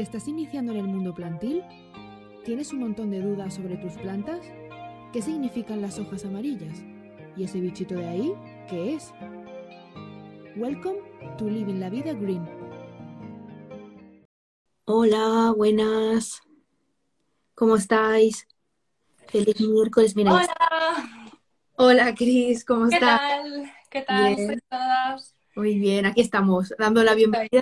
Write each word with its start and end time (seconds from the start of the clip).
¿Te 0.00 0.04
estás 0.04 0.28
iniciando 0.28 0.72
en 0.72 0.78
el 0.78 0.86
mundo 0.86 1.14
plantil? 1.14 1.62
¿Tienes 2.42 2.72
un 2.72 2.78
montón 2.78 3.10
de 3.10 3.20
dudas 3.20 3.52
sobre 3.52 3.76
tus 3.76 3.98
plantas? 3.98 4.40
¿Qué 5.12 5.20
significan 5.20 5.82
las 5.82 5.98
hojas 5.98 6.24
amarillas? 6.24 6.82
¿Y 7.36 7.44
ese 7.44 7.60
bichito 7.60 7.96
de 7.96 8.08
ahí? 8.08 8.34
¿Qué 8.70 8.94
es? 8.94 9.12
Welcome 10.56 11.00
to 11.36 11.44
Living 11.50 11.80
la 11.80 11.90
Vida 11.90 12.14
Green. 12.14 12.48
Hola, 14.86 15.52
buenas. 15.54 16.40
¿Cómo 17.54 17.76
estáis? 17.76 18.48
Feliz 19.28 19.60
miércoles. 19.60 20.16
Mira, 20.16 20.32
Hola, 20.32 21.28
Hola, 21.76 22.14
Cris, 22.14 22.64
¿cómo 22.64 22.88
¿qué 22.88 22.94
estás? 22.94 23.20
tal? 23.20 23.72
¿Qué 23.90 24.00
tal? 24.00 24.34
Bien. 24.34 24.46
Sois 24.46 24.62
todas? 24.66 25.36
Muy 25.56 25.78
bien, 25.78 26.06
aquí 26.06 26.22
estamos, 26.22 26.72
dando 26.78 27.04
la 27.04 27.14
bienvenida 27.14 27.60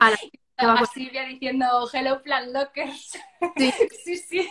a 0.00 0.10
la 0.12 0.16
a 0.56 0.86
Silvia 0.86 1.24
diciendo 1.24 1.88
Hello 1.92 2.22
Plan 2.22 2.52
Lockers. 2.52 3.18
Sí. 3.56 3.72
sí, 4.04 4.16
sí. 4.16 4.48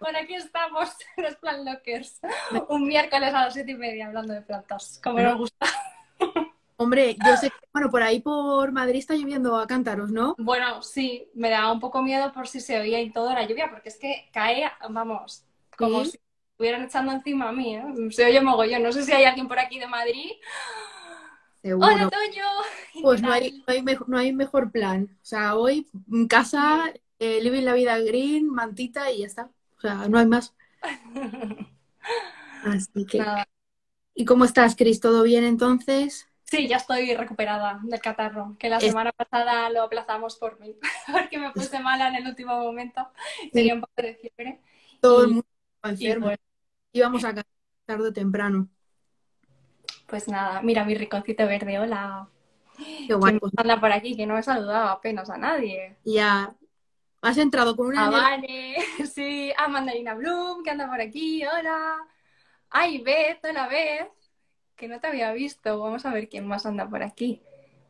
Por 0.00 0.16
aquí 0.16 0.34
estamos, 0.34 0.96
los 1.16 1.36
Plan 1.36 1.64
Lockers. 1.64 2.20
Un 2.68 2.86
miércoles 2.88 3.32
a 3.32 3.44
las 3.44 3.54
siete 3.54 3.72
y 3.72 3.76
media 3.76 4.06
hablando 4.06 4.34
de 4.34 4.42
plantas, 4.42 5.00
como 5.02 5.20
nos 5.20 5.38
gusta. 5.38 5.66
Hombre, 6.78 7.16
yo 7.26 7.36
sé 7.38 7.48
que, 7.48 7.56
bueno, 7.72 7.88
por 7.90 8.02
ahí 8.02 8.20
por 8.20 8.70
Madrid 8.70 8.98
está 8.98 9.14
lloviendo 9.14 9.56
a 9.56 9.66
cántaros, 9.66 10.10
¿no? 10.10 10.34
Bueno, 10.36 10.82
sí, 10.82 11.30
me 11.32 11.48
da 11.48 11.72
un 11.72 11.80
poco 11.80 12.02
miedo 12.02 12.30
por 12.34 12.48
si 12.48 12.60
se 12.60 12.78
oía 12.78 13.00
y 13.00 13.10
todo 13.10 13.32
la 13.32 13.46
lluvia, 13.46 13.70
porque 13.70 13.88
es 13.88 13.96
que 13.98 14.28
cae, 14.30 14.70
vamos, 14.90 15.46
como 15.78 16.04
Sí. 16.04 16.10
si 16.10 16.18
estuvieran 16.50 16.82
echando 16.84 17.12
encima 17.12 17.48
a 17.48 17.52
mí, 17.52 17.76
¿eh? 17.76 17.82
Se 18.10 18.26
oye 18.26 18.42
mogollón. 18.42 18.82
No 18.82 18.92
sé 18.92 19.04
si 19.04 19.12
hay 19.12 19.24
alguien 19.24 19.48
por 19.48 19.58
aquí 19.58 19.78
de 19.78 19.86
Madrid. 19.86 20.32
Seguro. 21.66 21.86
¡Hola, 21.86 22.08
Toño! 22.08 22.44
Pues 23.02 23.20
¿Qué 23.20 23.26
no 23.26 23.32
hay, 23.32 23.52
no 23.58 23.64
hay, 23.74 23.82
mejor, 23.82 24.08
no 24.08 24.18
hay 24.18 24.32
mejor 24.32 24.70
plan. 24.70 25.08
O 25.20 25.24
sea, 25.24 25.54
hoy 25.56 25.86
en 26.12 26.28
casa, 26.28 26.92
eh, 27.18 27.40
living 27.42 27.62
la 27.64 27.74
vida 27.74 27.98
green, 27.98 28.48
mantita 28.48 29.10
y 29.10 29.18
ya 29.20 29.26
está. 29.26 29.50
O 29.76 29.80
sea, 29.80 30.08
no 30.08 30.18
hay 30.18 30.26
más. 30.26 30.54
Así 32.64 33.04
que. 33.06 33.18
Nada. 33.18 33.48
¿Y 34.14 34.24
cómo 34.24 34.44
estás, 34.44 34.76
Cris? 34.76 35.00
¿Todo 35.00 35.22
bien 35.24 35.44
entonces? 35.44 36.28
Sí, 36.44 36.68
ya 36.68 36.76
estoy 36.76 37.14
recuperada 37.14 37.80
del 37.82 38.00
catarro, 38.00 38.56
que 38.58 38.68
la 38.68 38.78
Es- 38.78 38.84
semana 38.84 39.12
pasada 39.12 39.68
lo 39.70 39.82
aplazamos 39.82 40.36
por 40.36 40.60
mí, 40.60 40.76
porque 41.12 41.38
me 41.38 41.50
puse 41.52 41.80
mala 41.80 42.08
en 42.08 42.16
el 42.16 42.26
último 42.28 42.58
momento, 42.60 43.08
tenía 43.52 43.74
un 43.74 43.80
poco 43.80 43.92
de 43.96 44.14
fiebre. 44.14 44.60
Todo 45.00 45.24
el 45.24 45.30
Y- 45.30 45.32
mundo 45.34 45.48
está 45.82 45.88
Y 46.02 46.06
enfermo. 46.06 46.26
bueno, 46.26 46.38
Íbamos 46.92 47.24
a 47.24 47.34
casa 47.34 47.48
tarde 47.86 48.08
o 48.08 48.12
temprano. 48.12 48.68
Pues 50.06 50.28
nada, 50.28 50.62
mira 50.62 50.84
mi 50.84 50.94
riconcito 50.94 51.46
verde, 51.46 51.78
hola. 51.78 52.28
Qué 52.76 53.14
guay. 53.14 53.38
¿Quién 53.38 53.52
anda 53.56 53.80
por 53.80 53.92
aquí? 53.92 54.16
Que 54.16 54.26
no 54.26 54.38
he 54.38 54.42
saludado 54.42 54.88
apenas 54.88 55.30
a 55.30 55.36
nadie. 55.36 55.96
Ya 56.04 56.54
has 57.22 57.38
entrado 57.38 57.74
con 57.74 57.86
una 57.86 58.04
A 58.06 58.06
energía. 58.06 58.22
Vane, 58.22 58.76
sí, 59.14 59.52
a 59.56 59.68
Mandarina 59.68 60.14
Bloom, 60.14 60.62
que 60.62 60.70
anda 60.70 60.88
por 60.88 61.00
aquí, 61.00 61.44
hola. 61.44 61.96
Ay, 62.70 62.98
Beth, 62.98 63.44
hola 63.44 63.68
Beth, 63.68 64.12
que 64.76 64.88
no 64.88 65.00
te 65.00 65.06
había 65.08 65.32
visto. 65.32 65.80
Vamos 65.80 66.06
a 66.06 66.12
ver 66.12 66.28
quién 66.28 66.46
más 66.46 66.66
anda 66.66 66.88
por 66.88 67.02
aquí. 67.02 67.42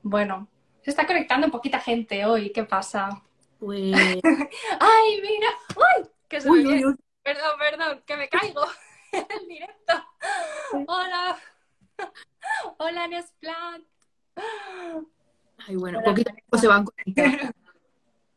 Bueno, 0.02 0.48
se 0.82 0.90
está 0.90 1.06
conectando 1.06 1.50
poquita 1.50 1.80
gente 1.80 2.24
hoy, 2.24 2.50
¿qué 2.50 2.64
pasa? 2.64 3.22
Pues. 3.58 3.92
¡Ay, 4.80 5.20
mira! 5.22 5.48
¡Ay! 5.68 6.04
Que 6.28 6.40
se 6.40 6.50
Uy, 6.50 6.64
me 6.64 6.86
uy. 6.86 6.96
Perdón, 7.22 7.58
perdón, 7.58 8.02
que 8.06 8.16
me 8.16 8.28
caigo 8.28 8.62
en 9.12 9.26
el 9.28 9.48
directo. 9.48 9.94
Hola. 10.86 11.36
Hola, 12.78 13.06
Nesplat. 13.08 13.82
Ay, 15.66 15.76
bueno, 15.76 15.98
Hola, 15.98 16.08
poquito 16.08 16.32
poco 16.48 16.58
se 16.58 16.66
van 16.68 16.84
conectando. 16.84 17.52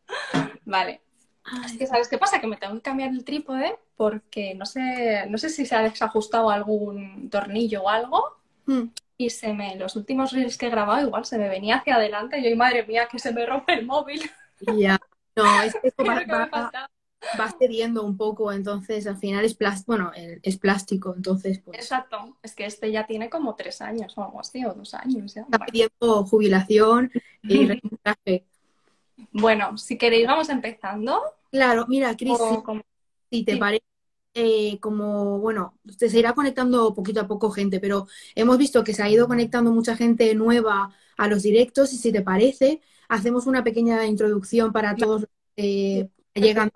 Vale. 0.66 1.02
Es 1.66 1.78
que, 1.78 1.88
¿sabes 1.88 2.08
qué 2.08 2.18
pasa? 2.18 2.40
Que 2.40 2.48
me 2.48 2.58
tengo 2.58 2.76
que 2.76 2.82
cambiar 2.82 3.10
el 3.10 3.24
trípode 3.26 3.78
porque 3.96 4.54
no 4.56 4.66
sé, 4.66 5.26
no 5.30 5.38
sé 5.38 5.50
si 5.50 5.66
se 5.66 5.76
ha 5.76 5.82
desajustado 5.82 6.50
algún 6.52 7.30
tornillo 7.30 7.84
o 7.84 7.90
algo 7.90 8.38
Hmm. 8.66 8.92
y 9.18 9.31
se 9.31 9.52
me, 9.52 9.75
los 9.78 9.96
últimos 9.96 10.31
reels 10.31 10.56
que 10.56 10.68
he 10.68 10.69
grabado 10.69 11.08
igual 11.08 11.25
se 11.25 11.40
me 11.40 11.50
venía 11.50 11.78
hacia 11.78 11.96
adelante 11.96 12.38
y 12.38 12.48
yo, 12.48 12.56
madre 12.56 12.86
mía, 12.86 13.08
que 13.12 13.18
se 13.18 13.34
me 13.34 13.44
rompe 13.48 13.74
el 13.74 13.84
móvil. 13.88 14.30
Ya. 14.78 15.00
No, 15.36 15.62
es 15.64 15.74
que 15.74 15.90
va, 16.03 16.19
que 16.19 16.25
me 16.28 16.34
va- 16.34 16.48
falta. 16.48 16.88
Va 17.40 17.52
cediendo 17.57 18.03
un 18.03 18.18
poco, 18.18 18.52
entonces 18.52 19.07
al 19.07 19.18
final 19.18 19.46
es 19.46 19.56
plástico, 19.56 19.88
bueno, 19.88 20.12
es 20.16 20.57
plástico, 20.57 21.13
entonces 21.16 21.59
pues 21.59 21.78
Exacto, 21.78 22.38
es 22.44 22.56
que 22.56 22.66
este 22.66 22.91
ya 22.91 23.06
tiene 23.06 23.30
como 23.30 23.56
tres 23.56 23.81
años 23.81 24.18
o 24.18 24.24
algo 24.24 24.40
así, 24.40 24.66
o 24.66 24.74
dos 24.74 24.94
años 24.94 25.34
ya. 25.34 25.46
está 25.52 25.59
pidiendo 25.66 26.25
jubilación 26.25 27.12
y 27.47 27.66
reciclaje. 27.66 28.46
Bueno, 29.31 29.78
si 29.78 29.97
queréis 29.97 30.28
vamos 30.28 30.50
empezando. 30.50 31.22
Claro, 31.52 31.85
mira, 31.88 32.16
Cris, 32.16 32.41
si, 32.41 32.62
como- 32.62 32.84
si 33.31 33.44
te 33.44 33.53
sí. 33.53 33.59
parece, 33.59 33.84
eh, 34.36 34.80
como, 34.80 35.40
bueno, 35.40 35.80
se 35.97 36.09
se 36.09 36.19
irá 36.19 36.34
conectando 36.34 36.94
poquito 36.96 37.22
a 37.22 37.28
poco 37.28 37.51
gente, 37.51 37.80
pero 37.80 38.07
hemos 38.36 38.57
visto 38.57 38.84
que 38.84 38.94
se 38.94 39.03
ha 39.03 39.09
ido 39.09 39.28
conectando 39.28 39.72
mucha 39.72 39.96
gente 39.97 40.36
nueva 40.36 40.94
a 41.18 41.28
los 41.28 41.44
directos 41.44 41.94
y 41.94 41.97
si 41.97 42.12
te 42.12 42.22
parece, 42.22 42.81
hacemos 43.09 43.47
una 43.47 43.63
pequeña 43.63 44.06
introducción 44.06 44.72
para 44.74 44.97
todos 44.97 45.22
los 45.22 45.30
que 45.56 46.09
llegan 46.36 46.72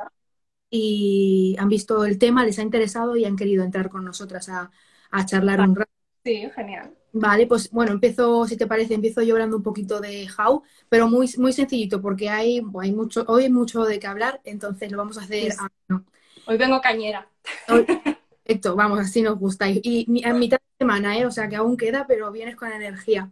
y 0.76 1.56
han 1.60 1.70
visto 1.70 2.04
el 2.06 2.18
tema, 2.18 2.46
les 2.46 2.60
ha 2.60 2.64
interesado 2.64 3.16
y 3.16 3.26
han 3.26 3.36
querido 3.36 3.64
entrar 3.64 3.90
con 3.90 4.04
nosotras 4.06 4.50
a, 4.50 4.72
a 5.12 5.26
charlar 5.26 5.62
un 5.62 5.76
rato. 5.76 5.92
Sí, 6.24 6.50
genial. 6.56 6.96
Vale, 7.16 7.46
pues 7.46 7.70
bueno, 7.70 7.92
empiezo, 7.92 8.48
si 8.48 8.58
te 8.58 8.66
parece, 8.66 8.96
empiezo 8.96 9.22
yo 9.22 9.36
hablando 9.36 9.58
un 9.58 9.62
poquito 9.64 10.00
de 10.02 10.28
How, 10.36 10.64
pero 10.90 11.08
muy, 11.08 11.30
muy 11.38 11.54
sencillito 11.54 12.02
porque 12.02 12.30
hay, 12.30 12.60
hay 12.82 12.92
mucho, 12.92 13.24
hoy 13.28 13.44
hay 13.44 13.52
mucho 13.52 13.84
de 13.86 14.00
qué 14.00 14.08
hablar, 14.08 14.42
entonces 14.46 14.92
lo 14.92 14.98
vamos 14.98 15.20
a 15.20 15.22
hacer 15.22 15.52
Sí. 15.52 15.58
a- 15.60 15.70
no. 15.88 16.06
Hoy 16.46 16.58
vengo 16.58 16.82
cañera. 16.82 17.30
Hoy- 17.68 17.86
Perfecto, 18.46 18.76
vamos, 18.76 19.00
así 19.00 19.22
nos 19.22 19.40
gusta. 19.40 19.70
Y, 19.70 19.82
y 19.84 20.26
a 20.26 20.34
mitad 20.34 20.58
de 20.60 20.66
semana, 20.86 21.18
¿eh? 21.18 21.26
O 21.26 21.32
sea 21.32 21.48
que 21.50 21.56
aún 21.56 21.78
queda, 21.78 22.06
pero 22.08 22.32
vienes 22.32 22.56
con 22.58 22.72
energía. 22.72 23.32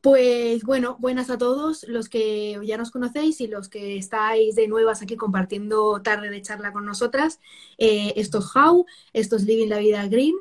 Pues 0.00 0.62
bueno, 0.64 0.96
buenas 1.00 1.30
a 1.30 1.38
todos 1.38 1.84
los 1.88 2.08
que 2.08 2.58
ya 2.64 2.76
nos 2.76 2.90
conocéis 2.90 3.40
y 3.40 3.46
los 3.46 3.68
que 3.68 3.96
estáis 3.96 4.54
de 4.54 4.68
nuevas 4.68 5.02
aquí 5.02 5.16
compartiendo 5.16 6.00
tarde 6.02 6.30
de 6.30 6.42
charla 6.42 6.72
con 6.72 6.84
nosotras. 6.84 7.40
Eh, 7.78 8.12
esto 8.16 8.38
es 8.38 8.46
How, 8.54 8.86
esto 9.12 9.36
es 9.36 9.44
Living 9.44 9.68
la 9.68 9.78
Vida 9.78 10.06
Green. 10.08 10.34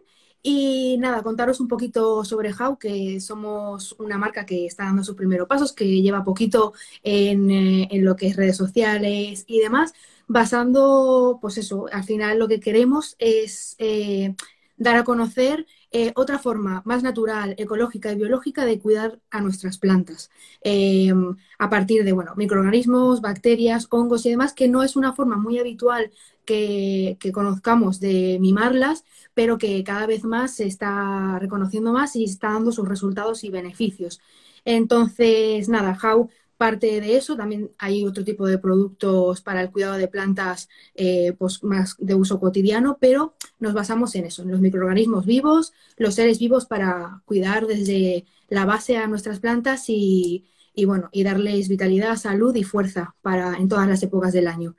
Y 0.45 0.97
nada, 0.99 1.23
contaros 1.23 1.61
un 1.61 1.69
poquito 1.69 2.25
sobre 2.25 2.53
How, 2.53 2.77
que 2.77 3.21
somos 3.21 3.95
una 3.97 4.17
marca 4.17 4.45
que 4.45 4.65
está 4.65 4.83
dando 4.83 5.03
sus 5.03 5.15
primeros 5.15 5.47
pasos, 5.47 5.71
que 5.71 5.85
lleva 6.01 6.25
poquito 6.25 6.73
en, 7.01 7.49
eh, 7.49 7.87
en 7.91 8.03
lo 8.03 8.15
que 8.17 8.27
es 8.27 8.35
redes 8.35 8.57
sociales 8.57 9.45
y 9.47 9.59
demás, 9.59 9.93
basando, 10.27 11.39
pues 11.41 11.57
eso, 11.57 11.85
al 11.91 12.03
final 12.03 12.39
lo 12.39 12.49
que 12.49 12.59
queremos 12.59 13.15
es 13.19 13.75
eh, 13.79 14.35
dar 14.83 14.95
a 14.97 15.03
conocer 15.03 15.65
eh, 15.91 16.11
otra 16.15 16.39
forma 16.39 16.81
más 16.85 17.03
natural, 17.03 17.55
ecológica 17.57 18.11
y 18.11 18.15
biológica 18.15 18.65
de 18.65 18.79
cuidar 18.79 19.19
a 19.31 19.41
nuestras 19.41 19.77
plantas, 19.77 20.29
eh, 20.63 21.13
a 21.59 21.69
partir 21.69 22.03
de, 22.03 22.11
bueno, 22.11 22.33
microorganismos, 22.35 23.21
bacterias, 23.21 23.87
hongos 23.89 24.25
y 24.25 24.29
demás, 24.31 24.53
que 24.53 24.67
no 24.67 24.83
es 24.83 24.95
una 24.95 25.13
forma 25.13 25.37
muy 25.37 25.59
habitual 25.59 26.11
que, 26.45 27.17
que 27.19 27.31
conozcamos 27.31 27.99
de 27.99 28.37
mimarlas, 28.41 29.05
pero 29.33 29.57
que 29.57 29.83
cada 29.83 30.05
vez 30.07 30.23
más 30.23 30.55
se 30.55 30.65
está 30.65 31.39
reconociendo 31.39 31.93
más 31.93 32.15
y 32.15 32.25
está 32.25 32.51
dando 32.51 32.71
sus 32.71 32.87
resultados 32.87 33.43
y 33.43 33.49
beneficios. 33.49 34.21
Entonces, 34.65 35.69
nada, 35.69 35.97
How 36.01 36.29
parte 36.63 37.01
de 37.01 37.17
eso, 37.17 37.35
también 37.35 37.71
hay 37.77 38.05
otro 38.05 38.23
tipo 38.23 38.47
de 38.47 38.57
productos 38.57 39.41
para 39.41 39.61
el 39.61 39.69
cuidado 39.69 39.95
de 39.95 40.07
plantas 40.07 40.69
eh, 40.95 41.33
pues 41.37 41.61
más 41.61 41.97
de 41.99 42.15
uso 42.15 42.39
cotidiano, 42.39 42.97
pero 43.01 43.35
nos 43.59 43.73
basamos 43.73 44.15
en 44.15 44.23
eso, 44.27 44.43
en 44.43 44.51
los 44.51 44.61
microorganismos 44.61 45.25
vivos, 45.25 45.73
los 45.97 46.15
seres 46.15 46.39
vivos 46.39 46.65
para 46.65 47.21
cuidar 47.25 47.67
desde 47.67 48.23
la 48.47 48.63
base 48.63 48.95
a 48.95 49.07
nuestras 49.07 49.41
plantas 49.41 49.89
y, 49.89 50.45
y 50.73 50.85
bueno, 50.85 51.09
y 51.11 51.23
darles 51.23 51.67
vitalidad, 51.67 52.15
salud 52.15 52.55
y 52.55 52.63
fuerza 52.63 53.13
para 53.21 53.57
en 53.57 53.67
todas 53.67 53.89
las 53.89 54.01
épocas 54.01 54.31
del 54.31 54.47
año. 54.47 54.73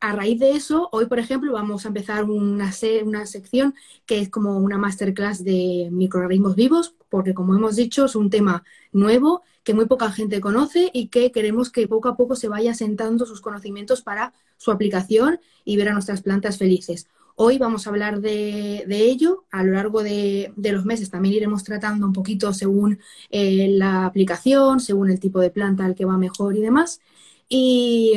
A 0.00 0.12
raíz 0.12 0.40
de 0.40 0.52
eso, 0.52 0.88
hoy, 0.92 1.04
por 1.04 1.18
ejemplo, 1.18 1.52
vamos 1.52 1.84
a 1.84 1.88
empezar 1.88 2.24
una, 2.24 2.72
una 3.04 3.26
sección 3.26 3.74
que 4.06 4.20
es 4.20 4.30
como 4.30 4.56
una 4.56 4.78
masterclass 4.78 5.44
de 5.44 5.90
microorganismos 5.92 6.56
vivos, 6.56 6.94
porque 7.10 7.34
como 7.34 7.54
hemos 7.54 7.76
dicho, 7.76 8.06
es 8.06 8.16
un 8.16 8.30
tema 8.30 8.64
nuevo 8.92 9.42
que 9.62 9.74
muy 9.74 9.86
poca 9.86 10.10
gente 10.10 10.40
conoce 10.40 10.90
y 10.92 11.08
que 11.08 11.32
queremos 11.32 11.70
que 11.70 11.88
poco 11.88 12.08
a 12.08 12.16
poco 12.16 12.36
se 12.36 12.48
vaya 12.48 12.74
sentando 12.74 13.26
sus 13.26 13.40
conocimientos 13.40 14.02
para 14.02 14.32
su 14.56 14.70
aplicación 14.70 15.40
y 15.64 15.76
ver 15.76 15.88
a 15.88 15.92
nuestras 15.92 16.22
plantas 16.22 16.58
felices. 16.58 17.08
Hoy 17.36 17.58
vamos 17.58 17.86
a 17.86 17.90
hablar 17.90 18.20
de, 18.20 18.84
ello. 18.88 19.44
A 19.50 19.62
lo 19.64 19.72
largo 19.72 20.02
de, 20.02 20.52
los 20.56 20.84
meses 20.84 21.10
también 21.10 21.34
iremos 21.34 21.64
tratando 21.64 22.06
un 22.06 22.12
poquito 22.12 22.52
según 22.52 22.98
eh, 23.30 23.68
la 23.70 24.04
aplicación, 24.04 24.80
según 24.80 25.10
el 25.10 25.20
tipo 25.20 25.40
de 25.40 25.50
planta 25.50 25.84
al 25.86 25.94
que 25.94 26.04
va 26.04 26.18
mejor 26.18 26.56
y 26.56 26.60
demás. 26.60 27.00
Y, 27.48 28.12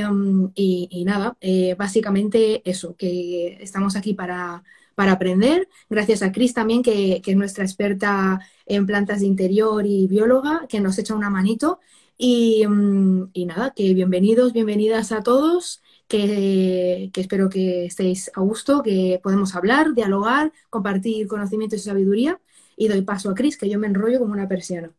y 0.56 1.06
nada, 1.06 1.38
eh, 1.42 1.76
básicamente 1.78 2.62
eso, 2.70 2.96
que 2.96 3.58
estamos 3.62 3.96
aquí 3.96 4.14
para, 4.14 4.64
para 4.96 5.14
aprender. 5.14 5.68
Gracias 5.90 6.22
a 6.24 6.32
Cris 6.32 6.54
también, 6.54 6.84
que, 6.84 7.22
que 7.22 7.32
es 7.32 7.38
nuestra 7.38 7.64
experta 7.64 8.40
en 8.66 8.86
plantas 8.86 9.22
de 9.22 9.28
interior 9.28 9.86
y 9.86 10.08
bióloga, 10.08 10.66
que 10.70 10.80
nos 10.80 10.98
echa 11.00 11.16
una 11.16 11.30
manito. 11.30 11.80
Y, 12.18 12.66
mm, 12.68 13.30
y 13.34 13.46
nada, 13.46 13.74
que 13.76 13.94
bienvenidos, 13.94 14.54
bienvenidas 14.54 15.12
a 15.12 15.24
todos, 15.24 15.82
que, 16.08 17.10
que 17.14 17.22
espero 17.22 17.50
que 17.50 17.86
estéis 17.86 18.32
a 18.36 18.42
gusto, 18.42 18.84
que 18.84 19.20
podemos 19.24 19.56
hablar, 19.56 19.94
dialogar, 19.94 20.52
compartir 20.70 21.28
conocimientos 21.28 21.80
y 21.80 21.84
sabiduría. 21.84 22.40
Y 22.76 22.88
doy 22.88 23.02
paso 23.02 23.30
a 23.30 23.36
Cris, 23.36 23.58
que 23.58 23.70
yo 23.70 23.80
me 23.80 23.88
enrollo 23.88 24.20
como 24.20 24.34
una 24.34 24.48
persiana. 24.48 24.92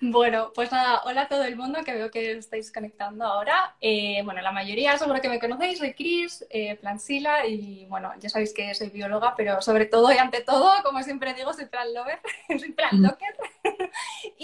Bueno, 0.00 0.52
pues 0.54 0.70
nada, 0.70 1.02
hola 1.04 1.22
a 1.22 1.28
todo 1.28 1.44
el 1.44 1.56
mundo 1.56 1.82
que 1.84 1.94
veo 1.94 2.10
que 2.10 2.32
estáis 2.32 2.72
conectando 2.72 3.24
ahora. 3.24 3.74
Eh, 3.80 4.20
bueno, 4.24 4.40
la 4.42 4.52
mayoría 4.52 4.96
seguro 4.98 5.20
que 5.20 5.28
me 5.28 5.40
conocéis, 5.40 5.78
soy 5.78 5.94
Cris, 5.94 6.44
eh, 6.50 6.76
Plansila 6.76 7.46
y 7.46 7.86
bueno, 7.86 8.12
ya 8.20 8.28
sabéis 8.28 8.52
que 8.52 8.74
soy 8.74 8.90
bióloga, 8.90 9.34
pero 9.36 9.60
sobre 9.62 9.86
todo 9.86 10.12
y 10.12 10.18
ante 10.18 10.42
todo, 10.42 10.70
como 10.82 11.02
siempre 11.02 11.34
digo, 11.34 11.52
soy 11.52 11.66
plan 11.66 11.92
lover, 11.94 12.20
soy 12.58 12.72
plan 12.72 13.02
locker. 13.02 13.34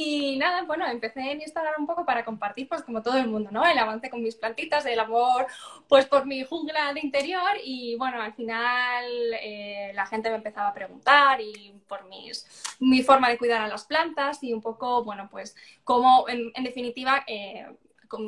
Y 0.02 0.36
nada, 0.38 0.62
bueno, 0.62 0.86
empecé 0.86 1.20
en 1.30 1.42
Instagram 1.42 1.82
un 1.82 1.86
poco 1.86 2.06
para 2.06 2.24
compartir, 2.24 2.66
pues 2.66 2.82
como 2.82 3.02
todo 3.02 3.18
el 3.18 3.28
mundo, 3.28 3.50
¿no? 3.52 3.66
El 3.66 3.76
avance 3.76 4.08
con 4.08 4.22
mis 4.22 4.34
plantitas, 4.34 4.86
el 4.86 4.98
amor, 4.98 5.46
pues 5.88 6.06
por 6.06 6.24
mi 6.24 6.42
jungla 6.42 6.94
de 6.94 7.00
interior 7.00 7.50
y 7.62 7.96
bueno, 7.96 8.22
al 8.22 8.32
final 8.32 9.04
eh, 9.42 9.92
la 9.94 10.06
gente 10.06 10.30
me 10.30 10.36
empezaba 10.36 10.68
a 10.68 10.74
preguntar 10.74 11.42
y 11.42 11.74
por 11.86 12.08
mis, 12.08 12.46
mi 12.80 13.02
forma 13.02 13.28
de 13.28 13.36
cuidar 13.36 13.60
a 13.60 13.68
las 13.68 13.84
plantas 13.84 14.42
y 14.42 14.54
un 14.54 14.62
poco, 14.62 15.04
bueno, 15.04 15.28
pues 15.30 15.54
como 15.84 16.26
en, 16.28 16.50
definitiva... 16.64 17.22
Eh, 17.26 17.66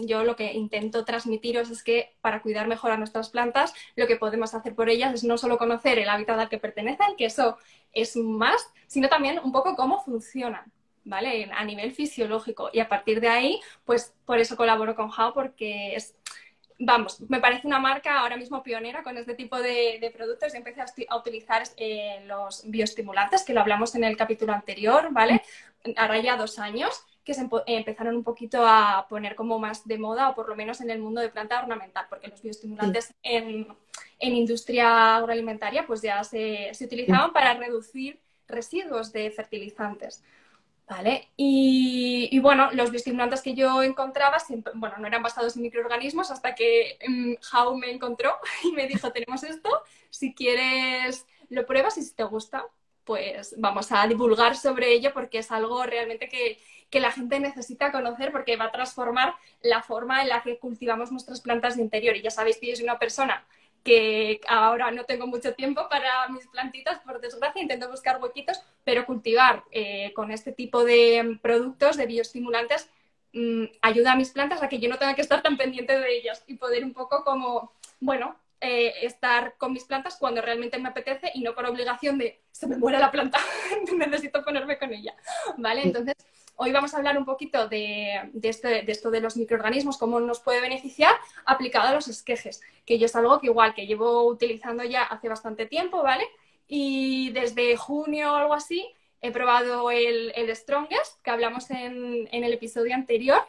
yo 0.07 0.23
lo 0.23 0.37
que 0.37 0.53
intento 0.53 1.05
transmitiros 1.05 1.69
es 1.69 1.83
que 1.83 2.15
para 2.21 2.41
cuidar 2.41 2.69
mejor 2.69 2.93
a 2.93 2.97
nuestras 2.97 3.31
plantas, 3.31 3.75
lo 3.97 4.07
que 4.07 4.15
podemos 4.15 4.55
hacer 4.55 4.77
por 4.77 4.89
ellas 4.89 5.13
es 5.13 5.25
no 5.25 5.37
solo 5.37 5.59
conocer 5.59 5.99
el 5.99 6.09
hábitat 6.09 6.39
al 6.39 6.49
que 6.49 6.59
pertenecen, 6.59 7.17
que 7.19 7.25
eso 7.25 7.59
es 7.93 8.15
más, 8.15 8.65
sino 8.87 9.09
también 9.09 9.41
un 9.43 9.51
poco 9.51 9.75
cómo 9.75 10.01
funcionan. 10.05 10.71
¿Vale? 11.05 11.51
A 11.53 11.65
nivel 11.65 11.93
fisiológico. 11.93 12.71
Y 12.73 12.81
a 12.81 12.89
partir 12.89 13.21
de 13.21 13.29
ahí, 13.29 13.61
pues 13.85 14.15
por 14.25 14.39
eso 14.39 14.57
colaboro 14.57 14.95
con 14.95 15.11
How, 15.11 15.35
porque 15.35 15.97
es, 15.97 16.15
vamos, 16.79 17.21
me 17.29 17.41
parece 17.41 17.67
una 17.67 17.79
marca 17.79 18.21
ahora 18.21 18.37
mismo 18.37 18.63
pionera 18.63 19.03
con 19.03 19.17
este 19.17 19.35
tipo 19.35 19.61
de, 19.61 20.13
productos. 20.15 20.55
y 20.55 20.57
empecé 20.57 20.81
a, 21.09 21.17
utilizar 21.17 21.63
eh, 21.77 22.23
los 22.27 22.63
bioestimulantes, 22.69 23.45
que 23.45 23.55
lo 23.55 23.61
hablamos 23.61 23.95
en 23.95 24.05
el 24.05 24.17
capítulo 24.17 24.53
anterior, 24.53 25.09
¿vale? 25.11 25.43
Ahora 25.97 26.21
ya 26.21 26.37
dos 26.37 26.59
años 26.59 27.05
que 27.25 27.35
se 27.35 27.49
empezaron 27.67 28.17
un 28.17 28.25
poquito 28.25 28.67
a 28.67 29.07
poner 29.09 29.37
como 29.37 29.59
más 29.59 29.87
de 29.87 29.99
moda, 29.99 30.31
o 30.31 30.35
por 30.35 30.49
lo 30.49 30.57
menos 30.57 30.81
en 30.81 30.91
el 30.91 30.99
mundo 30.99 31.21
de 31.21 31.29
planta 31.29 31.61
ornamental, 31.61 32.07
porque 32.09 32.29
los 32.29 32.43
bioestimulantes 32.43 33.15
en, 33.23 33.69
industria 34.19 35.17
agroalimentaria 35.17 35.87
pues 35.87 36.03
ya 36.03 36.23
se, 36.25 36.71
se 36.73 36.85
utilizaban 36.85 37.33
para 37.33 37.55
reducir 37.55 38.21
residuos 38.49 39.13
de 39.13 39.31
fertilizantes. 39.31 40.23
¿Vale? 40.89 41.31
Y, 41.37 42.39
bueno, 42.41 42.71
los 42.73 42.91
bioestimulantes 42.91 43.41
que 43.41 43.55
yo 43.55 43.83
encontraba, 43.83 44.37
bueno, 44.75 44.97
no 44.99 45.07
eran 45.07 45.23
basados 45.23 45.57
en 45.57 45.63
microorganismos 45.63 46.31
hasta 46.31 46.55
que 46.55 46.99
um, 47.07 47.79
me 47.79 47.91
encontró 47.91 48.35
y 48.65 48.73
me 48.73 48.87
dijo, 48.87 49.11
tenemos 49.11 49.43
esto, 49.43 49.71
si 50.11 50.35
quieres 50.35 51.27
lo 51.49 51.65
pruebas 51.67 51.97
y 51.99 52.03
si 52.03 52.15
te 52.15 52.25
gusta, 52.25 52.67
pues 53.05 53.55
vamos 53.59 53.91
a 53.93 54.07
divulgar 54.07 54.57
sobre 54.57 54.93
ello 54.93 55.13
porque 55.13 55.39
es 55.39 55.51
algo 55.51 55.83
realmente 55.85 56.29
que, 56.29 56.59
que 56.91 57.01
la 57.01 57.11
gente 57.11 57.41
necesita 57.41 57.91
conocer 57.91 58.33
porque 58.33 58.57
va 58.57 58.67
a 58.67 58.73
transformar 58.73 59.35
la 59.63 59.83
forma 59.83 60.23
en 60.23 60.29
la 60.29 60.43
que 60.43 60.59
cultivamos 60.59 61.11
nuestras 61.11 61.41
plantas 61.41 61.77
de 61.77 61.83
interior. 61.83 62.17
Y 62.17 62.23
ya 62.23 62.31
sabéis 62.31 62.59
que 62.59 62.69
yo 62.69 62.77
soy 62.77 62.85
una 62.85 62.99
persona 62.99 63.47
que 63.85 64.41
ahora 64.49 64.91
no 64.91 65.05
tengo 65.05 65.27
mucho 65.27 65.55
tiempo 65.55 65.89
para 65.89 66.29
mis 66.29 66.47
plantitas, 66.49 67.01
por 67.01 67.21
desgracia, 67.21 67.63
intento 67.63 67.91
buscar 67.91 68.23
huequitos, 68.23 68.61
pero 68.85 69.07
cultivar 69.07 69.65
eh, 69.71 70.13
con 70.15 70.31
este 70.31 70.53
tipo 70.53 70.85
de 70.85 71.39
productos, 71.43 71.97
de 71.97 72.07
bioestimulantes, 72.07 72.89
mm, 73.33 73.65
ayuda 73.83 74.13
a 74.13 74.17
mis 74.17 74.31
plantas 74.31 74.63
a 74.63 74.69
que 74.69 74.79
yo 74.79 74.89
no 74.89 74.99
tenga 74.99 75.15
que 75.15 75.23
estar 75.23 75.43
tan 75.43 75.57
pendiente 75.57 75.99
de 75.99 76.17
ellas 76.17 76.45
y 76.47 76.55
poder 76.55 76.85
un 76.85 76.93
poco 76.93 77.25
como, 77.25 77.73
bueno, 78.01 78.37
eh, 78.61 78.95
estar 79.03 79.57
con 79.59 79.73
mis 79.73 79.85
plantas 79.85 80.17
cuando 80.17 80.41
realmente 80.41 80.79
me 80.79 80.89
apetece 80.89 81.33
y 81.35 81.41
no 81.41 81.53
por 81.53 81.67
obligación 81.67 82.19
de 82.19 82.41
se 82.53 82.69
me 82.69 82.77
muere 82.77 83.01
la 83.01 83.11
planta, 83.11 83.41
necesito 83.97 84.45
ponerme 84.45 84.79
con 84.79 84.93
ella, 84.93 85.15
¿vale? 85.57 85.83
Entonces, 85.83 86.15
Hoy 86.65 86.71
vamos 86.71 86.95
a 86.95 86.99
hablar 86.99 87.19
un 87.19 87.25
poquito 87.25 87.67
de, 87.67 88.31
este, 88.41 88.89
esto 88.89 89.11
de 89.11 89.21
los 89.21 89.37
microorganismos, 89.37 89.99
cómo 89.99 90.21
nos 90.21 90.39
puede 90.39 90.61
beneficiar 90.61 91.13
aplicado 91.45 91.89
a 91.89 91.93
los 91.93 92.07
esquejes, 92.07 92.61
que 92.87 93.01
yo 93.01 93.07
es 93.07 93.17
algo 93.17 93.41
que 93.41 93.49
igual 93.49 93.75
que 93.75 93.85
llevo 93.85 94.23
utilizando 94.29 94.85
ya 94.85 95.03
hace 95.03 95.29
bastante 95.29 95.67
tiempo, 95.67 96.05
¿vale? 96.05 96.23
Y 96.69 97.31
desde 97.31 97.77
junio 97.77 98.33
o 98.33 98.37
algo 98.37 98.55
así 98.55 98.89
he 99.21 99.33
probado 99.33 99.91
el, 99.91 100.33
Strongest, 100.55 101.21
que 101.25 101.33
hablamos 101.33 101.69
en, 101.73 102.29
el 102.31 102.53
episodio 102.53 102.95
anterior, 102.95 103.45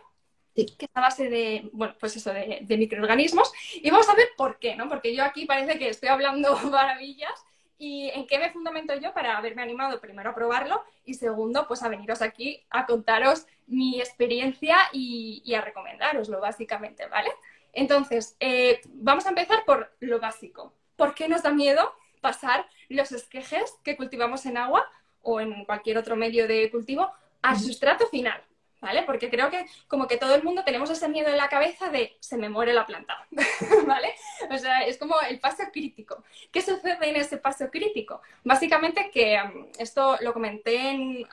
que 0.56 0.64
es 0.64 0.90
a 0.96 1.02
base 1.02 1.30
de, 1.30 1.70
bueno, 1.72 1.94
pues 2.00 2.16
eso, 2.16 2.34
de, 2.34 2.62
de, 2.64 2.78
microorganismos. 2.78 3.54
Y 3.76 3.92
vamos 3.92 4.10
a 4.10 4.16
ver 4.16 4.30
por 4.36 4.58
qué, 4.58 4.76
¿no? 4.76 4.90
Porque 4.90 5.16
yo 5.16 5.24
aquí 5.24 5.46
parece 5.46 5.78
que 5.78 5.90
estoy 5.90 6.10
hablando 6.10 6.58
maravillas 6.72 7.46
¿Y 7.86 8.10
en 8.12 8.26
qué 8.28 8.40
me 8.40 8.50
fundamento 8.50 8.96
yo 8.96 9.14
para 9.14 9.38
haberme 9.38 9.62
animado 9.62 10.00
primero 10.00 10.30
a 10.30 10.34
probarlo 10.34 10.86
y 11.04 11.16
segundo, 11.16 11.68
pues 11.68 11.84
a 11.84 11.90
veniros 11.90 12.22
aquí 12.22 12.66
a 12.70 12.86
contaros 12.86 13.46
mi 13.68 14.00
experiencia 14.00 14.78
y, 14.94 15.54
a 15.54 15.60
recomendároslo, 15.60 16.40
básicamente, 16.40 17.08
¿vale? 17.08 17.30
Entonces, 17.74 18.38
eh, 18.40 18.80
vamos 18.86 19.26
a 19.26 19.30
empezar 19.30 19.66
por 19.66 19.94
lo 20.00 20.22
básico. 20.22 20.74
¿Por 20.96 21.14
qué 21.14 21.28
nos 21.28 21.44
da 21.44 21.52
miedo 21.52 21.94
pasar 22.22 22.66
los 22.88 23.12
esquejes 23.12 23.76
que 23.84 23.98
cultivamos 23.98 24.46
en 24.46 24.56
agua 24.56 24.90
o 25.22 25.42
en 25.42 25.66
cualquier 25.66 25.98
otro 25.98 26.16
medio 26.16 26.48
de 26.48 26.72
cultivo 26.72 27.12
al 27.42 27.60
sustrato 27.60 28.08
final? 28.08 28.42
¿Vale? 28.84 29.04
Porque 29.04 29.30
creo 29.30 29.50
que 29.50 29.66
como 29.88 30.08
que 30.08 30.18
todo 30.18 30.36
el 30.36 30.44
mundo 30.44 30.64
tenemos 30.64 30.90
ese 30.90 31.08
miedo 31.08 31.30
en 31.30 31.38
la 31.38 31.48
cabeza 31.48 31.90
de 31.90 32.18
se 32.20 32.38
me 32.38 32.50
muere 32.50 32.74
la 32.74 32.86
planta, 32.86 33.26
¿vale? 33.88 34.14
O 34.52 34.58
sea, 34.58 34.82
es 34.82 34.98
como 34.98 35.16
el 35.22 35.40
paso 35.40 35.64
crítico. 35.72 36.24
¿Qué 36.52 36.62
sucede 36.62 37.10
en 37.10 37.16
ese 37.16 37.38
paso 37.38 37.72
crítico? 37.72 38.22
Básicamente 38.44 39.10
que 39.10 39.40
esto 39.80 40.18
lo 40.20 40.34
comenté 40.34 40.90
en, 40.90 41.28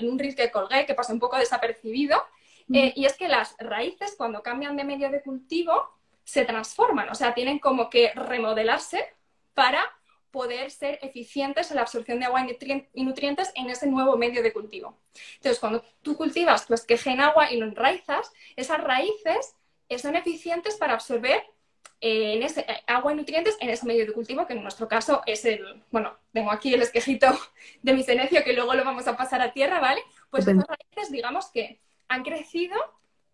un 0.00 0.18
reel 0.18 0.34
que 0.34 0.50
colgué 0.50 0.84
que 0.84 0.94
pasó 0.94 1.12
un 1.12 1.20
poco 1.20 1.38
desapercibido, 1.38 2.20
eh, 2.74 2.92
y 2.96 3.06
es 3.06 3.16
que 3.16 3.28
las 3.28 3.56
raíces 3.58 4.14
cuando 4.18 4.42
cambian 4.42 4.76
de 4.76 4.84
medio 4.84 5.08
de 5.10 5.22
cultivo 5.22 5.88
se 6.24 6.44
transforman, 6.44 7.08
o 7.08 7.14
sea, 7.14 7.32
tienen 7.32 7.58
como 7.58 7.88
que 7.88 8.12
remodelarse 8.14 9.14
para 9.54 9.80
poder 10.38 10.70
ser 10.70 11.00
eficientes 11.02 11.68
en 11.70 11.76
la 11.78 11.82
absorción 11.82 12.20
de 12.20 12.26
agua 12.26 12.46
y 12.94 13.02
nutrientes 13.02 13.50
en 13.56 13.70
ese 13.70 13.88
nuevo 13.88 14.16
medio 14.16 14.40
de 14.40 14.52
cultivo. 14.52 14.96
Entonces, 15.34 15.58
cuando 15.58 15.82
tú 16.00 16.16
cultivas 16.16 16.64
tu 16.64 16.74
esqueje 16.74 17.10
en 17.10 17.20
agua 17.20 17.50
y 17.50 17.56
lo 17.56 17.66
enraizas, 17.66 18.32
esas 18.54 18.80
raíces 18.80 19.56
son 19.96 20.14
eficientes 20.14 20.76
para 20.76 20.94
absorber 20.94 21.42
eh, 22.00 22.34
en 22.34 22.44
ese, 22.44 22.60
eh, 22.60 22.84
agua 22.86 23.12
y 23.12 23.16
nutrientes 23.16 23.56
en 23.58 23.70
ese 23.70 23.84
medio 23.84 24.06
de 24.06 24.12
cultivo, 24.12 24.46
que 24.46 24.52
en 24.52 24.62
nuestro 24.62 24.86
caso 24.86 25.22
es 25.26 25.44
el, 25.44 25.82
bueno, 25.90 26.16
tengo 26.32 26.52
aquí 26.52 26.72
el 26.72 26.82
esquejito 26.82 27.26
de 27.82 27.92
mi 27.92 28.04
cenecio 28.04 28.44
que 28.44 28.52
luego 28.52 28.74
lo 28.74 28.84
vamos 28.84 29.08
a 29.08 29.16
pasar 29.16 29.42
a 29.42 29.52
tierra, 29.52 29.80
¿vale? 29.80 30.02
Pues 30.30 30.46
esas 30.46 30.64
raíces, 30.68 31.10
digamos 31.10 31.46
que 31.50 31.80
han 32.06 32.22
crecido 32.22 32.76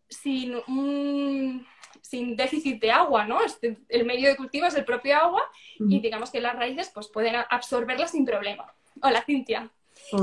sin 0.08 0.54
un, 0.68 1.66
sin 2.04 2.36
déficit 2.36 2.82
de 2.82 2.90
agua, 2.90 3.24
¿no? 3.24 3.42
Este, 3.42 3.78
el 3.88 4.04
medio 4.04 4.28
de 4.28 4.36
cultivo 4.36 4.66
es 4.66 4.74
el 4.74 4.84
propio 4.84 5.16
agua 5.16 5.42
y 5.78 6.00
digamos 6.00 6.30
que 6.30 6.38
las 6.38 6.54
raíces 6.54 6.90
pues, 6.92 7.08
pueden 7.08 7.34
absorberla 7.48 8.06
sin 8.06 8.26
problema. 8.26 8.74
Hola, 9.00 9.22
Cintia. 9.24 9.70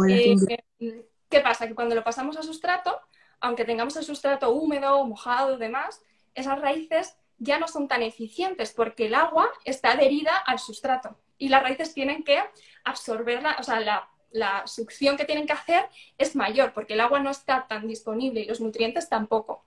Eh, 0.08 0.36
¿Qué 0.78 1.40
pasa? 1.40 1.68
Que 1.68 1.74
cuando 1.74 1.96
lo 1.96 2.04
pasamos 2.04 2.38
a 2.38 2.44
sustrato, 2.44 2.96
aunque 3.40 3.66
tengamos 3.66 3.96
el 3.98 4.04
sustrato 4.04 4.52
húmedo, 4.52 5.04
mojado, 5.06 5.58
demás, 5.58 6.04
esas 6.36 6.62
raíces 6.62 7.16
ya 7.40 7.58
no 7.58 7.68
son 7.68 7.88
tan 7.88 8.04
eficientes 8.04 8.74
porque 8.74 9.08
el 9.08 9.16
agua 9.16 9.50
está 9.66 9.94
adherida 9.94 10.38
al 10.38 10.60
sustrato 10.60 11.18
y 11.40 11.50
las 11.50 11.64
raíces 11.64 11.96
tienen 11.96 12.24
que 12.24 12.38
absorberla, 12.84 13.58
o 13.60 13.64
sea, 13.64 13.80
la 13.80 14.08
la 14.32 14.66
succión 14.68 15.18
que 15.18 15.26
tienen 15.26 15.46
que 15.46 15.54
hacer 15.54 15.88
es 16.18 16.36
mayor 16.36 16.74
porque 16.74 16.94
el 16.94 17.02
agua 17.02 17.20
no 17.20 17.30
está 17.30 17.68
tan 17.68 17.88
disponible 17.88 18.42
y 18.42 18.46
los 18.46 18.62
nutrientes 18.62 19.10
tampoco. 19.10 19.66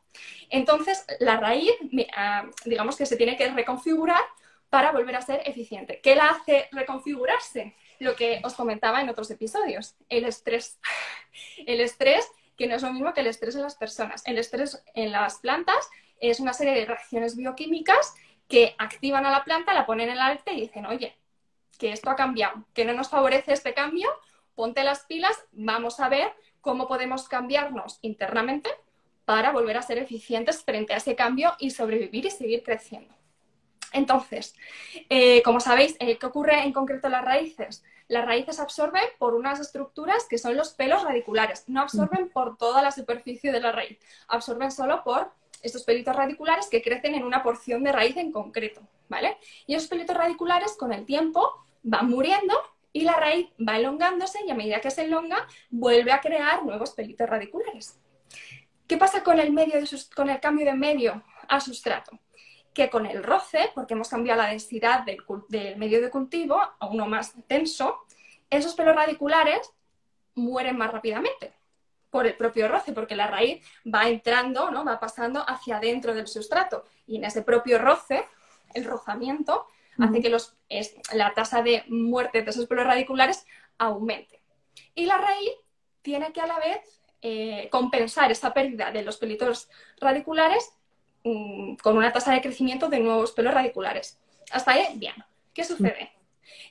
Entonces, 0.50 1.04
la 1.20 1.36
raíz, 1.36 1.72
ah, 2.16 2.44
digamos 2.64 2.96
que 2.96 3.06
se 3.06 3.16
tiene 3.16 3.36
que 3.36 3.48
reconfigurar 3.48 4.22
para 4.70 4.92
volver 4.92 5.16
a 5.16 5.22
ser 5.22 5.42
eficiente. 5.44 6.00
¿Qué 6.02 6.16
la 6.16 6.30
hace 6.30 6.68
reconfigurarse? 6.72 7.74
Lo 8.00 8.16
que 8.16 8.40
os 8.42 8.54
comentaba 8.54 9.00
en 9.00 9.08
otros 9.08 9.30
episodios, 9.30 9.94
el 10.08 10.24
estrés. 10.24 10.78
El 11.66 11.80
estrés, 11.80 12.28
que 12.56 12.68
no 12.68 12.76
es 12.76 12.82
lo 12.82 12.92
mismo 12.92 13.12
que 13.12 13.20
el 13.20 13.26
estrés 13.26 13.56
en 13.56 13.62
las 13.62 13.74
personas. 13.74 14.22
El 14.24 14.38
estrés 14.38 14.84
en 14.94 15.10
las 15.10 15.38
plantas 15.38 15.90
es 16.20 16.38
una 16.38 16.52
serie 16.52 16.74
de 16.74 16.86
reacciones 16.86 17.36
bioquímicas 17.36 18.14
que 18.48 18.76
activan 18.78 19.26
a 19.26 19.32
la 19.32 19.42
planta, 19.42 19.74
la 19.74 19.86
ponen 19.86 20.10
en 20.10 20.18
alerta 20.18 20.52
y 20.52 20.60
dicen, 20.60 20.86
oye, 20.86 21.16
que 21.78 21.92
esto 21.92 22.10
ha 22.10 22.16
cambiado, 22.16 22.64
que 22.72 22.84
no 22.84 22.92
nos 22.92 23.08
favorece 23.08 23.52
este 23.52 23.74
cambio, 23.74 24.08
ponte 24.54 24.84
las 24.84 25.04
pilas, 25.04 25.36
vamos 25.52 26.00
a 26.00 26.08
ver 26.08 26.32
cómo 26.60 26.88
podemos 26.88 27.28
cambiarnos 27.28 27.98
internamente 28.02 28.70
para 29.24 29.52
volver 29.52 29.76
a 29.76 29.82
ser 29.82 29.98
eficientes 29.98 30.62
frente 30.62 30.94
a 30.94 30.98
ese 30.98 31.16
cambio 31.16 31.52
y 31.58 31.70
sobrevivir 31.70 32.26
y 32.26 32.30
seguir 32.30 32.62
creciendo. 32.62 33.14
Entonces, 33.92 34.54
eh, 35.08 35.40
como 35.42 35.60
sabéis, 35.60 35.96
eh, 36.00 36.18
¿qué 36.18 36.26
ocurre 36.26 36.62
en 36.64 36.72
concreto 36.72 37.06
en 37.06 37.12
las 37.12 37.24
raíces? 37.24 37.84
Las 38.08 38.26
raíces 38.26 38.60
absorben 38.60 39.04
por 39.18 39.34
unas 39.34 39.60
estructuras 39.60 40.26
que 40.28 40.36
son 40.36 40.56
los 40.56 40.74
pelos 40.74 41.04
radiculares, 41.04 41.64
no 41.68 41.80
absorben 41.80 42.28
por 42.28 42.58
toda 42.58 42.82
la 42.82 42.90
superficie 42.90 43.52
de 43.52 43.60
la 43.60 43.72
raíz, 43.72 43.98
absorben 44.28 44.70
solo 44.70 45.02
por 45.04 45.32
estos 45.62 45.84
pelitos 45.84 46.14
radiculares 46.14 46.68
que 46.68 46.82
crecen 46.82 47.14
en 47.14 47.24
una 47.24 47.42
porción 47.42 47.82
de 47.84 47.92
raíz 47.92 48.16
en 48.16 48.32
concreto, 48.32 48.82
¿vale? 49.08 49.38
Y 49.66 49.74
esos 49.74 49.88
pelitos 49.88 50.16
radiculares 50.16 50.76
con 50.76 50.92
el 50.92 51.06
tiempo 51.06 51.64
van 51.82 52.10
muriendo 52.10 52.54
y 52.94 53.02
la 53.02 53.16
raíz 53.16 53.48
va 53.58 53.76
elongándose 53.76 54.38
y 54.46 54.50
a 54.50 54.54
medida 54.54 54.80
que 54.80 54.90
se 54.90 55.02
elonga 55.02 55.46
vuelve 55.68 56.12
a 56.12 56.20
crear 56.20 56.64
nuevos 56.64 56.92
pelitos 56.92 57.28
radiculares. 57.28 58.00
¿Qué 58.86 58.96
pasa 58.96 59.24
con 59.24 59.40
el, 59.40 59.52
medio 59.52 59.74
con 60.14 60.30
el 60.30 60.40
cambio 60.40 60.64
de 60.64 60.74
medio 60.74 61.22
a 61.48 61.60
sustrato? 61.60 62.18
que 62.72 62.90
con 62.90 63.06
el 63.06 63.22
roce, 63.22 63.70
porque 63.72 63.94
hemos 63.94 64.08
cambiado 64.08 64.42
la 64.42 64.48
densidad 64.48 65.04
del, 65.04 65.76
medio 65.76 66.02
de 66.02 66.10
cultivo 66.10 66.60
a 66.60 66.86
uno 66.86 67.06
más 67.06 67.32
tenso, 67.46 68.04
esos 68.50 68.74
pelos 68.74 68.96
radiculares 68.96 69.72
mueren 70.34 70.76
más 70.76 70.90
rápidamente 70.90 71.54
por 72.10 72.26
el 72.26 72.36
propio 72.36 72.66
roce, 72.66 72.92
porque 72.92 73.14
la 73.14 73.28
raíz 73.28 73.64
va 73.86 74.08
entrando, 74.08 74.72
¿no? 74.72 74.84
va 74.84 74.98
pasando 74.98 75.44
hacia 75.48 75.76
adentro 75.76 76.14
del 76.14 76.26
sustrato. 76.26 76.84
Y 77.06 77.16
en 77.16 77.24
ese 77.24 77.42
propio 77.42 77.78
roce, 77.78 78.26
el 78.74 78.84
rozamiento, 78.84 79.68
hace 79.98 80.20
que 80.20 80.28
los, 80.28 80.56
la 81.12 81.32
tasa 81.34 81.62
de 81.62 81.84
muerte 81.88 82.42
de 82.42 82.50
esos 82.50 82.66
pelos 82.66 82.86
radiculares 82.86 83.46
aumente. 83.78 84.42
Y 84.94 85.06
la 85.06 85.18
raíz 85.18 85.52
tiene 86.02 86.32
que 86.32 86.40
a 86.40 86.46
la 86.46 86.58
vez 86.58 87.00
eh, 87.22 87.68
compensar 87.70 88.30
esa 88.30 88.52
pérdida 88.52 88.90
de 88.90 89.02
los 89.02 89.16
pelitos 89.16 89.68
radiculares 90.00 90.74
Mm, 91.24 91.76
con 91.76 91.96
una 91.96 92.12
tasa 92.12 92.32
de 92.32 92.42
crecimiento 92.42 92.88
de 92.88 93.00
nuevos 93.00 93.32
pelos 93.32 93.54
radiculares. 93.54 94.20
Hasta 94.50 94.72
ahí, 94.72 94.86
bien. 94.96 95.14
¿Qué 95.54 95.64
sucede? 95.64 96.12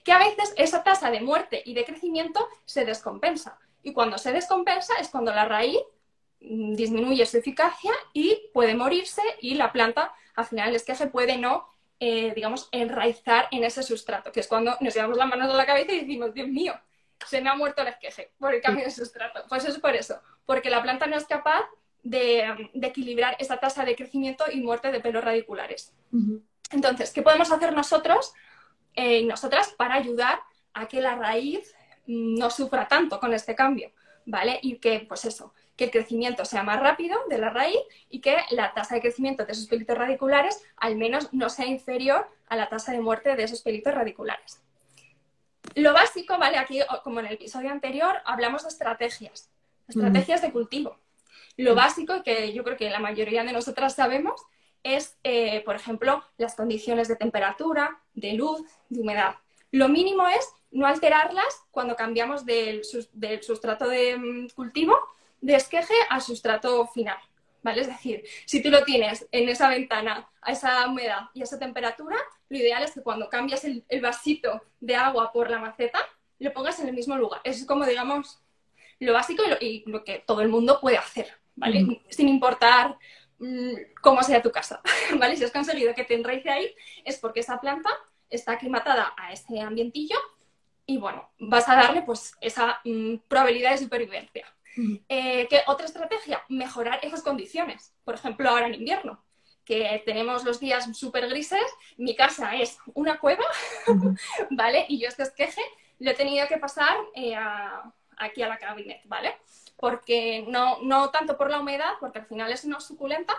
Que 0.03 0.11
a 0.11 0.19
veces 0.19 0.53
esa 0.57 0.83
tasa 0.83 1.09
de 1.09 1.21
muerte 1.21 1.63
y 1.65 1.73
de 1.73 1.83
crecimiento 1.83 2.47
se 2.63 2.85
descompensa. 2.85 3.57
Y 3.81 3.93
cuando 3.93 4.19
se 4.19 4.31
descompensa 4.31 4.93
es 5.01 5.09
cuando 5.09 5.33
la 5.33 5.45
raíz 5.45 5.79
mm, 6.41 6.75
disminuye 6.75 7.25
su 7.25 7.37
eficacia 7.37 7.91
y 8.13 8.49
puede 8.53 8.75
morirse 8.75 9.23
y 9.41 9.55
la 9.55 9.71
planta 9.71 10.13
al 10.35 10.45
final 10.45 10.75
es 10.75 10.83
que 10.83 10.93
se 10.95 11.07
puede 11.07 11.37
no, 11.37 11.67
eh, 11.99 12.33
digamos, 12.35 12.69
enraizar 12.71 13.47
en 13.51 13.63
ese 13.63 13.83
sustrato, 13.83 14.31
que 14.31 14.41
es 14.41 14.47
cuando 14.47 14.75
nos 14.79 14.93
llevamos 14.93 15.17
las 15.17 15.27
manos 15.27 15.49
a 15.49 15.57
la 15.57 15.65
cabeza 15.65 15.93
y 15.93 16.01
decimos, 16.01 16.33
Dios 16.33 16.47
mío, 16.47 16.73
se 17.25 17.41
me 17.41 17.49
ha 17.49 17.55
muerto 17.55 17.81
el 17.81 17.89
esqueje 17.89 18.31
por 18.37 18.53
el 18.53 18.61
cambio 18.61 18.85
de 18.85 18.91
sustrato. 18.91 19.43
Pues 19.47 19.65
es 19.65 19.79
por 19.79 19.95
eso, 19.95 20.19
porque 20.45 20.69
la 20.69 20.81
planta 20.81 21.07
no 21.07 21.15
es 21.15 21.25
capaz 21.25 21.63
de, 22.03 22.69
equilibrar 22.81 23.35
esa 23.39 23.57
tasa 23.57 23.85
de 23.85 23.95
crecimiento 23.95 24.45
y 24.51 24.61
muerte 24.61 24.91
de 24.91 24.99
pelos 24.99 25.23
radiculares. 25.23 25.93
Entonces, 26.71 27.11
¿qué 27.11 27.21
podemos 27.21 27.51
hacer 27.51 27.73
nosotros 27.73 28.33
eh, 28.95 29.19
y 29.19 29.25
nosotras 29.25 29.73
para 29.77 29.95
ayudar 29.95 30.39
a 30.73 30.87
que 30.87 31.01
la 31.01 31.15
raíz 31.15 31.73
no 32.05 32.49
sufra 32.49 32.87
tanto 32.87 33.19
con 33.19 33.33
este 33.33 33.55
cambio? 33.55 33.91
¿Vale? 34.25 34.59
Y 34.61 34.77
que, 34.77 35.05
pues 35.07 35.25
eso, 35.25 35.53
que 35.75 35.85
el 35.85 35.91
crecimiento 35.91 36.45
sea 36.45 36.63
más 36.63 36.79
rápido 36.79 37.17
de 37.29 37.37
la 37.37 37.49
raíz 37.49 37.79
y 38.09 38.21
que 38.21 38.37
la 38.51 38.73
tasa 38.73 38.95
de 38.95 39.01
crecimiento 39.01 39.45
de 39.45 39.53
esos 39.53 39.67
pelitos 39.67 39.97
radiculares 39.97 40.63
al 40.77 40.95
menos 40.95 41.33
no 41.33 41.49
sea 41.49 41.65
inferior 41.65 42.27
a 42.47 42.55
la 42.55 42.69
tasa 42.69 42.91
de 42.91 43.01
muerte 43.01 43.35
de 43.35 43.43
esos 43.43 43.61
pelitos 43.61 43.93
radiculares. 43.93 44.61
Lo 45.75 45.93
básico, 45.93 46.37
¿vale? 46.37 46.57
Aquí, 46.57 46.79
como 47.03 47.19
en 47.19 47.27
el 47.27 47.33
episodio 47.33 47.71
anterior, 47.71 48.17
hablamos 48.25 48.63
de 48.63 48.69
estrategias, 48.69 49.49
estrategias 49.87 50.41
de 50.41 50.51
cultivo. 50.51 50.97
Lo 51.57 51.73
básico, 51.73 52.21
que 52.23 52.53
yo 52.53 52.63
creo 52.63 52.77
que 52.77 52.89
la 52.89 52.99
mayoría 52.99 53.43
de 53.43 53.53
nosotras 53.53 53.95
sabemos, 53.95 54.41
es, 54.83 55.17
eh, 55.23 55.61
por 55.61 55.75
ejemplo, 55.75 56.23
las 56.37 56.55
condiciones 56.55 57.07
de 57.07 57.15
temperatura, 57.15 58.01
de 58.13 58.33
luz, 58.33 58.61
de 58.89 59.01
humedad. 59.01 59.35
Lo 59.71 59.87
mínimo 59.87 60.27
es 60.27 60.47
no 60.71 60.85
alterarlas 60.85 61.63
cuando 61.71 61.95
cambiamos 61.95 62.45
del, 62.45 62.83
sustrato 62.83 63.87
de 63.87 64.17
mm, 64.17 64.49
cultivo 64.49 64.95
de 65.43 65.55
esqueje 65.55 65.93
al 66.09 66.21
sustrato 66.21 66.87
final. 66.87 67.17
¿Vale? 67.61 67.81
Es 67.81 67.87
decir, 67.87 68.23
si 68.45 68.61
tú 68.61 68.69
lo 68.69 68.83
tienes 68.83 69.25
en 69.31 69.47
esa 69.47 69.69
ventana, 69.69 70.29
a 70.41 70.51
esa 70.51 70.85
humedad 70.87 71.29
y 71.33 71.41
a 71.41 71.43
esa 71.45 71.57
temperatura, 71.57 72.17
lo 72.49 72.57
ideal 72.57 72.83
es 72.83 72.91
que 72.91 73.01
cuando 73.01 73.29
cambias 73.29 73.63
el, 73.63 73.85
vasito 74.01 74.61
de 74.81 74.95
agua 74.95 75.31
por 75.31 75.49
la 75.49 75.59
maceta, 75.59 75.99
lo 76.39 76.51
pongas 76.51 76.79
en 76.81 76.89
el 76.89 76.93
mismo 76.93 77.15
lugar. 77.15 77.39
Eso 77.45 77.61
es 77.61 77.65
como, 77.65 77.85
digamos, 77.85 78.41
lo 78.99 79.13
básico 79.13 79.43
y 79.61 79.83
lo 79.85 80.03
que 80.03 80.23
todo 80.27 80.41
el 80.41 80.49
mundo 80.49 80.79
puede 80.81 80.97
hacer. 80.97 81.37
¿vale? 81.55 82.01
Sin 82.09 82.27
importar 82.27 82.97
mm, 83.39 83.73
cómo 84.01 84.23
sea 84.23 84.41
tu 84.41 84.51
casa, 84.51 84.81
¿vale? 85.19 85.35
Si 85.37 85.43
has 85.43 85.51
conseguido 85.51 85.93
que 85.93 86.03
te 86.03 86.15
enraice 86.15 86.49
ahí, 86.49 86.75
es 87.05 87.17
porque 87.17 87.41
esa 87.41 87.59
planta 87.59 87.89
está 88.29 88.53
aclimatada 88.53 89.13
a 89.17 89.31
ese 89.31 89.59
ambientillo 89.61 90.17
y, 90.85 90.97
bueno, 90.97 91.29
vas 91.39 91.69
a 91.69 91.75
darle 91.75 92.01
pues 92.01 92.35
esa 92.41 92.81
mm, 92.83 93.15
probabilidad 93.27 93.71
de 93.71 93.77
supervivencia. 93.77 94.52
Eh, 95.09 95.47
¿qué 95.49 95.61
otra 95.67 95.85
estrategia? 95.85 96.43
Mejorar 96.49 96.99
esas 97.03 97.21
condiciones. 97.21 97.93
Por 98.03 98.15
ejemplo, 98.15 98.49
ahora 98.49 98.67
en 98.67 98.75
invierno, 98.75 99.23
que 99.65 100.01
tenemos 100.05 100.43
los 100.43 100.59
días 100.59 100.97
súper 100.97 101.29
grises, 101.29 101.65
mi 101.97 102.15
casa 102.15 102.55
es 102.55 102.77
una 102.93 103.19
cueva, 103.19 103.45
¿vale? 104.49 104.85
Y 104.89 104.99
yo 104.99 105.07
este 105.07 105.23
esqueje 105.23 105.61
lo 105.99 106.11
he 106.11 106.15
tenido 106.15 106.47
que 106.47 106.57
pasar 106.57 106.97
eh, 107.15 107.35
aquí 108.17 108.41
a 108.41 108.49
la 108.49 108.57
cabinet, 108.57 109.01
¿vale? 109.05 109.37
porque 109.83 110.45
no, 110.47 110.81
no 110.81 111.09
tanto 111.09 111.35
por 111.35 111.49
la 111.49 111.59
humedad, 111.59 111.95
porque 111.99 112.19
al 112.19 112.25
final 112.25 112.49
es 112.53 112.63
no 112.63 112.79
suculenta, 112.79 113.33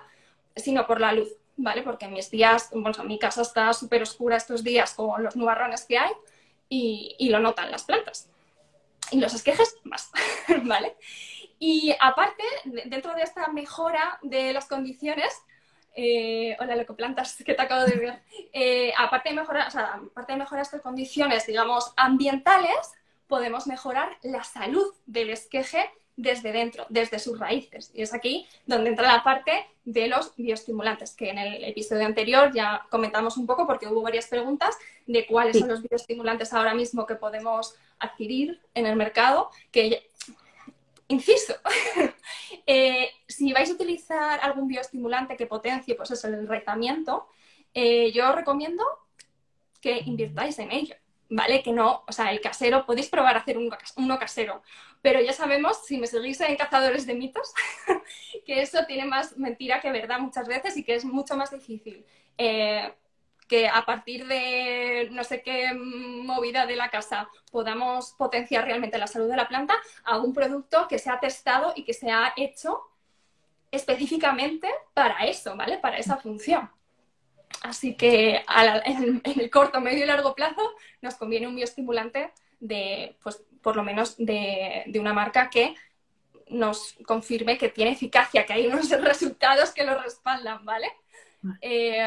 sino 0.54 0.86
por 0.86 1.00
la 1.00 1.14
luz, 1.14 1.30
¿vale? 1.56 1.80
Porque 1.82 2.06
mis 2.06 2.30
días, 2.30 2.68
bueno, 2.74 3.02
mi 3.04 3.18
casa 3.18 3.40
está 3.40 3.72
súper 3.72 4.02
oscura 4.02 4.36
estos 4.36 4.62
días 4.62 4.92
con 4.92 5.22
los 5.22 5.36
nubarrones 5.36 5.86
que 5.86 5.96
hay 5.96 6.12
y, 6.68 7.16
y, 7.18 7.30
lo 7.30 7.40
notan 7.40 7.70
las 7.70 7.84
plantas. 7.84 8.28
Y 9.10 9.18
los 9.18 9.34
esquejes 9.34 9.76
más, 9.84 10.10
¿vale? 10.64 10.96
Y 11.58 11.94
aparte, 12.00 12.42
dentro 12.86 13.14
de 13.14 13.22
esta 13.22 13.48
mejora 13.48 14.18
de 14.22 14.52
las 14.52 14.66
condiciones, 14.66 15.32
eh, 15.96 16.56
hola, 16.58 16.84
plantas 16.84 17.36
que 17.46 17.54
te 17.54 17.62
acabo 17.62 17.84
de 17.84 17.96
ver, 17.96 18.22
eh, 18.52 18.92
aparte, 18.98 19.30
de 19.30 19.36
mejorar, 19.36 19.68
o 19.68 19.70
sea, 19.70 20.00
aparte 20.10 20.32
de 20.32 20.38
mejorar 20.38 20.62
estas 20.62 20.82
condiciones, 20.82 21.46
digamos, 21.46 21.92
ambientales, 21.96 22.92
podemos 23.28 23.66
mejorar 23.66 24.16
la 24.22 24.44
salud 24.44 24.92
del 25.06 25.30
esqueje 25.30 25.90
desde 26.16 26.52
dentro, 26.52 26.86
desde 26.88 27.18
sus 27.18 27.38
raíces. 27.38 27.90
Y 27.94 28.02
es 28.02 28.14
aquí 28.14 28.46
donde 28.66 28.90
entra 28.90 29.12
la 29.12 29.22
parte 29.24 29.66
de 29.84 30.08
los 30.08 30.34
bioestimulantes, 30.36 31.14
que 31.14 31.30
en 31.30 31.38
el 31.38 31.64
episodio 31.64 32.06
anterior 32.06 32.52
ya 32.54 32.86
comentamos 32.90 33.36
un 33.36 33.46
poco 33.46 33.66
porque 33.66 33.86
hubo 33.86 34.02
varias 34.02 34.26
preguntas 34.26 34.76
de 35.06 35.26
cuáles 35.26 35.58
son 35.58 35.68
los 35.68 35.82
bioestimulantes 35.82 36.52
ahora 36.52 36.74
mismo 36.74 37.06
que 37.06 37.16
podemos 37.16 37.74
adquirir 37.98 38.60
en 38.74 38.86
el 38.86 38.96
mercado, 38.96 39.50
que 39.70 40.08
inciso, 41.08 41.54
eh, 42.66 43.10
si 43.28 43.52
vais 43.52 43.70
a 43.70 43.74
utilizar 43.74 44.40
algún 44.40 44.68
bioestimulante 44.68 45.36
que 45.36 45.46
potencie 45.46 45.94
pues 45.94 46.10
eso, 46.10 46.28
el 46.28 46.34
enraizamiento, 46.34 47.28
eh, 47.74 48.12
yo 48.12 48.28
os 48.30 48.34
recomiendo 48.34 48.82
que 49.80 50.00
invirtáis 50.06 50.58
en 50.58 50.72
ello. 50.72 50.94
¿Vale? 51.34 51.62
Que 51.62 51.72
no, 51.72 52.04
o 52.06 52.12
sea, 52.12 52.30
el 52.30 52.40
casero, 52.40 52.86
podéis 52.86 53.08
probar 53.08 53.36
a 53.36 53.40
hacer 53.40 53.58
uno 53.96 54.18
casero, 54.18 54.62
pero 55.02 55.20
ya 55.20 55.32
sabemos, 55.32 55.84
si 55.84 55.98
me 55.98 56.06
seguís 56.06 56.40
en 56.40 56.56
Cazadores 56.56 57.06
de 57.06 57.14
Mitos, 57.14 57.52
que 58.46 58.62
eso 58.62 58.84
tiene 58.86 59.04
más 59.04 59.36
mentira 59.36 59.80
que 59.80 59.90
verdad 59.90 60.20
muchas 60.20 60.46
veces 60.46 60.76
y 60.76 60.84
que 60.84 60.94
es 60.94 61.04
mucho 61.04 61.36
más 61.36 61.50
difícil. 61.50 62.06
Eh, 62.38 62.92
que 63.48 63.68
a 63.68 63.84
partir 63.84 64.26
de 64.26 65.08
no 65.12 65.22
sé 65.22 65.42
qué 65.42 65.74
movida 65.74 66.64
de 66.64 66.76
la 66.76 66.88
casa 66.88 67.28
podamos 67.52 68.12
potenciar 68.12 68.64
realmente 68.64 68.96
la 68.96 69.06
salud 69.06 69.28
de 69.28 69.36
la 69.36 69.48
planta 69.48 69.74
a 70.04 70.18
un 70.18 70.32
producto 70.32 70.88
que 70.88 70.98
se 70.98 71.10
ha 71.10 71.20
testado 71.20 71.74
y 71.76 71.84
que 71.84 71.92
se 71.92 72.10
ha 72.10 72.32
hecho 72.36 72.80
específicamente 73.70 74.68
para 74.94 75.26
eso, 75.26 75.54
¿vale? 75.56 75.76
Para 75.78 75.98
esa 75.98 76.16
función. 76.16 76.70
Así 77.62 77.96
que 77.96 78.44
en, 78.84 79.22
el 79.24 79.50
corto, 79.50 79.80
medio 79.80 80.04
y 80.04 80.06
largo 80.06 80.34
plazo 80.34 80.62
nos 81.00 81.14
conviene 81.14 81.48
un 81.48 81.56
bioestimulante 81.56 82.32
de, 82.60 83.16
pues, 83.22 83.42
por 83.62 83.76
lo 83.76 83.82
menos 83.82 84.16
de, 84.18 84.84
una 84.98 85.12
marca 85.12 85.50
que 85.50 85.74
nos 86.48 86.94
confirme 87.06 87.56
que 87.56 87.70
tiene 87.70 87.92
eficacia, 87.92 88.44
que 88.44 88.52
hay 88.52 88.66
unos 88.66 88.90
resultados 89.00 89.70
que 89.70 89.84
lo 89.84 90.00
respaldan, 90.00 90.64
¿vale? 90.64 90.88
Eh, 91.60 92.02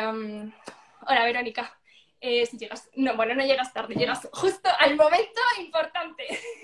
hola, 1.07 1.23
Verónica. 1.23 1.77
Eh, 2.19 2.45
si 2.47 2.57
llegas, 2.57 2.89
no, 2.95 3.15
bueno, 3.15 3.35
no 3.35 3.43
llegas 3.43 3.73
tarde, 3.73 3.93
llegas 3.93 4.27
justo 4.31 4.69
al 4.79 4.95
momento 4.95 5.39
importante. 5.59 6.23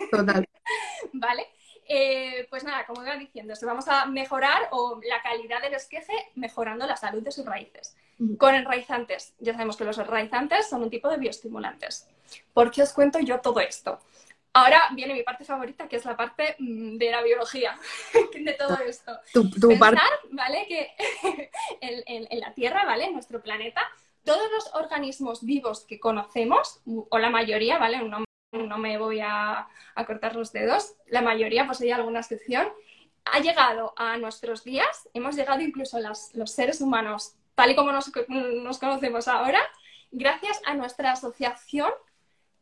Total. 0.09 0.47
¿Vale? 1.13 1.47
Eh, 1.87 2.47
pues 2.49 2.63
nada, 2.63 2.85
como 2.85 3.03
iba 3.03 3.15
diciendo, 3.17 3.53
vamos 3.63 3.87
a 3.87 4.05
mejorar 4.05 4.69
o 4.71 4.99
la 5.07 5.21
calidad 5.21 5.61
del 5.61 5.73
esqueje 5.73 6.13
mejorando 6.35 6.87
la 6.87 6.97
salud 6.97 7.21
de 7.21 7.31
sus 7.31 7.45
raíces. 7.45 7.95
Con 8.37 8.55
enraizantes, 8.55 9.33
ya 9.39 9.53
sabemos 9.53 9.75
que 9.75 9.83
los 9.83 9.97
enraizantes 9.97 10.69
son 10.69 10.83
un 10.83 10.89
tipo 10.89 11.09
de 11.09 11.17
bioestimulantes. 11.17 12.07
¿Por 12.53 12.71
qué 12.71 12.83
os 12.83 12.93
cuento 12.93 13.19
yo 13.19 13.39
todo 13.41 13.59
esto? 13.59 13.99
Ahora 14.53 14.83
viene 14.91 15.15
mi 15.15 15.23
parte 15.23 15.43
favorita, 15.43 15.87
que 15.87 15.95
es 15.95 16.05
la 16.05 16.15
parte 16.15 16.55
mm, 16.59 16.97
de 16.97 17.11
la 17.11 17.23
biología 17.23 17.75
de 18.33 18.53
todo 18.53 18.77
esto. 18.85 19.19
Tu, 19.33 19.49
Pensar, 19.67 19.97
¿vale? 20.29 20.67
Que 20.67 20.91
en, 21.81 22.39
la 22.39 22.53
Tierra, 22.53 22.85
¿vale? 22.85 23.05
En 23.05 23.13
nuestro 23.13 23.41
planeta, 23.41 23.81
todos 24.23 24.51
los 24.51 24.73
organismos 24.75 25.43
vivos 25.43 25.85
que 25.85 25.99
conocemos, 25.99 26.81
o 26.85 27.17
la 27.17 27.31
mayoría, 27.31 27.79
¿vale? 27.79 27.99
No 28.53 28.77
me 28.77 28.97
voy 28.97 29.19
a, 29.21 29.67
cortar 30.07 30.35
los 30.35 30.51
dedos, 30.51 30.95
la 31.07 31.21
mayoría, 31.21 31.65
pues 31.65 31.81
hay 31.81 31.91
alguna 31.91 32.19
excepción, 32.19 32.67
ha 33.25 33.39
llegado 33.39 33.93
a 33.97 34.17
nuestros 34.17 34.63
días, 34.63 35.09
hemos 35.13 35.35
llegado 35.35 35.61
incluso 35.61 35.99
los 35.99 36.51
seres 36.51 36.81
humanos, 36.81 37.35
tal 37.55 37.71
y 37.71 37.75
como 37.75 37.91
nos, 37.91 38.11
nos 38.27 38.79
conocemos 38.79 39.27
ahora, 39.27 39.59
gracias 40.11 40.61
a 40.65 40.73
nuestra 40.73 41.11
asociación 41.11 41.91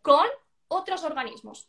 con 0.02 0.26
otros 0.68 1.04
organismos. 1.04 1.68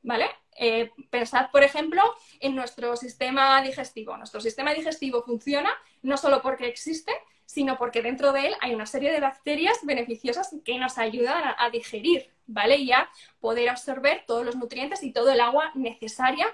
¿Vale? 0.00 0.30
Eh, 0.56 0.90
pensad, 1.10 1.50
por 1.50 1.62
ejemplo, 1.62 2.02
en 2.40 2.54
nuestro 2.54 2.96
sistema 2.96 3.60
digestivo. 3.60 4.16
Nuestro 4.16 4.40
sistema 4.40 4.72
digestivo 4.72 5.22
funciona 5.22 5.70
no 6.02 6.16
solo 6.16 6.40
porque 6.40 6.66
existe, 6.66 7.12
sino 7.48 7.78
porque 7.78 8.02
dentro 8.02 8.32
de 8.32 8.48
él 8.48 8.54
hay 8.60 8.74
una 8.74 8.84
serie 8.84 9.10
de 9.10 9.20
bacterias 9.20 9.78
beneficiosas 9.82 10.54
que 10.66 10.78
nos 10.78 10.98
ayudan 10.98 11.54
a, 11.56 11.70
digerir, 11.70 12.30
¿vale? 12.46 12.76
Y 12.76 12.92
a 12.92 13.08
poder 13.40 13.70
absorber 13.70 14.24
todos 14.26 14.44
los 14.44 14.54
nutrientes 14.54 15.02
y 15.02 15.14
todo 15.14 15.30
el 15.30 15.40
agua 15.40 15.72
necesaria 15.74 16.46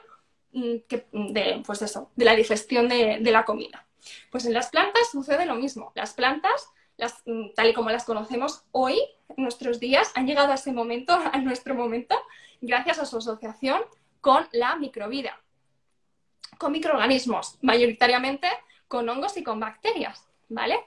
mm, 0.53 0.77
que, 0.89 1.05
de, 1.11 1.61
pues 1.67 1.83
eso, 1.83 2.13
de 2.15 2.25
la 2.25 2.37
digestión 2.37 2.89
de, 2.89 3.19
la 3.21 3.45
comida. 3.45 3.85
Pues 4.31 4.47
en 4.47 4.55
las 4.55 4.69
plantas 4.71 5.11
sucede 5.11 5.47
lo 5.47 5.57
mismo. 5.57 5.91
Las 5.97 6.15
plantas 6.15 6.71
mm, 7.27 7.55
tal 7.57 7.71
y 7.71 7.75
como 7.75 7.91
las 7.91 8.05
conocemos 8.05 8.63
hoy, 8.71 9.01
en 9.37 9.43
nuestros 9.43 9.81
días, 9.81 10.13
han 10.15 10.29
llegado 10.29 10.53
a 10.53 10.55
ese 10.55 10.71
momento, 10.71 11.13
a 11.33 11.39
nuestro 11.39 11.75
momento, 11.75 12.15
gracias 12.61 13.01
a 13.01 13.05
su 13.05 13.17
asociación 13.17 13.83
con 14.21 14.47
la 14.53 14.77
microvida, 14.77 15.41
con 16.57 16.71
microorganismos, 16.71 17.59
mayoritariamente 17.63 18.47
con 18.87 19.09
hongos 19.09 19.37
y 19.37 19.43
con 19.43 19.59
bacterias, 19.59 20.29
¿vale? 20.49 20.79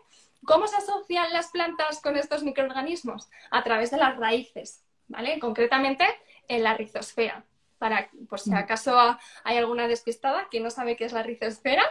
¿Cómo 0.46 0.68
se 0.68 0.78
asocian 0.78 1.32
las 1.34 1.52
plantas 1.52 2.02
con 2.02 2.16
estos 2.16 2.44
microorganismos? 2.44 3.30
A 3.52 3.64
través 3.64 3.92
de 3.92 3.98
las 3.98 4.18
raíces, 4.18 4.84
¿vale? 5.08 5.40
Concretamente 5.40 6.06
en 6.48 6.64
la 6.64 6.74
rizosfera. 6.76 7.46
Para, 7.78 8.10
por 8.30 8.40
si 8.40 8.52
mm. 8.52 8.56
acaso 8.56 8.98
hay 9.44 9.58
alguna 9.58 9.88
despistada 9.88 10.48
que 10.50 10.60
no 10.60 10.70
sabe 10.70 10.96
qué 10.96 11.06
es 11.06 11.14
la 11.14 11.24
rizosfera, 11.24 11.84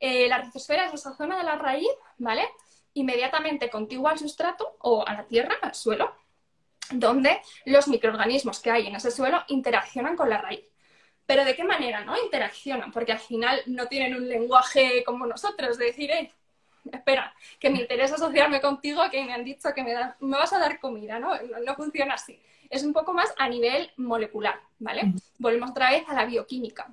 eh, 0.00 0.28
la 0.28 0.38
rizosfera 0.38 0.86
es 0.86 0.94
esa 0.94 1.14
zona 1.16 1.36
de 1.36 1.44
la 1.44 1.56
raíz, 1.56 1.88
¿vale? 2.18 2.48
inmediatamente 2.94 3.68
contigua 3.68 4.12
al 4.12 4.18
sustrato 4.18 4.76
o 4.80 5.06
a 5.06 5.14
la 5.14 5.26
tierra, 5.26 5.56
al 5.60 5.74
suelo, 5.74 6.14
donde 6.90 7.40
los 7.64 7.88
microorganismos 7.88 8.60
que 8.60 8.70
hay 8.70 8.86
en 8.86 8.96
ese 8.96 9.10
suelo 9.10 9.42
interaccionan 9.48 10.16
con 10.16 10.30
la 10.30 10.38
raíz. 10.38 10.64
Pero 11.26 11.44
¿de 11.44 11.56
qué 11.56 11.64
manera 11.64 12.04
no 12.04 12.16
interaccionan? 12.22 12.92
Porque 12.92 13.12
al 13.12 13.18
final 13.18 13.62
no 13.66 13.86
tienen 13.86 14.14
un 14.14 14.28
lenguaje 14.28 15.02
como 15.04 15.26
nosotros, 15.26 15.78
de 15.78 15.86
decir, 15.86 16.10
espera, 16.92 17.34
que 17.58 17.70
me 17.70 17.80
interesa 17.80 18.14
asociarme 18.16 18.60
contigo, 18.60 19.02
que 19.10 19.24
me 19.24 19.32
han 19.32 19.44
dicho 19.44 19.72
que 19.74 19.82
me, 19.82 19.94
me 20.20 20.36
vas 20.36 20.52
a 20.52 20.58
dar 20.58 20.78
comida, 20.80 21.18
¿no? 21.18 21.34
¿no? 21.34 21.60
¿no? 21.64 21.74
funciona 21.74 22.14
así. 22.14 22.40
Es 22.70 22.82
un 22.82 22.92
poco 22.92 23.12
más 23.12 23.32
a 23.38 23.48
nivel 23.48 23.90
molecular, 23.96 24.58
¿vale? 24.78 25.12
Volvemos 25.38 25.70
otra 25.70 25.90
vez 25.90 26.04
a 26.08 26.14
la 26.14 26.24
bioquímica. 26.24 26.92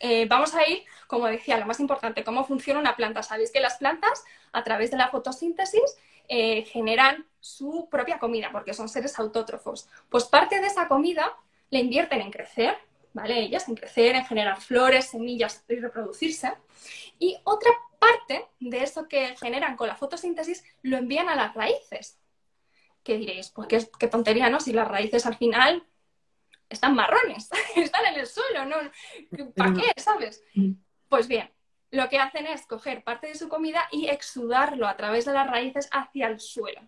Eh, 0.00 0.26
vamos 0.26 0.54
a 0.54 0.68
ir, 0.68 0.82
como 1.06 1.26
decía, 1.26 1.56
lo 1.56 1.66
más 1.66 1.80
importante, 1.80 2.24
cómo 2.24 2.44
funciona 2.44 2.80
una 2.80 2.96
planta. 2.96 3.22
Sabéis 3.22 3.52
que 3.52 3.60
las 3.60 3.76
plantas, 3.78 4.24
a 4.52 4.64
través 4.64 4.90
de 4.90 4.96
la 4.96 5.08
fotosíntesis, 5.08 5.96
eh, 6.28 6.62
generan 6.64 7.26
su 7.40 7.88
propia 7.90 8.18
comida, 8.18 8.50
porque 8.52 8.74
son 8.74 8.88
seres 8.88 9.18
autótrofos. 9.18 9.88
Pues 10.08 10.24
parte 10.24 10.60
de 10.60 10.66
esa 10.66 10.88
comida 10.88 11.36
la 11.70 11.78
invierten 11.78 12.20
en 12.20 12.30
crecer, 12.30 12.76
¿vale? 13.12 13.40
Ellas 13.40 13.68
en 13.68 13.76
crecer, 13.76 14.16
en 14.16 14.26
generar 14.26 14.60
flores, 14.60 15.06
semillas 15.06 15.64
y 15.68 15.76
reproducirse. 15.76 16.52
Y 17.20 17.38
otra 17.44 17.70
parte 18.00 18.48
de 18.58 18.82
eso 18.82 19.06
que 19.06 19.36
generan 19.36 19.76
con 19.76 19.86
la 19.86 19.94
fotosíntesis 19.94 20.64
lo 20.82 20.96
envían 20.96 21.28
a 21.28 21.36
las 21.36 21.54
raíces. 21.54 22.18
¿Qué 23.04 23.18
diréis? 23.18 23.50
Pues 23.50 23.68
qué, 23.68 23.86
qué 23.98 24.08
tontería, 24.08 24.50
¿no? 24.50 24.58
Si 24.58 24.72
las 24.72 24.88
raíces 24.88 25.26
al 25.26 25.36
final 25.36 25.86
están 26.68 26.94
marrones, 26.94 27.50
están 27.76 28.06
en 28.06 28.20
el 28.20 28.26
suelo, 28.26 28.64
¿no? 28.64 28.76
¿Para 29.54 29.74
qué, 29.74 30.00
sabes? 30.00 30.42
Mm. 30.54 30.72
Pues 31.08 31.28
bien, 31.28 31.52
lo 31.90 32.08
que 32.08 32.18
hacen 32.18 32.46
es 32.46 32.66
coger 32.66 33.04
parte 33.04 33.26
de 33.26 33.34
su 33.34 33.48
comida 33.48 33.86
y 33.92 34.08
exudarlo 34.08 34.88
a 34.88 34.96
través 34.96 35.26
de 35.26 35.32
las 35.32 35.48
raíces 35.48 35.88
hacia 35.92 36.28
el 36.28 36.40
suelo. 36.40 36.80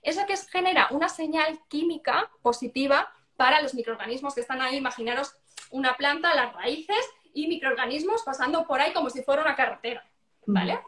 Eso 0.00 0.24
que 0.26 0.36
genera 0.36 0.88
una 0.92 1.08
señal 1.08 1.60
química 1.68 2.30
positiva 2.40 3.12
para 3.36 3.60
los 3.60 3.74
microorganismos 3.74 4.34
que 4.34 4.40
están 4.40 4.62
ahí. 4.62 4.76
Imaginaros 4.76 5.36
una 5.70 5.96
planta, 5.96 6.34
las 6.34 6.54
raíces 6.54 7.04
y 7.38 7.46
microorganismos 7.46 8.22
pasando 8.22 8.66
por 8.66 8.80
ahí 8.80 8.92
como 8.92 9.10
si 9.10 9.22
fuera 9.22 9.42
una 9.42 9.54
carretera, 9.54 10.04
¿vale? 10.46 10.74
Mm. 10.74 10.78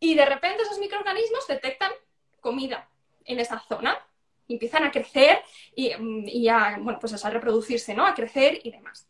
Y 0.00 0.14
de 0.14 0.24
repente 0.24 0.62
esos 0.62 0.78
microorganismos 0.78 1.46
detectan 1.46 1.92
comida 2.40 2.88
en 3.24 3.40
esa 3.40 3.60
zona 3.60 3.96
empiezan 4.48 4.84
a 4.84 4.90
crecer 4.90 5.42
y, 5.74 6.48
a, 6.48 6.78
bueno, 6.80 6.98
pues 6.98 7.24
a 7.24 7.30
reproducirse, 7.30 7.94
¿no? 7.94 8.06
A 8.06 8.14
crecer 8.14 8.60
y 8.64 8.70
demás. 8.70 9.06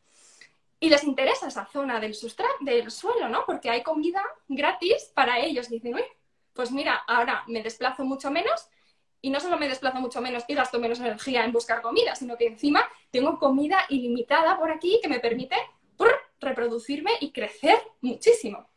Y 0.81 0.91
les 0.91 1.05
interesa 1.05 1.49
esa 1.49 1.67
zona 1.67 2.01
del, 2.01 2.17
del 2.61 2.91
suelo, 2.91 3.29
¿no? 3.29 3.45
Porque 3.47 3.71
hay 3.71 3.83
comida 3.83 4.23
gratis 4.49 5.11
para 5.15 5.39
ellos. 5.39 5.69
Dicen, 5.69 5.95
uy, 5.95 6.05
pues 6.53 6.71
mira, 6.71 6.97
ahora 7.07 7.45
me 7.47 7.63
desplazo 7.63 8.05
mucho 8.05 8.31
menos 8.31 8.69
y 9.21 9.31
no 9.31 9.41
solo 9.41 9.57
me 9.59 9.69
desplazo 9.69 10.01
mucho 10.01 10.21
menos 10.21 10.45
y 10.49 10.55
gasto 10.55 10.79
menos 10.79 11.01
energía 11.01 11.45
en 11.45 11.53
buscar 11.53 11.83
comida, 11.83 12.15
sino 12.15 12.37
que 12.37 12.47
encima 12.47 12.85
tengo 13.11 13.39
comida 13.39 13.85
ilimitada 13.89 14.59
por 14.59 14.71
aquí 14.71 15.01
que 15.03 15.09
me 15.09 15.21
permite 15.21 15.57
reproducirme 16.41 17.13
y 17.21 17.33
crecer 17.33 17.79
muchísimo. 18.01 18.69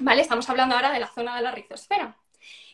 ¿Vale? 0.00 0.22
Estamos 0.22 0.48
hablando 0.50 0.74
ahora 0.74 0.92
de 0.92 1.00
la 1.00 1.08
zona 1.08 1.36
de 1.36 1.42
la 1.42 1.52
rizosfera. 1.52 2.16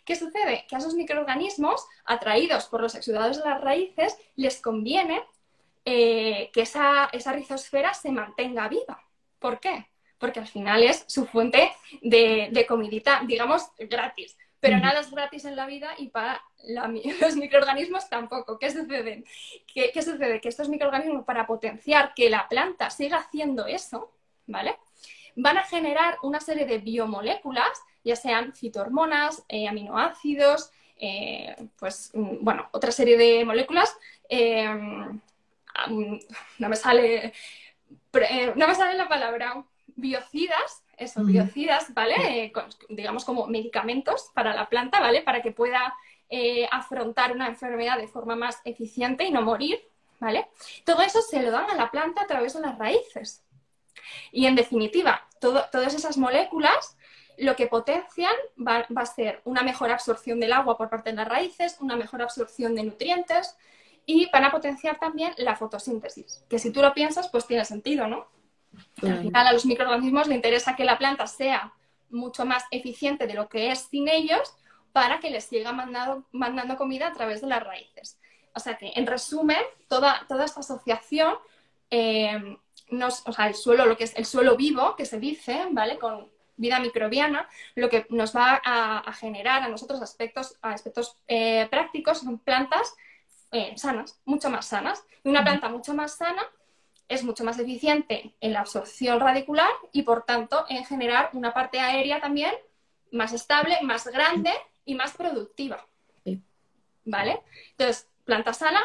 ¿Qué 0.04 0.16
sucede? 0.16 0.66
Que 0.68 0.74
a 0.74 0.78
esos 0.78 0.94
microorganismos, 0.94 1.86
atraídos 2.04 2.66
por 2.66 2.80
los 2.80 2.94
exudados 2.94 3.38
de 3.38 3.48
las 3.48 3.60
raíces, 3.60 4.16
les 4.34 4.60
conviene 4.60 5.22
eh, 5.84 6.50
que 6.52 6.62
esa, 6.62 7.08
esa 7.12 7.32
rizosfera 7.32 7.94
se 7.94 8.10
mantenga 8.10 8.68
viva. 8.68 9.00
¿Por 9.38 9.60
qué? 9.60 9.86
Porque 10.18 10.40
al 10.40 10.48
final 10.48 10.82
es 10.82 11.04
su 11.06 11.26
fuente 11.26 11.72
de, 12.00 12.48
de 12.50 12.66
comidita, 12.66 13.22
digamos, 13.26 13.70
gratis. 13.78 14.36
Pero 14.62 14.78
nada 14.78 15.00
es 15.00 15.10
gratis 15.10 15.44
en 15.44 15.56
la 15.56 15.66
vida 15.66 15.90
y 15.98 16.08
para 16.08 16.40
los 17.20 17.36
microorganismos 17.36 18.08
tampoco. 18.08 18.58
¿Qué 18.58 18.70
sucede? 18.70 19.24
¿Qué, 19.66 19.90
¿Qué 19.92 20.02
sucede? 20.02 20.40
Que 20.40 20.48
estos 20.48 20.70
microorganismos, 20.70 21.24
para 21.24 21.46
potenciar 21.46 22.14
que 22.14 22.30
la 22.30 22.48
planta 22.48 22.88
siga 22.88 23.18
haciendo 23.18 23.66
eso, 23.66 24.12
¿vale? 24.46 24.78
Van 25.34 25.58
a 25.58 25.64
generar 25.64 26.16
una 26.22 26.40
serie 26.40 26.64
de 26.64 26.78
biomoléculas 26.78 27.82
ya 28.04 28.16
sean 28.16 28.52
fitohormonas, 28.54 29.44
eh, 29.48 29.68
aminoácidos, 29.68 30.70
eh, 30.96 31.56
pues, 31.78 32.10
mm, 32.14 32.44
bueno, 32.44 32.68
otra 32.72 32.92
serie 32.92 33.16
de 33.16 33.44
moléculas. 33.44 33.96
Eh, 34.28 34.68
no 36.58 36.68
me 36.68 36.76
sale, 36.76 37.32
no 38.56 38.68
me 38.68 38.74
sale 38.74 38.96
la 38.96 39.08
palabra, 39.08 39.64
biocidas, 39.86 40.81
eso, 40.96 41.24
biocidas, 41.24 41.92
¿vale? 41.94 42.52
digamos 42.88 43.24
como 43.24 43.46
medicamentos 43.46 44.30
para 44.34 44.54
la 44.54 44.68
planta, 44.68 45.00
¿vale? 45.00 45.22
Para 45.22 45.42
que 45.42 45.52
pueda 45.52 45.94
afrontar 46.70 47.32
una 47.32 47.48
enfermedad 47.48 47.98
de 47.98 48.08
forma 48.08 48.36
más 48.36 48.60
eficiente 48.64 49.24
y 49.24 49.30
no 49.30 49.42
morir, 49.42 49.80
¿vale? 50.18 50.48
Todo 50.84 51.02
eso 51.02 51.20
se 51.20 51.42
lo 51.42 51.50
dan 51.50 51.70
a 51.70 51.74
la 51.74 51.90
planta 51.90 52.22
a 52.22 52.26
través 52.26 52.54
de 52.54 52.60
las 52.60 52.78
raíces. 52.78 53.44
Y 54.30 54.46
en 54.46 54.54
definitiva, 54.54 55.26
todas 55.40 55.94
esas 55.94 56.16
moléculas 56.16 56.96
lo 57.38 57.56
que 57.56 57.66
potencian 57.66 58.34
va, 58.56 58.86
a 58.94 59.06
ser 59.06 59.40
una 59.44 59.62
mejor 59.62 59.90
absorción 59.90 60.40
del 60.40 60.52
agua 60.52 60.76
por 60.76 60.88
parte 60.88 61.10
de 61.10 61.16
las 61.16 61.28
raíces, 61.28 61.76
una 61.80 61.96
mejor 61.96 62.22
absorción 62.22 62.74
de 62.74 62.84
nutrientes 62.84 63.56
y 64.06 64.30
van 64.30 64.44
a 64.44 64.50
potenciar 64.50 64.98
también 64.98 65.32
la 65.36 65.56
fotosíntesis, 65.56 66.44
que 66.48 66.58
si 66.58 66.72
tú 66.72 66.82
lo 66.82 66.92
piensas, 66.92 67.28
pues 67.28 67.46
tiene 67.46 67.64
sentido, 67.64 68.06
¿no? 68.08 68.26
Al 69.02 69.20
final 69.20 69.46
a 69.46 69.52
los 69.52 69.66
microorganismos 69.66 70.28
les 70.28 70.36
interesa 70.36 70.76
que 70.76 70.84
la 70.84 70.98
planta 70.98 71.26
sea 71.26 71.72
mucho 72.10 72.44
más 72.44 72.64
eficiente 72.70 73.26
de 73.26 73.34
lo 73.34 73.48
que 73.48 73.70
es 73.70 73.88
sin 73.90 74.08
ellos 74.08 74.54
para 74.92 75.18
que 75.20 75.30
les 75.30 75.44
siga 75.44 75.72
mandando, 75.72 76.24
mandando 76.32 76.76
comida 76.76 77.08
a 77.08 77.12
través 77.12 77.40
de 77.40 77.46
las 77.46 77.62
raíces. 77.62 78.18
O 78.54 78.60
sea 78.60 78.76
que, 78.76 78.92
en 78.94 79.06
resumen, 79.06 79.62
toda, 79.88 80.26
toda 80.28 80.44
esta 80.44 80.60
asociación, 80.60 81.34
eh, 81.90 82.58
nos, 82.90 83.26
o 83.26 83.32
sea, 83.32 83.46
el 83.46 83.54
suelo, 83.54 83.86
lo 83.86 83.96
que 83.96 84.04
es 84.04 84.14
el 84.16 84.26
suelo 84.26 84.56
vivo, 84.56 84.94
que 84.94 85.06
se 85.06 85.18
dice, 85.18 85.66
¿vale? 85.70 85.98
Con, 85.98 86.30
vida 86.56 86.78
microbiana, 86.78 87.48
lo 87.74 87.88
que 87.88 88.06
nos 88.10 88.34
va 88.36 88.60
a, 88.64 89.12
generar 89.14 89.62
a 89.62 89.68
nosotros 89.68 90.00
aspectos, 90.02 90.56
aspectos 90.62 91.16
eh, 91.26 91.66
prácticos 91.70 92.18
son 92.20 92.38
plantas 92.38 92.94
eh, 93.50 93.74
sanas, 93.76 94.20
mucho 94.24 94.48
más 94.50 94.66
sanas. 94.66 95.04
Y 95.24 95.28
una 95.28 95.42
planta 95.42 95.68
mucho 95.68 95.94
más 95.94 96.16
sana 96.16 96.42
es 97.14 97.24
mucho 97.24 97.44
más 97.44 97.58
eficiente 97.58 98.34
en 98.40 98.52
la 98.52 98.60
absorción 98.60 99.20
radicular 99.20 99.70
y, 99.92 100.02
por 100.02 100.24
tanto, 100.24 100.64
en 100.68 100.84
generar 100.84 101.30
una 101.32 101.52
parte 101.52 101.80
aérea 101.80 102.20
también 102.20 102.52
más 103.10 103.32
estable, 103.32 103.78
más 103.82 104.06
grande 104.06 104.50
y 104.84 104.94
más 104.94 105.16
productiva. 105.16 105.86
¿Vale? 107.04 107.40
Entonces, 107.70 108.08
planta 108.24 108.52
sana, 108.52 108.80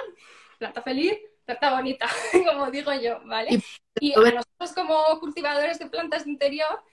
planta 0.58 0.82
feliz, 0.82 1.14
planta 1.46 1.76
bonita, 1.76 2.08
como 2.46 2.72
digo 2.72 2.92
yo, 2.94 3.20
¿vale? 3.26 3.62
Y 4.00 4.14
a 4.14 4.32
nosotros 4.32 4.74
como 4.74 5.20
cultivadores 5.20 5.78
de 5.80 5.86
plantas 5.86 6.26
de 6.26 6.32
interior 6.32 6.84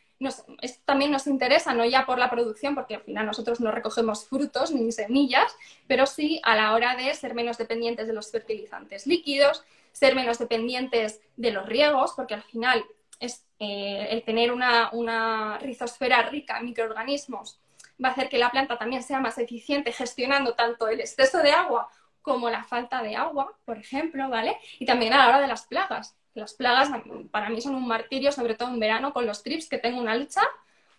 esto 0.62 0.83
también 0.85 1.11
nos 1.11 1.27
interesa, 1.27 1.75
no 1.75 1.85
ya 1.85 2.07
por 2.07 2.18
la 2.18 2.31
producción, 2.31 2.75
porque 2.75 2.97
al 2.97 3.03
final 3.03 3.27
nosotros 3.27 3.61
no 3.61 3.70
recogemos 3.70 4.27
frutos 4.27 4.70
ni 4.70 4.92
semillas, 4.92 5.55
pero 5.87 6.07
sí 6.07 6.40
a 6.44 6.55
la 6.55 6.73
hora 6.73 6.97
de 6.97 7.12
ser 7.14 7.35
menos 7.35 7.59
dependientes 7.59 8.07
de 8.07 8.12
los 8.12 8.31
fertilizantes 8.31 9.07
líquidos, 9.07 9.64
ser 9.94 10.14
menos 10.14 10.38
dependientes 10.38 11.22
de 11.37 11.52
los 11.52 11.64
riegos, 11.64 12.12
porque 12.14 12.35
al 12.35 12.42
final 12.42 12.85
es 13.18 13.46
eh, 13.59 14.09
el 14.11 14.22
tener 14.24 14.52
una, 14.52 14.90
una 14.92 15.57
rizosfera 15.59 16.20
rica 16.28 16.59
en 16.59 16.66
microorganismos 16.66 17.59
va 18.02 18.09
a 18.09 18.12
hacer 18.12 18.28
que 18.28 18.38
la 18.38 18.50
planta 18.50 18.78
también 18.78 19.02
sea 19.02 19.20
más 19.20 19.38
eficiente 19.38 19.92
gestionando 19.92 20.54
tanto 20.54 20.88
el 20.88 21.00
exceso 21.00 21.38
de 21.38 21.52
agua 21.52 21.88
como 22.22 22.48
la 22.48 22.64
falta 22.64 23.02
de 23.02 23.16
agua, 23.16 23.52
por 23.64 23.76
ejemplo, 23.78 24.28
¿vale? 24.30 24.57
Y 24.78 24.87
también 24.87 25.12
a 25.12 25.18
la 25.18 25.28
hora 25.28 25.40
de 25.40 25.46
las 25.46 25.66
plagas. 25.66 26.16
Las 26.33 26.54
plagas 26.54 26.90
para 27.30 27.50
mí 27.50 27.61
son 27.61 27.74
un 27.74 27.87
martirio, 27.87 28.33
sobre 28.33 28.54
todo 28.54 28.70
en 28.70 28.80
verano 28.80 29.12
con 29.12 29.26
los 29.26 29.42
trips, 29.42 29.68
que 29.68 29.78
tengo 29.78 30.00
una 30.00 30.16
lucha 30.16 30.40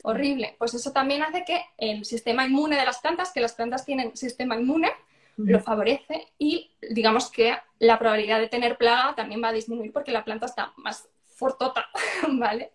horrible. 0.03 0.55
Pues 0.59 0.75
eso 0.75 0.93
también 0.93 1.23
hace 1.23 1.43
que 1.43 1.65
el 1.77 2.05
sistema 2.05 2.45
inmune 2.45 2.77
de 2.77 2.85
las 2.85 2.99
plantas, 2.99 3.31
que 3.33 3.41
las 3.41 3.53
plantas 3.53 3.85
tienen 3.85 4.15
sistema 4.15 4.55
inmune, 4.55 4.91
lo 5.37 5.59
favorece 5.59 6.33
y 6.37 6.71
digamos 6.81 7.29
que 7.29 7.57
la 7.79 7.99
probabilidad 7.99 8.39
de 8.39 8.47
tener 8.47 8.77
plaga 8.77 9.15
también 9.15 9.43
va 9.43 9.49
a 9.49 9.53
disminuir 9.53 9.91
porque 9.91 10.11
la 10.11 10.23
planta 10.23 10.45
está 10.45 10.73
más 10.77 11.09
fortota, 11.23 11.85
¿vale? 12.29 12.71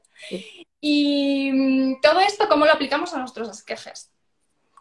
Y 0.81 1.51
mm, 1.53 2.01
todo 2.01 2.21
esto, 2.21 2.49
¿cómo 2.49 2.67
lo 2.67 2.73
aplicamos 2.73 3.15
a 3.15 3.19
nuestros 3.19 3.49
esquejes? 3.49 4.13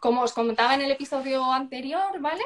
Como 0.00 0.22
os 0.22 0.32
comentaba 0.32 0.74
en 0.74 0.82
el 0.82 0.90
episodio 0.90 1.44
anterior, 1.52 2.18
¿vale? 2.20 2.42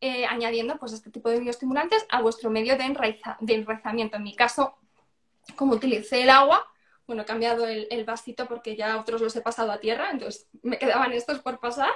Eh, 0.00 0.26
añadiendo 0.26 0.76
pues 0.76 0.92
este 0.92 1.10
tipo 1.10 1.30
de 1.30 1.40
bioestimulantes 1.40 2.04
a 2.10 2.20
vuestro 2.20 2.50
medio 2.50 2.76
de, 2.76 2.84
enraizamiento. 2.84 4.16
En 4.16 4.22
mi 4.22 4.36
caso, 4.36 4.76
como 5.56 5.74
utilicé 5.74 6.22
el 6.22 6.30
agua, 6.30 6.66
bueno, 7.06 7.22
he 7.22 7.24
cambiado 7.24 7.66
el, 7.66 8.04
vasito 8.04 8.46
porque 8.46 8.76
ya 8.76 8.98
otros 8.98 9.20
los 9.20 9.34
he 9.36 9.40
pasado 9.40 9.72
a 9.72 9.80
tierra, 9.80 10.10
entonces 10.10 10.48
me 10.62 10.78
quedaban 10.78 11.12
estos 11.12 11.40
por 11.40 11.58
pasar. 11.58 11.90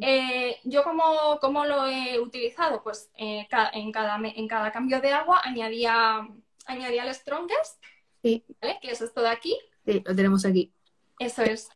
Eh, 0.00 0.58
yo 0.64 0.82
como, 0.82 1.64
lo 1.64 1.86
he 1.86 2.18
utilizado, 2.18 2.82
pues 2.82 3.10
eh, 3.16 3.46
en, 3.72 3.92
cada, 3.92 4.16
en 4.16 4.48
cada 4.48 4.72
cambio 4.72 5.00
de 5.00 5.12
agua 5.12 5.40
añadía, 5.44 6.28
añadía 6.66 7.04
el 7.04 7.14
Strongest, 7.14 7.82
sí. 8.22 8.44
¿vale? 8.60 8.78
que 8.82 8.90
es 8.90 9.00
esto 9.00 9.22
de 9.22 9.28
aquí. 9.28 9.56
Sí, 9.84 10.02
lo 10.04 10.14
tenemos 10.14 10.44
aquí. 10.44 10.72
Eso 11.18 11.42
es. 11.42 11.68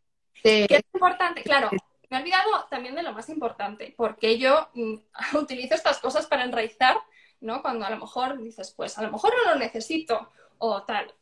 es 0.43 0.83
importante, 0.93 1.43
claro, 1.43 1.69
me 2.09 2.17
he 2.17 2.21
olvidado 2.21 2.65
también 2.69 2.95
de 2.95 3.03
lo 3.03 3.13
más 3.13 3.29
importante, 3.29 3.93
porque 3.95 4.37
yo 4.37 4.69
mm, 4.73 4.95
utilizo 5.37 5.75
estas 5.75 5.99
cosas 5.99 6.25
para 6.27 6.43
enraizar, 6.43 6.97
¿no? 7.39 7.61
Cuando 7.61 7.85
a 7.85 7.89
lo 7.89 7.97
mejor 7.97 8.41
dices, 8.41 8.73
pues 8.75 8.97
a 8.97 9.03
lo 9.03 9.11
mejor 9.11 9.33
no 9.37 9.53
lo 9.53 9.59
necesito 9.59 10.29
o 10.57 10.83
tal. 10.83 11.13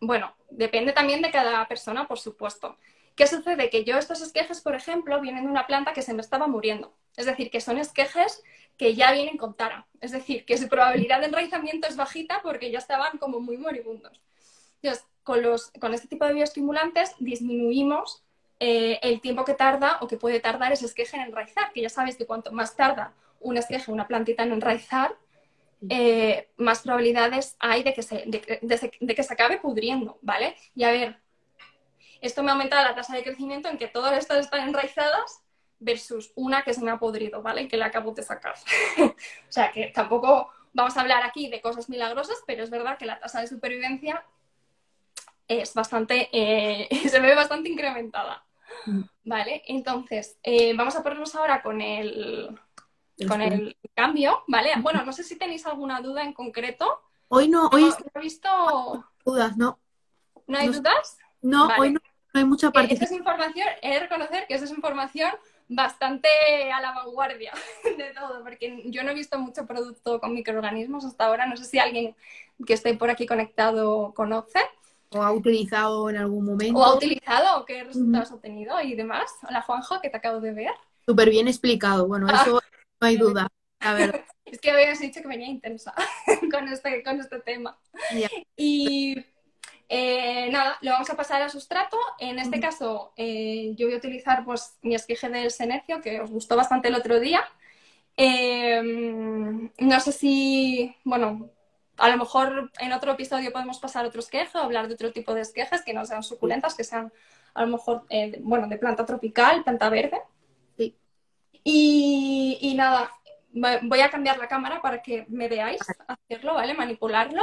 Bueno, 0.00 0.34
depende 0.48 0.92
también 0.92 1.20
de 1.20 1.30
cada 1.30 1.66
persona, 1.66 2.06
por 2.06 2.18
supuesto. 2.18 2.78
¿Qué 3.14 3.26
sucede? 3.26 3.70
Que 3.70 3.84
yo 3.84 3.98
estos 3.98 4.20
esquejes, 4.22 4.60
por 4.60 4.74
ejemplo, 4.74 5.20
vienen 5.20 5.44
de 5.44 5.50
una 5.50 5.66
planta 5.66 5.92
que 5.92 6.02
se 6.02 6.14
me 6.14 6.22
estaba 6.22 6.46
muriendo. 6.46 6.94
Es 7.16 7.26
decir, 7.26 7.50
que 7.50 7.60
son 7.60 7.78
esquejes 7.78 8.42
que 8.76 8.94
ya 8.94 9.12
vienen 9.12 9.36
con 9.36 9.54
tara. 9.54 9.86
Es 10.00 10.12
decir, 10.12 10.44
que 10.44 10.56
su 10.56 10.68
probabilidad 10.68 11.20
de 11.20 11.26
enraizamiento 11.26 11.86
es 11.86 11.96
bajita 11.96 12.40
porque 12.42 12.70
ya 12.70 12.78
estaban 12.78 13.18
como 13.18 13.40
muy 13.40 13.58
moribundos. 13.58 14.20
Entonces, 14.82 15.04
con, 15.22 15.42
los, 15.42 15.70
con 15.80 15.92
este 15.92 16.08
tipo 16.08 16.24
de 16.24 16.32
bioestimulantes 16.32 17.14
disminuimos 17.18 18.22
eh, 18.58 18.98
el 19.02 19.20
tiempo 19.20 19.44
que 19.44 19.54
tarda 19.54 19.98
o 20.00 20.08
que 20.08 20.16
puede 20.16 20.40
tardar 20.40 20.72
ese 20.72 20.86
esqueje 20.86 21.16
en 21.16 21.24
enraizar, 21.24 21.72
que 21.72 21.82
ya 21.82 21.88
sabéis 21.88 22.16
que 22.16 22.26
cuanto 22.26 22.52
más 22.52 22.76
tarda 22.76 23.12
un 23.40 23.56
esqueje, 23.56 23.90
una 23.90 24.06
plantita 24.06 24.42
en 24.42 24.52
enraizar, 24.52 25.14
eh, 25.88 26.48
más 26.58 26.82
probabilidades 26.82 27.56
hay 27.58 27.82
de 27.82 27.94
que, 27.94 28.02
se, 28.02 28.24
de, 28.26 29.14
que 29.14 29.22
se 29.22 29.32
acabe 29.32 29.58
pudriendo, 29.58 30.18
¿vale? 30.20 30.54
Y 30.74 30.84
a 30.84 30.90
ver, 30.90 31.18
esto 32.20 32.42
me 32.42 32.50
aumenta 32.50 32.82
la 32.82 32.94
tasa 32.94 33.14
de 33.14 33.22
crecimiento 33.22 33.68
en 33.68 33.78
que 33.78 33.88
todas 33.88 34.16
estas 34.18 34.38
están 34.38 34.68
enraizadas 34.68 35.42
versus 35.78 36.32
una 36.34 36.62
que 36.62 36.74
se 36.74 36.82
me 36.82 36.90
ha 36.90 36.98
podrido, 36.98 37.42
¿vale? 37.42 37.66
Que 37.66 37.76
la 37.76 37.86
acabo 37.86 38.12
de 38.12 38.22
sacar. 38.22 38.54
o 39.00 39.14
sea 39.48 39.72
que 39.72 39.88
tampoco 39.88 40.50
vamos 40.72 40.96
a 40.96 41.00
hablar 41.00 41.22
aquí 41.24 41.48
de 41.48 41.60
cosas 41.60 41.88
milagrosas, 41.88 42.38
pero 42.46 42.62
es 42.62 42.70
verdad 42.70 42.98
que 42.98 43.06
la 43.06 43.18
tasa 43.18 43.40
de 43.40 43.46
supervivencia 43.46 44.24
es 45.48 45.74
bastante, 45.74 46.28
eh, 46.32 46.88
se 47.08 47.20
ve 47.20 47.34
bastante 47.34 47.68
incrementada. 47.68 48.44
Vale, 49.24 49.62
entonces 49.66 50.38
eh, 50.42 50.74
vamos 50.74 50.94
a 50.94 51.02
ponernos 51.02 51.34
ahora 51.34 51.60
con 51.60 51.80
el, 51.80 52.58
con 53.26 53.40
el 53.42 53.76
cambio, 53.94 54.44
¿vale? 54.46 54.70
Bueno, 54.80 55.04
no 55.04 55.12
sé 55.12 55.24
si 55.24 55.36
tenéis 55.36 55.66
alguna 55.66 56.00
duda 56.00 56.22
en 56.22 56.32
concreto. 56.32 57.00
Hoy 57.28 57.48
no, 57.48 57.68
hoy 57.68 57.92
he 58.14 58.20
visto 58.20 58.48
dudas, 59.24 59.56
no. 59.56 59.78
¿No 60.46 60.58
hay 60.58 60.68
dudas? 60.68 61.18
No, 61.42 61.68
hoy 61.78 61.92
no, 61.92 61.99
hay 62.32 62.44
mucha 62.44 62.68
eh, 62.68 62.72
parte. 62.72 62.94
es 62.94 63.12
información, 63.12 63.66
he 63.82 63.94
de 63.94 64.00
reconocer 64.00 64.46
que 64.46 64.54
esa 64.54 64.64
es 64.64 64.70
información 64.70 65.30
bastante 65.68 66.28
a 66.72 66.80
la 66.80 66.92
vanguardia 66.92 67.52
de 67.84 68.12
todo, 68.12 68.42
porque 68.42 68.82
yo 68.86 69.02
no 69.02 69.10
he 69.10 69.14
visto 69.14 69.38
mucho 69.38 69.66
producto 69.66 70.20
con 70.20 70.34
microorganismos 70.34 71.04
hasta 71.04 71.26
ahora. 71.26 71.46
No 71.46 71.56
sé 71.56 71.64
si 71.64 71.78
alguien 71.78 72.14
que 72.66 72.74
esté 72.74 72.94
por 72.94 73.10
aquí 73.10 73.26
conectado 73.26 74.12
conoce. 74.14 74.60
O 75.12 75.22
ha 75.22 75.32
utilizado 75.32 76.08
en 76.10 76.16
algún 76.16 76.44
momento. 76.44 76.78
O 76.78 76.84
ha 76.84 76.94
utilizado, 76.94 77.64
qué 77.64 77.84
resultados 77.84 78.32
ha 78.32 78.40
tenido 78.40 78.80
y 78.80 78.94
demás. 78.94 79.30
Hola 79.48 79.62
Juanjo, 79.62 80.00
que 80.00 80.10
te 80.10 80.16
acabo 80.16 80.40
de 80.40 80.52
ver. 80.52 80.72
Súper 81.06 81.30
bien 81.30 81.48
explicado. 81.48 82.06
Bueno, 82.06 82.26
ah. 82.30 82.42
eso 82.42 82.60
no 83.00 83.06
hay 83.06 83.16
duda. 83.16 83.48
A 83.82 83.94
ver. 83.94 84.26
es 84.44 84.60
que 84.60 84.70
habías 84.70 85.00
dicho 85.00 85.22
que 85.22 85.28
venía 85.28 85.48
intensa 85.48 85.94
con, 86.52 86.68
este, 86.68 87.02
con 87.02 87.18
este 87.18 87.40
tema. 87.40 87.78
Y 88.54 89.16
eh, 89.92 90.48
nada, 90.52 90.78
lo 90.82 90.92
vamos 90.92 91.10
a 91.10 91.16
pasar 91.16 91.42
a 91.42 91.48
sustrato. 91.48 91.98
En 92.20 92.38
este 92.38 92.60
caso, 92.60 93.12
eh, 93.16 93.74
yo 93.76 93.88
voy 93.88 93.94
a 93.94 93.98
utilizar 93.98 94.44
pues, 94.44 94.78
mi 94.82 94.94
esqueje 94.94 95.28
del 95.28 95.50
senecio, 95.50 96.00
que 96.00 96.20
os 96.20 96.30
gustó 96.30 96.54
bastante 96.56 96.88
el 96.88 96.94
otro 96.94 97.18
día. 97.18 97.42
Eh, 98.16 98.80
no 98.82 100.00
sé 100.00 100.12
si, 100.12 100.94
bueno, 101.02 101.50
a 101.96 102.08
lo 102.08 102.16
mejor 102.18 102.70
en 102.78 102.92
otro 102.92 103.12
episodio 103.12 103.50
podemos 103.50 103.80
pasar 103.80 104.06
otro 104.06 104.20
esqueje 104.20 104.56
o 104.58 104.62
hablar 104.62 104.86
de 104.86 104.94
otro 104.94 105.10
tipo 105.10 105.34
de 105.34 105.40
esquejes 105.40 105.82
que 105.82 105.92
no 105.92 106.04
sean 106.04 106.22
suculentas, 106.22 106.76
que 106.76 106.84
sean 106.84 107.12
a 107.52 107.62
lo 107.62 107.72
mejor, 107.72 108.04
eh, 108.10 108.38
bueno, 108.42 108.68
de 108.68 108.78
planta 108.78 109.04
tropical, 109.04 109.64
planta 109.64 109.90
verde. 109.90 110.22
Sí. 110.76 110.96
Y, 111.64 112.74
nada, 112.76 113.10
voy 113.82 114.00
a 114.02 114.10
cambiar 114.10 114.38
la 114.38 114.46
cámara 114.46 114.80
para 114.80 115.02
que 115.02 115.26
me 115.28 115.48
veáis 115.48 115.80
hacerlo, 116.06 116.54
¿vale? 116.54 116.74
Manipularlo. 116.74 117.42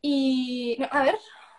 Y 0.00 0.78
a 0.90 1.02
ver, 1.02 1.18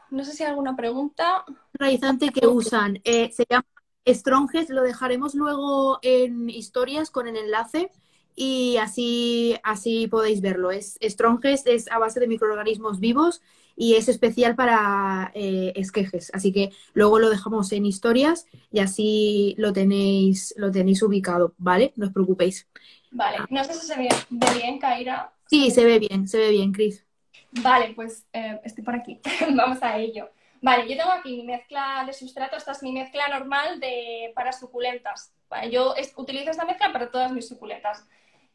no 0.09 0.23
sé 0.23 0.33
si 0.33 0.43
hay 0.43 0.49
alguna 0.49 0.75
pregunta. 0.75 1.45
Raizante 1.73 2.29
que 2.29 2.47
usan, 2.47 2.99
eh, 3.03 3.31
se 3.31 3.45
llama 3.49 3.65
Stronges, 4.07 4.69
lo 4.69 4.83
dejaremos 4.83 5.35
luego 5.35 5.99
en 6.01 6.49
historias 6.49 7.11
con 7.11 7.27
el 7.27 7.35
enlace 7.35 7.91
y 8.35 8.77
así, 8.77 9.57
así 9.63 10.07
podéis 10.07 10.41
verlo. 10.41 10.71
Es, 10.71 10.97
Strongest 11.01 11.67
es 11.67 11.91
a 11.91 11.97
base 11.97 12.19
de 12.19 12.27
microorganismos 12.27 12.99
vivos 12.99 13.41
y 13.75 13.95
es 13.95 14.07
especial 14.09 14.55
para 14.55 15.31
eh, 15.33 15.73
esquejes. 15.75 16.31
Así 16.33 16.53
que 16.53 16.71
luego 16.93 17.19
lo 17.19 17.29
dejamos 17.29 17.71
en 17.71 17.85
historias 17.85 18.45
y 18.71 18.79
así 18.79 19.55
lo 19.57 19.73
tenéis, 19.73 20.53
lo 20.57 20.71
tenéis 20.71 21.01
ubicado, 21.01 21.55
¿vale? 21.57 21.93
No 21.95 22.05
os 22.05 22.13
preocupéis. 22.13 22.67
Vale, 23.11 23.37
no 23.49 23.63
sé 23.63 23.73
si 23.73 23.87
se 23.87 23.97
ve, 23.97 24.09
bien, 24.29 24.79
Kaira. 24.79 25.33
Sí, 25.49 25.71
se 25.71 25.83
ve 25.83 25.97
bien, 25.97 26.27
se 26.27 26.37
ve 26.37 26.51
bien, 26.51 26.71
Cris. 26.71 27.06
Vale, 27.51 27.93
pues 27.95 28.25
eh, 28.33 28.59
estoy 28.63 28.83
por 28.83 28.95
aquí. 28.95 29.19
Vamos 29.55 29.81
a 29.81 29.97
ello. 29.97 30.29
Vale, 30.61 30.87
yo 30.87 30.97
tengo 30.97 31.11
aquí 31.11 31.37
mi 31.37 31.43
mezcla 31.43 32.03
de 32.05 32.13
sustrato. 32.13 32.57
Esta 32.57 32.71
es 32.71 32.83
mi 32.83 32.91
mezcla 32.91 33.27
normal 33.27 33.79
de, 33.79 34.31
para 34.35 34.51
suculentas. 34.51 35.33
Yo 35.71 35.93
utilizo 36.17 36.51
esta 36.51 36.65
mezcla 36.65 36.91
para 36.91 37.11
todas 37.11 37.31
mis 37.31 37.47
suculentas. 37.47 38.05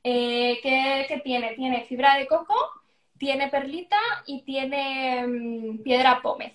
Eh, 0.05 0.59
¿qué, 0.63 1.21
tiene? 1.23 1.55
Tiene 1.55 1.85
fibra 1.85 2.17
de 2.17 2.27
coco, 2.27 2.55
tiene 3.19 3.49
perlita 3.49 3.99
y 4.27 4.43
tiene 4.43 5.27
mm, 5.27 5.83
piedra 5.83 6.21
pómez, 6.23 6.55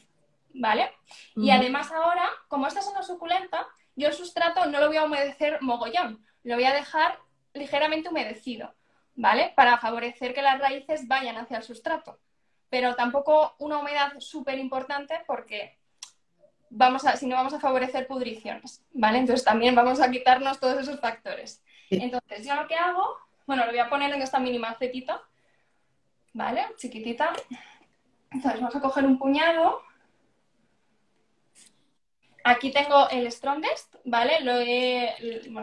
¿vale? 0.54 0.92
Y 1.36 1.50
además 1.50 1.92
ahora, 1.92 2.28
como 2.50 2.68
esta 2.68 2.82
es 2.82 2.88
una 2.88 3.04
suculenta, 3.04 3.66
yo 3.96 4.10
el 4.10 4.14
sustrato 4.14 4.66
no 4.66 4.80
lo 4.82 4.88
voy 4.88 4.98
a 4.98 5.06
humedecer 5.06 5.62
mogollón, 5.62 6.26
lo 6.44 6.56
voy 6.56 6.66
a 6.66 6.74
dejar 6.74 7.20
ligeramente 7.54 8.10
humedecido, 8.10 8.76
¿vale? 9.16 9.54
Para 9.56 9.78
favorecer 9.78 10.34
que 10.34 10.42
las 10.42 10.60
raíces 10.60 11.08
vayan 11.08 11.38
hacia 11.38 11.58
el 11.58 11.64
sustrato. 11.64 12.20
Pero 12.70 12.96
tampoco 12.96 13.56
una 13.60 13.78
humedad 13.78 14.14
súper 14.20 14.58
importante 14.60 15.22
porque 15.26 15.78
vamos 16.70 17.06
a, 17.06 17.16
si 17.16 17.28
no 17.28 17.36
vamos 17.36 17.54
a 17.54 17.60
favorecer 17.60 18.08
pudriciones, 18.08 18.84
¿vale? 18.92 19.20
Entonces 19.20 19.46
también 19.46 19.74
vamos 19.76 20.02
a 20.02 20.12
quitarnos 20.12 20.60
todos 20.60 20.80
esos 20.80 21.00
factores. 21.00 21.64
Entonces, 21.90 22.46
yo 22.46 22.56
lo 22.56 22.68
que 22.68 22.76
hago 22.76 23.28
bueno, 23.48 23.66
lo 23.66 23.72
voy 23.72 23.80
a 23.80 23.90
poner 23.90 24.14
en 24.14 24.22
esta 24.22 24.40
mini 24.40 24.60
macetita, 24.60 25.24
¿vale? 26.34 26.66
Chiquitita. 26.76 27.32
Entonces 28.30 28.60
vamos 28.60 28.76
a 28.76 28.82
coger 28.82 29.06
un 29.06 29.18
puñado. 29.18 29.82
Aquí 32.44 32.72
tengo 32.72 33.10
el 33.10 33.32
Strongest, 33.32 33.96
¿vale? 34.04 34.42
Lo 34.42 34.62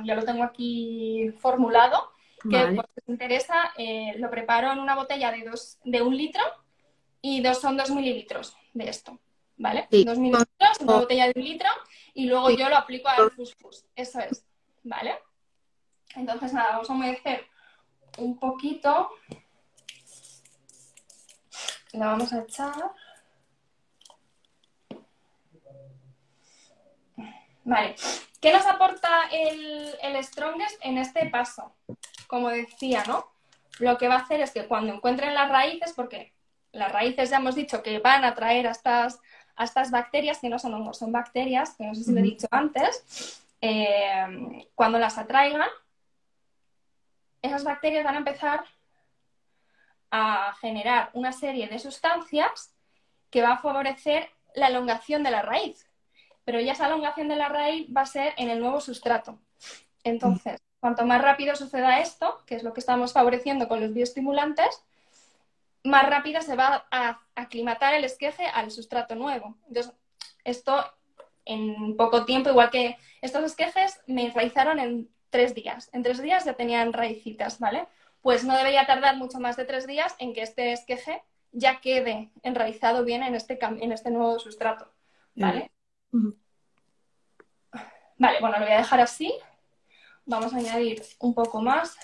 ya 0.02 0.14
lo 0.14 0.24
tengo 0.24 0.42
aquí 0.42 1.30
formulado. 1.38 2.10
Que 2.50 2.72
si 2.72 2.78
os 2.78 3.08
interesa, 3.08 3.72
eh, 3.76 4.14
lo 4.16 4.30
preparo 4.30 4.72
en 4.72 4.78
una 4.78 4.94
botella 4.94 5.30
de, 5.30 5.44
dos, 5.44 5.78
de 5.84 6.02
un 6.02 6.16
litro 6.16 6.42
y 7.26 7.40
dos, 7.40 7.58
son 7.58 7.78
dos 7.78 7.90
mililitros 7.90 8.54
de 8.74 8.90
esto. 8.90 9.18
¿vale? 9.56 9.88
Sí. 9.90 10.04
Dos 10.04 10.18
minutos, 10.18 10.46
una 10.80 10.92
botella 10.92 11.26
de 11.26 11.32
un 11.36 11.44
litro, 11.44 11.68
y 12.12 12.26
luego 12.26 12.50
yo 12.50 12.68
lo 12.68 12.76
aplico 12.76 13.08
al 13.08 13.30
fusfus. 13.30 13.86
Eso 13.96 14.20
es, 14.20 14.44
¿vale? 14.82 15.18
Entonces, 16.14 16.52
nada, 16.52 16.72
vamos 16.72 16.90
a 16.90 16.92
humedecer 16.92 17.46
un 18.18 18.38
poquito. 18.38 19.10
La 21.92 22.06
vamos 22.08 22.32
a 22.32 22.40
echar. 22.42 22.92
Vale. 27.64 27.96
¿Qué 28.38 28.52
nos 28.52 28.66
aporta 28.66 29.08
el, 29.32 29.96
el 30.02 30.22
Strongest 30.22 30.78
en 30.82 30.98
este 30.98 31.30
paso? 31.30 31.74
Como 32.26 32.50
decía, 32.50 33.02
¿no? 33.06 33.32
Lo 33.78 33.96
que 33.96 34.08
va 34.08 34.16
a 34.16 34.18
hacer 34.18 34.42
es 34.42 34.50
que 34.50 34.66
cuando 34.66 34.92
encuentren 34.92 35.32
las 35.32 35.48
raíces, 35.48 35.94
porque 35.94 36.33
las 36.74 36.92
raíces 36.92 37.30
ya 37.30 37.38
hemos 37.38 37.54
dicho 37.54 37.82
que 37.82 37.98
van 38.00 38.24
a 38.24 38.28
atraer 38.28 38.66
a 38.66 38.72
estas, 38.72 39.20
a 39.56 39.64
estas 39.64 39.90
bacterias, 39.90 40.38
que 40.38 40.48
no 40.48 40.58
son 40.58 40.74
hongos, 40.74 40.98
son 40.98 41.12
bacterias, 41.12 41.74
que 41.76 41.84
no 41.84 41.94
sé 41.94 42.04
si 42.04 42.12
lo 42.12 42.20
he 42.20 42.22
dicho 42.22 42.46
antes, 42.50 43.42
eh, 43.60 44.68
cuando 44.74 44.98
las 44.98 45.16
atraigan, 45.16 45.68
esas 47.40 47.64
bacterias 47.64 48.04
van 48.04 48.16
a 48.16 48.18
empezar 48.18 48.64
a 50.10 50.54
generar 50.60 51.10
una 51.12 51.32
serie 51.32 51.68
de 51.68 51.78
sustancias 51.78 52.74
que 53.30 53.42
va 53.42 53.54
a 53.54 53.58
favorecer 53.58 54.30
la 54.54 54.68
elongación 54.68 55.22
de 55.22 55.30
la 55.30 55.42
raíz. 55.42 55.88
Pero 56.44 56.60
ya 56.60 56.72
esa 56.72 56.86
elongación 56.86 57.28
de 57.28 57.36
la 57.36 57.48
raíz 57.48 57.88
va 57.94 58.02
a 58.02 58.06
ser 58.06 58.34
en 58.36 58.50
el 58.50 58.60
nuevo 58.60 58.80
sustrato. 58.80 59.38
Entonces, 60.04 60.60
cuanto 60.78 61.06
más 61.06 61.22
rápido 61.22 61.56
suceda 61.56 62.00
esto, 62.00 62.42
que 62.46 62.54
es 62.54 62.62
lo 62.62 62.72
que 62.72 62.80
estamos 62.80 63.12
favoreciendo 63.12 63.66
con 63.68 63.80
los 63.80 63.92
bioestimulantes, 63.92 64.84
más 65.84 66.08
rápido 66.08 66.40
se 66.40 66.56
va 66.56 66.86
a 66.90 67.20
aclimatar 67.34 67.94
el 67.94 68.04
esqueje 68.04 68.46
al 68.46 68.70
sustrato 68.70 69.14
nuevo. 69.14 69.56
Entonces, 69.68 69.92
esto 70.42 70.84
en 71.44 71.96
poco 71.96 72.24
tiempo, 72.24 72.50
igual 72.50 72.70
que 72.70 72.96
estos 73.20 73.44
esquejes 73.44 74.00
me 74.06 74.26
enraizaron 74.26 74.78
en 74.78 75.10
tres 75.28 75.54
días. 75.54 75.90
En 75.92 76.02
tres 76.02 76.22
días 76.22 76.44
ya 76.44 76.54
tenían 76.54 76.92
raicitas, 76.92 77.58
¿vale? 77.58 77.86
Pues 78.22 78.44
no 78.44 78.56
debería 78.56 78.86
tardar 78.86 79.16
mucho 79.16 79.38
más 79.40 79.56
de 79.56 79.66
tres 79.66 79.86
días 79.86 80.14
en 80.18 80.32
que 80.32 80.42
este 80.42 80.72
esqueje 80.72 81.22
ya 81.52 81.80
quede 81.80 82.30
enraizado 82.42 83.04
bien 83.04 83.22
en 83.22 83.34
este, 83.34 83.58
en 83.62 83.92
este 83.92 84.10
nuevo 84.10 84.38
sustrato, 84.38 84.90
¿vale? 85.34 85.70
Vale, 88.16 88.40
bueno, 88.40 88.58
lo 88.58 88.64
voy 88.64 88.74
a 88.74 88.78
dejar 88.78 89.00
así. 89.00 89.34
Vamos 90.24 90.54
a 90.54 90.56
añadir 90.56 91.02
un 91.18 91.34
poco 91.34 91.60
más. 91.60 91.96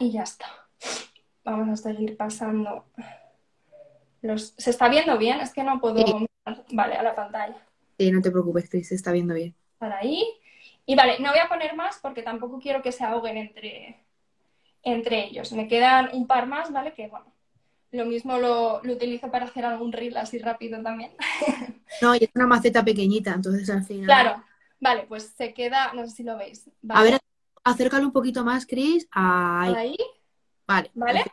Y 0.00 0.10
ya 0.10 0.22
está. 0.22 0.65
Vamos 1.46 1.68
a 1.68 1.76
seguir 1.76 2.16
pasando. 2.16 2.84
Los... 4.20 4.52
¿Se 4.58 4.70
está 4.70 4.88
viendo 4.88 5.16
bien? 5.16 5.38
Es 5.40 5.52
que 5.52 5.62
no 5.62 5.80
puedo 5.80 6.04
Sí. 6.04 6.26
Vale, 6.72 6.96
a 6.96 7.02
la 7.04 7.14
pantalla. 7.14 7.56
Sí, 7.96 8.10
no 8.10 8.20
te 8.20 8.32
preocupes, 8.32 8.68
Cris, 8.68 8.88
se 8.88 8.96
está 8.96 9.12
viendo 9.12 9.32
bien. 9.32 9.54
Para 9.78 9.98
ahí. 9.98 10.24
Y 10.84 10.96
vale, 10.96 11.20
no 11.20 11.30
voy 11.30 11.38
a 11.38 11.48
poner 11.48 11.76
más 11.76 11.98
porque 12.02 12.22
tampoco 12.22 12.58
quiero 12.58 12.82
que 12.82 12.90
se 12.90 13.04
ahoguen 13.04 13.36
entre, 13.36 13.96
entre 14.82 15.26
ellos. 15.26 15.52
Me 15.52 15.68
quedan 15.68 16.10
un 16.14 16.26
par 16.26 16.48
más, 16.48 16.72
¿vale? 16.72 16.94
Que 16.94 17.06
bueno, 17.06 17.32
lo 17.92 18.06
mismo 18.06 18.38
lo, 18.38 18.82
lo 18.82 18.92
utilizo 18.94 19.30
para 19.30 19.44
hacer 19.46 19.64
algún 19.64 19.92
reel 19.92 20.16
así 20.16 20.38
rápido 20.38 20.82
también. 20.82 21.12
No, 22.02 22.14
y 22.14 22.18
es 22.24 22.30
una 22.34 22.48
maceta 22.48 22.84
pequeñita, 22.84 23.32
entonces 23.32 23.70
al 23.70 23.84
final. 23.84 24.04
Claro, 24.04 24.44
vale, 24.80 25.06
pues 25.08 25.32
se 25.38 25.54
queda, 25.54 25.92
no 25.94 26.04
sé 26.06 26.16
si 26.16 26.22
lo 26.24 26.36
veis. 26.36 26.68
A 26.88 27.02
ver, 27.04 27.18
acércalo 27.64 28.04
un 28.04 28.12
poquito 28.12 28.44
más, 28.44 28.66
Cris. 28.66 29.08
Ahí. 29.12 29.70
por 29.70 29.78
ahí, 29.78 29.96
Vale. 30.66 30.90
¿vale? 30.94 31.24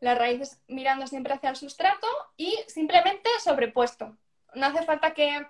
Las 0.00 0.18
raíces 0.18 0.60
mirando 0.68 1.06
siempre 1.06 1.34
hacia 1.34 1.50
el 1.50 1.56
sustrato 1.56 2.06
y 2.36 2.56
simplemente 2.66 3.28
sobrepuesto. 3.42 4.16
No 4.54 4.66
hace 4.66 4.82
falta 4.84 5.12
que, 5.12 5.46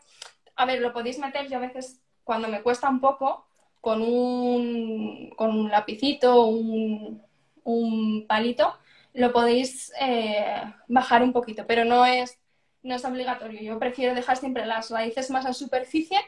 a 0.57 0.65
ver, 0.65 0.81
lo 0.81 0.93
podéis 0.93 1.19
meter, 1.19 1.49
yo 1.49 1.59
a 1.59 1.61
veces 1.61 2.01
cuando 2.25 2.49
me 2.49 2.63
cuesta 2.63 2.89
un 2.89 3.01
poco, 3.01 3.47
con 3.81 4.03
un, 4.03 5.31
con 5.37 5.51
un 5.51 5.71
lapicito, 5.71 6.47
un, 6.47 7.23
un 7.65 8.27
palito, 8.27 8.77
lo 9.15 9.33
podéis 9.33 9.93
eh, 10.01 10.63
bajar 10.89 11.23
un 11.23 11.33
poquito, 11.33 11.67
pero 11.67 11.85
no 11.85 12.05
es, 12.05 12.39
no 12.83 12.95
es 12.95 13.05
obligatorio. 13.05 13.61
Yo 13.61 13.79
prefiero 13.79 14.15
dejar 14.15 14.37
siempre 14.37 14.67
las 14.67 14.91
raíces 14.91 15.31
más 15.31 15.47
en 15.47 15.55
superficie 15.55 16.19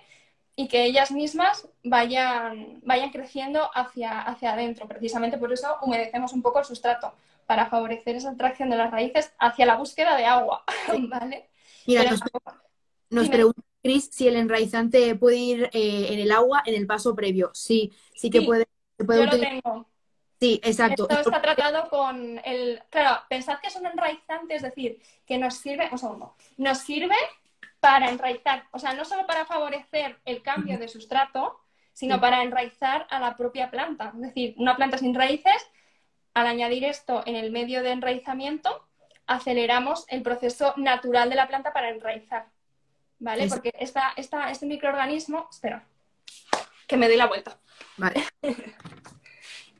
y 0.57 0.69
que 0.69 0.85
ellas 0.85 1.11
mismas 1.11 1.69
vayan, 1.85 2.81
vayan 2.83 3.11
creciendo 3.11 3.71
hacia, 3.75 4.21
hacia 4.21 4.53
adentro. 4.53 4.89
Precisamente 4.89 5.39
por 5.39 5.53
eso 5.53 5.77
humedecemos 5.83 6.33
un 6.33 6.43
poco 6.43 6.59
el 6.59 6.65
sustrato, 6.65 7.15
para 7.51 7.67
favorecer 7.67 8.15
esa 8.15 8.31
atracción 8.31 8.71
de 8.71 8.77
las 8.77 8.93
raíces 8.93 9.33
hacia 9.41 9.67
la 9.67 9.75
búsqueda 9.75 10.17
de 10.17 10.25
agua, 10.25 10.63
¿vale? 11.09 11.51
Mira, 11.85 12.05
Pero 12.05 12.17
nos, 13.11 13.29
pregunta 13.29 13.61
Cris 13.83 14.09
si 14.13 14.29
el 14.29 14.37
enraizante 14.37 15.17
puede 15.17 15.37
ir 15.37 15.71
eh, 15.73 16.07
en 16.11 16.21
el 16.21 16.31
agua 16.31 16.63
en 16.65 16.77
el 16.77 16.87
paso 16.87 17.13
previo. 17.17 17.51
Sí, 17.53 17.93
sí 18.15 18.31
que 18.31 18.39
Sí, 18.39 18.47
puede. 18.47 18.69
Se 18.97 19.05
puede 19.05 19.19
yo 19.19 19.27
lo 19.27 19.41
tengo. 19.41 19.91
Sí, 20.39 20.61
exacto. 20.63 21.09
Esto 21.11 21.23
está 21.29 21.43
tratado 21.43 21.89
con 21.89 22.41
el... 22.45 22.85
Claro, 22.89 23.21
pensad 23.29 23.59
que 23.59 23.67
es 23.67 23.75
un 23.75 23.87
enraizante, 23.87 24.55
es 24.55 24.63
decir, 24.63 25.03
que 25.27 25.37
nos 25.37 25.57
sirve, 25.57 25.89
un 25.91 25.99
segundo, 25.99 26.37
nos 26.57 26.79
sirve 26.79 27.17
para 27.81 28.11
enraizar, 28.11 28.69
o 28.71 28.79
sea, 28.79 28.93
no 28.93 29.05
solo 29.05 29.27
para 29.27 29.45
favorecer 29.45 30.21
el 30.25 30.41
cambio 30.43 30.79
de 30.79 30.87
sustrato, 30.87 31.59
sino 31.93 32.21
para 32.21 32.45
enraizar 32.45 33.09
a 33.11 33.19
la 33.19 33.37
propia 33.37 33.73
planta. 33.73 34.13
Es 34.15 34.21
decir, 34.21 34.55
una 34.57 34.77
planta 34.77 34.99
sin 34.99 35.17
raíces, 35.17 35.69
al 36.35 36.47
añadir 36.47 36.85
esto 36.85 37.23
en 37.27 37.37
el 37.37 37.51
medio 37.51 37.83
de 37.83 37.91
enraizamiento, 37.91 38.87
aceleramos 39.27 40.05
el 40.09 40.23
proceso 40.23 40.75
natural 40.77 41.29
de 41.31 41.37
la 41.37 41.49
planta 41.49 41.73
para 41.73 41.89
enraizar. 41.91 42.47
¿Vale? 43.19 43.45
Es- 43.45 43.53
Porque 43.53 43.73
esta, 43.79 44.13
esta, 44.17 44.51
este 44.51 44.67
microorganismo, 44.67 45.49
espera, 45.51 45.85
que 46.87 46.97
me 46.97 47.09
doy 47.09 47.17
la 47.17 47.27
vuelta. 47.27 47.59
Vale. 47.97 48.25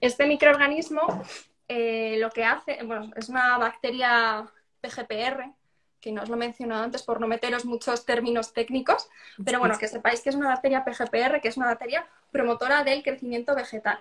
Este 0.01 0.25
microorganismo 0.27 1.23
eh, 1.69 2.17
lo 2.19 2.31
que 2.31 2.45
hace, 2.45 2.83
bueno, 2.85 3.11
es 3.17 3.29
una 3.29 3.59
bacteria 3.59 4.47
PGPR, 4.81 5.53
que 6.01 6.11
no 6.11 6.23
os 6.23 6.29
lo 6.31 6.37
he 6.37 6.39
mencionado 6.39 6.83
antes 6.85 7.03
por 7.03 7.21
no 7.21 7.27
meteros 7.27 7.67
muchos 7.67 8.07
términos 8.07 8.55
técnicos, 8.55 9.11
pero 9.45 9.59
bueno, 9.59 9.77
que 9.79 9.87
sepáis 9.89 10.23
que 10.23 10.31
es 10.31 10.37
una 10.37 10.49
bacteria 10.49 10.85
PGPR, 10.85 11.41
que 11.43 11.49
es 11.49 11.59
una 11.59 11.67
bacteria 11.67 12.07
promotora 12.33 12.83
del 12.83 13.03
crecimiento 13.03 13.55
vegetal, 13.55 14.01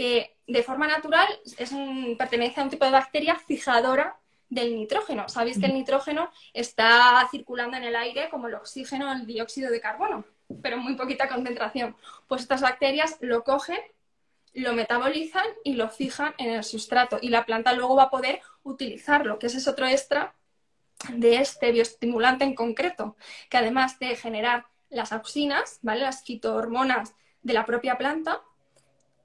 que 0.00 0.34
de 0.46 0.62
forma 0.62 0.88
natural 0.88 1.28
pertenece 2.16 2.58
a 2.58 2.64
un 2.64 2.70
tipo 2.70 2.86
de 2.86 2.90
bacteria 2.90 3.36
fijadora 3.36 4.16
del 4.48 4.74
nitrógeno. 4.74 5.28
Sabéis 5.28 5.58
que 5.58 5.66
el 5.66 5.74
nitrógeno 5.74 6.30
está 6.54 7.28
circulando 7.30 7.76
en 7.76 7.84
el 7.84 7.94
aire 7.94 8.30
como 8.30 8.46
el 8.46 8.54
oxígeno, 8.54 9.12
el 9.12 9.26
dióxido 9.26 9.70
de 9.70 9.78
carbono, 9.78 10.24
pero 10.62 10.76
en 10.76 10.84
muy 10.84 10.94
poquita 10.94 11.28
concentración. 11.28 11.94
Pues 12.28 12.40
estas 12.40 12.62
bacterias 12.62 13.18
lo 13.20 13.44
cogen 13.44 13.76
lo 14.54 14.72
metabolizan 14.72 15.44
y 15.64 15.74
lo 15.74 15.90
fijan 15.90 16.32
en 16.38 16.48
el 16.48 16.64
sustrato 16.64 17.18
y 17.20 17.28
la 17.28 17.44
planta 17.44 17.74
luego 17.74 17.94
va 17.94 18.04
a 18.04 18.10
poder 18.10 18.40
utilizarlo, 18.62 19.38
que 19.38 19.48
ese 19.48 19.58
es 19.58 19.68
otro 19.68 19.86
extra 19.86 20.34
de 21.12 21.36
este 21.36 21.72
bioestimulante 21.72 22.44
en 22.44 22.54
concreto, 22.54 23.16
que 23.50 23.58
además 23.58 23.98
de 23.98 24.16
generar 24.16 24.64
las 24.88 25.12
auxinas, 25.12 25.78
¿vale? 25.82 26.00
las 26.00 26.24
fitohormonas 26.24 27.14
de 27.42 27.52
la 27.52 27.66
propia 27.66 27.98
planta, 27.98 28.40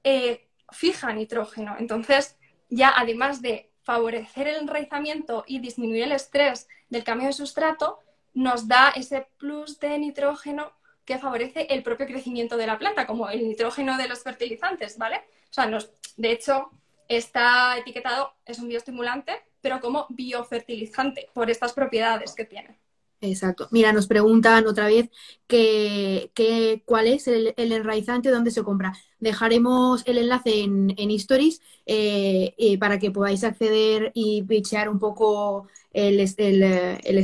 eh, 0.04 0.45
fija 0.70 1.12
nitrógeno. 1.12 1.76
Entonces, 1.78 2.36
ya 2.68 2.92
además 2.96 3.42
de 3.42 3.70
favorecer 3.82 4.48
el 4.48 4.56
enraizamiento 4.56 5.44
y 5.46 5.60
disminuir 5.60 6.04
el 6.04 6.12
estrés 6.12 6.68
del 6.88 7.04
cambio 7.04 7.28
de 7.28 7.32
sustrato, 7.32 8.00
nos 8.34 8.68
da 8.68 8.90
ese 8.90 9.28
plus 9.38 9.78
de 9.78 9.98
nitrógeno 9.98 10.72
que 11.04 11.18
favorece 11.18 11.68
el 11.70 11.82
propio 11.82 12.06
crecimiento 12.06 12.56
de 12.56 12.66
la 12.66 12.78
planta, 12.78 13.06
como 13.06 13.30
el 13.30 13.46
nitrógeno 13.46 13.96
de 13.96 14.08
los 14.08 14.22
fertilizantes, 14.22 14.98
¿vale? 14.98 15.22
O 15.48 15.52
sea, 15.52 15.66
nos, 15.66 15.90
de 16.16 16.32
hecho, 16.32 16.70
está 17.08 17.78
etiquetado, 17.78 18.34
es 18.44 18.58
un 18.58 18.68
bioestimulante, 18.68 19.40
pero 19.60 19.80
como 19.80 20.06
biofertilizante, 20.10 21.30
por 21.32 21.48
estas 21.48 21.72
propiedades 21.72 22.34
que 22.34 22.44
tiene. 22.44 22.76
Exacto. 23.22 23.68
Mira, 23.70 23.92
nos 23.92 24.06
preguntan 24.06 24.66
otra 24.66 24.86
vez 24.86 25.08
que, 25.46 26.30
cuál 26.84 27.06
es 27.06 27.26
el, 27.28 27.54
el 27.56 27.72
enraizante, 27.72 28.30
dónde 28.30 28.50
se 28.50 28.62
compra. 28.62 28.94
Dejaremos 29.20 30.02
el 30.06 30.18
enlace 30.18 30.60
en, 30.60 30.94
en 30.98 31.10
eh, 31.86 32.54
eh, 32.58 32.78
para 32.78 32.98
que 32.98 33.10
podáis 33.10 33.42
acceder 33.42 34.12
y 34.14 34.42
bichear 34.42 34.90
un 34.90 34.98
poco 34.98 35.66
el, 35.94 36.20
el, 36.20 36.62
eh, 36.62 36.98
el 37.04 37.16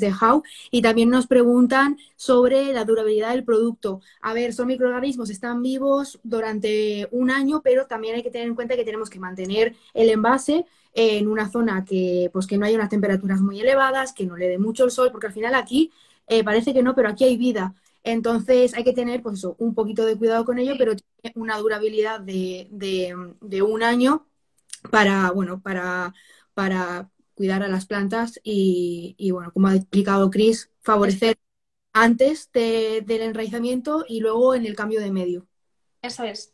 de 0.00 0.14
How. 0.20 0.42
Y 0.70 0.82
también 0.82 1.10
nos 1.10 1.26
preguntan 1.26 1.98
sobre 2.14 2.72
la 2.72 2.84
durabilidad 2.84 3.30
del 3.32 3.44
producto. 3.44 4.00
A 4.22 4.32
ver, 4.32 4.52
son 4.52 4.68
microorganismos, 4.68 5.30
están 5.30 5.62
vivos 5.62 6.20
durante 6.22 7.08
un 7.10 7.30
año, 7.30 7.60
pero 7.62 7.86
también 7.86 8.14
hay 8.14 8.22
que 8.22 8.30
tener 8.30 8.46
en 8.46 8.54
cuenta 8.54 8.76
que 8.76 8.84
tenemos 8.84 9.10
que 9.10 9.18
mantener 9.18 9.74
el 9.94 10.10
envase 10.10 10.64
en 10.94 11.28
una 11.28 11.50
zona 11.50 11.84
que, 11.84 12.30
pues, 12.32 12.46
que 12.46 12.58
no 12.58 12.66
haya 12.66 12.76
unas 12.76 12.88
temperaturas 12.88 13.40
muy 13.40 13.60
elevadas, 13.60 14.12
que 14.12 14.26
no 14.26 14.36
le 14.36 14.48
dé 14.48 14.58
mucho 14.58 14.84
el 14.84 14.90
sol, 14.90 15.10
porque 15.12 15.28
al 15.28 15.32
final 15.32 15.54
aquí 15.54 15.90
eh, 16.26 16.44
parece 16.44 16.72
que 16.74 16.82
no, 16.82 16.94
pero 16.94 17.08
aquí 17.08 17.24
hay 17.24 17.36
vida. 17.36 17.74
Entonces 18.02 18.74
hay 18.74 18.84
que 18.84 18.92
tener 18.94 19.22
pues, 19.22 19.38
eso, 19.38 19.56
un 19.58 19.74
poquito 19.74 20.04
de 20.06 20.16
cuidado 20.16 20.44
con 20.44 20.58
ello, 20.58 20.74
pero 20.78 20.94
tiene 20.96 21.34
una 21.36 21.58
durabilidad 21.58 22.20
de, 22.20 22.68
de- 22.70 23.62
un 23.62 23.82
año 23.82 24.26
para, 24.90 25.30
bueno, 25.32 25.60
para, 25.62 26.14
para 26.54 27.10
cuidar 27.34 27.62
a 27.62 27.68
las 27.68 27.86
plantas 27.86 28.40
y, 28.44 29.30
bueno, 29.32 29.52
como 29.52 29.68
ha 29.68 29.76
explicado 29.76 30.30
Chris, 30.30 30.70
favorecer 30.82 31.38
antes 31.92 32.50
de- 32.52 33.02
del 33.06 33.22
enraizamiento 33.22 34.04
y 34.08 34.20
luego 34.20 34.54
en 34.54 34.66
el 34.66 34.76
cambio 34.76 35.00
de 35.00 35.12
medio. 35.12 35.46
Eso 36.02 36.24
es. 36.24 36.52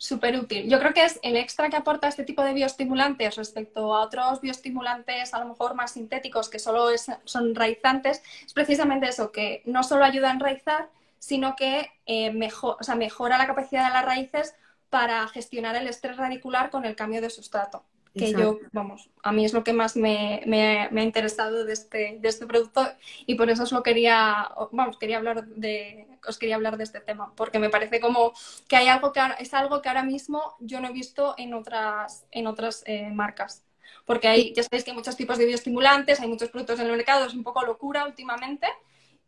Súper 0.00 0.38
útil. 0.38 0.70
Yo 0.70 0.78
creo 0.78 0.94
que 0.94 1.04
es 1.04 1.18
el 1.24 1.36
extra 1.36 1.68
que 1.68 1.76
aporta 1.76 2.06
este 2.06 2.22
tipo 2.22 2.44
de 2.44 2.54
bioestimulantes 2.54 3.34
respecto 3.34 3.92
a 3.96 4.02
otros 4.02 4.40
bioestimulantes 4.40 5.34
a 5.34 5.40
lo 5.40 5.46
mejor 5.46 5.74
más 5.74 5.92
sintéticos 5.92 6.48
que 6.48 6.60
solo 6.60 6.86
son 7.24 7.54
raizantes, 7.56 8.22
es 8.46 8.52
precisamente 8.52 9.08
eso, 9.08 9.32
que 9.32 9.62
no 9.66 9.82
solo 9.82 10.04
ayuda 10.04 10.30
a 10.30 10.34
enraizar, 10.34 10.88
sino 11.18 11.56
que 11.56 11.90
eh, 12.06 12.30
mejora 12.32 13.38
la 13.38 13.46
capacidad 13.48 13.88
de 13.88 13.92
las 13.92 14.04
raíces 14.04 14.54
para 14.88 15.26
gestionar 15.28 15.74
el 15.74 15.88
estrés 15.88 16.16
radicular 16.16 16.70
con 16.70 16.84
el 16.84 16.94
cambio 16.94 17.20
de 17.20 17.30
sustrato. 17.30 17.84
Que 18.18 18.34
yo, 18.34 18.58
vamos, 18.72 19.10
a 19.22 19.30
mí 19.32 19.44
es 19.44 19.52
lo 19.54 19.62
que 19.64 19.72
más 19.72 19.96
me, 19.96 20.42
me- 20.46 20.88
me 20.90 21.00
ha 21.02 21.04
interesado 21.04 21.64
de 21.64 21.72
este, 21.72 22.18
de 22.20 22.28
este 22.28 22.46
producto 22.46 22.84
y 23.26 23.36
por 23.36 23.48
eso 23.48 23.62
os 23.62 23.72
lo 23.72 23.82
quería, 23.84 24.50
vamos, 24.72 24.98
quería 24.98 25.18
hablar 25.18 25.46
de, 25.46 26.08
os 26.26 26.36
quería 26.38 26.56
hablar 26.56 26.76
de 26.78 26.84
este 26.84 27.00
tema, 27.00 27.32
porque 27.36 27.60
me 27.60 27.70
parece 27.70 28.00
como 28.00 28.32
que 28.68 28.76
hay 28.76 28.88
algo 28.88 29.12
que 29.12 29.20
es 29.38 29.54
algo 29.54 29.82
que 29.82 29.88
ahora 29.88 30.02
mismo 30.02 30.56
yo 30.60 30.80
no 30.80 30.88
he 30.88 30.92
visto 30.92 31.34
en 31.38 31.54
otras, 31.54 32.26
en 32.32 32.46
otras 32.48 32.82
eh, 32.86 33.10
marcas. 33.10 33.64
Porque 34.04 34.28
hay, 34.28 34.52
ya 34.54 34.62
sabéis 34.64 34.84
que 34.84 34.90
hay 34.90 34.96
muchos 34.96 35.16
tipos 35.16 35.38
de 35.38 35.46
bioestimulantes, 35.46 36.20
hay 36.20 36.28
muchos 36.28 36.50
productos 36.50 36.80
en 36.80 36.86
el 36.86 36.92
mercado, 36.96 37.26
es 37.26 37.34
un 37.34 37.44
poco 37.44 37.64
locura 37.64 38.04
últimamente, 38.04 38.66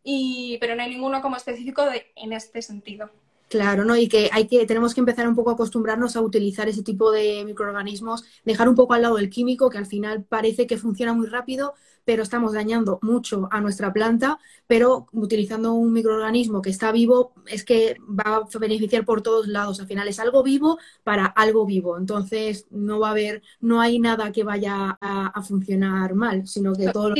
y, 0.03 0.57
pero 0.59 0.75
no 0.75 0.83
hay 0.83 0.89
ninguno 0.89 1.21
como 1.21 1.35
específico 1.37 1.85
de, 1.85 2.11
en 2.15 2.33
este 2.33 2.61
sentido. 2.61 3.09
Claro, 3.51 3.83
¿no? 3.83 3.97
Y 3.97 4.07
que 4.07 4.29
hay 4.31 4.47
que, 4.47 4.65
tenemos 4.65 4.93
que 4.93 5.01
empezar 5.01 5.27
un 5.27 5.35
poco 5.35 5.49
a 5.49 5.53
acostumbrarnos 5.55 6.15
a 6.15 6.21
utilizar 6.21 6.69
ese 6.69 6.83
tipo 6.83 7.11
de 7.11 7.43
microorganismos, 7.43 8.23
dejar 8.45 8.69
un 8.69 8.75
poco 8.75 8.93
al 8.93 9.01
lado 9.01 9.17
el 9.17 9.29
químico, 9.29 9.69
que 9.69 9.77
al 9.77 9.85
final 9.85 10.23
parece 10.23 10.67
que 10.67 10.77
funciona 10.77 11.13
muy 11.13 11.27
rápido, 11.27 11.73
pero 12.05 12.23
estamos 12.23 12.53
dañando 12.53 12.97
mucho 13.01 13.49
a 13.51 13.59
nuestra 13.59 13.91
planta, 13.91 14.39
pero 14.67 15.07
utilizando 15.11 15.73
un 15.73 15.91
microorganismo 15.91 16.61
que 16.61 16.69
está 16.69 16.93
vivo, 16.93 17.33
es 17.45 17.65
que 17.65 17.97
va 18.07 18.37
a 18.37 18.59
beneficiar 18.59 19.03
por 19.03 19.21
todos 19.21 19.47
lados. 19.49 19.81
Al 19.81 19.87
final 19.87 20.07
es 20.07 20.19
algo 20.21 20.43
vivo 20.43 20.79
para 21.03 21.25
algo 21.25 21.65
vivo. 21.65 21.97
Entonces 21.97 22.67
no 22.71 23.01
va 23.01 23.09
a 23.09 23.11
haber, 23.11 23.43
no 23.59 23.81
hay 23.81 23.99
nada 23.99 24.31
que 24.31 24.45
vaya 24.45 24.97
a, 25.01 25.27
a 25.27 25.41
funcionar 25.43 26.15
mal, 26.15 26.47
sino 26.47 26.73
que 26.73 26.87
todo 26.87 27.09
lo 27.09 27.15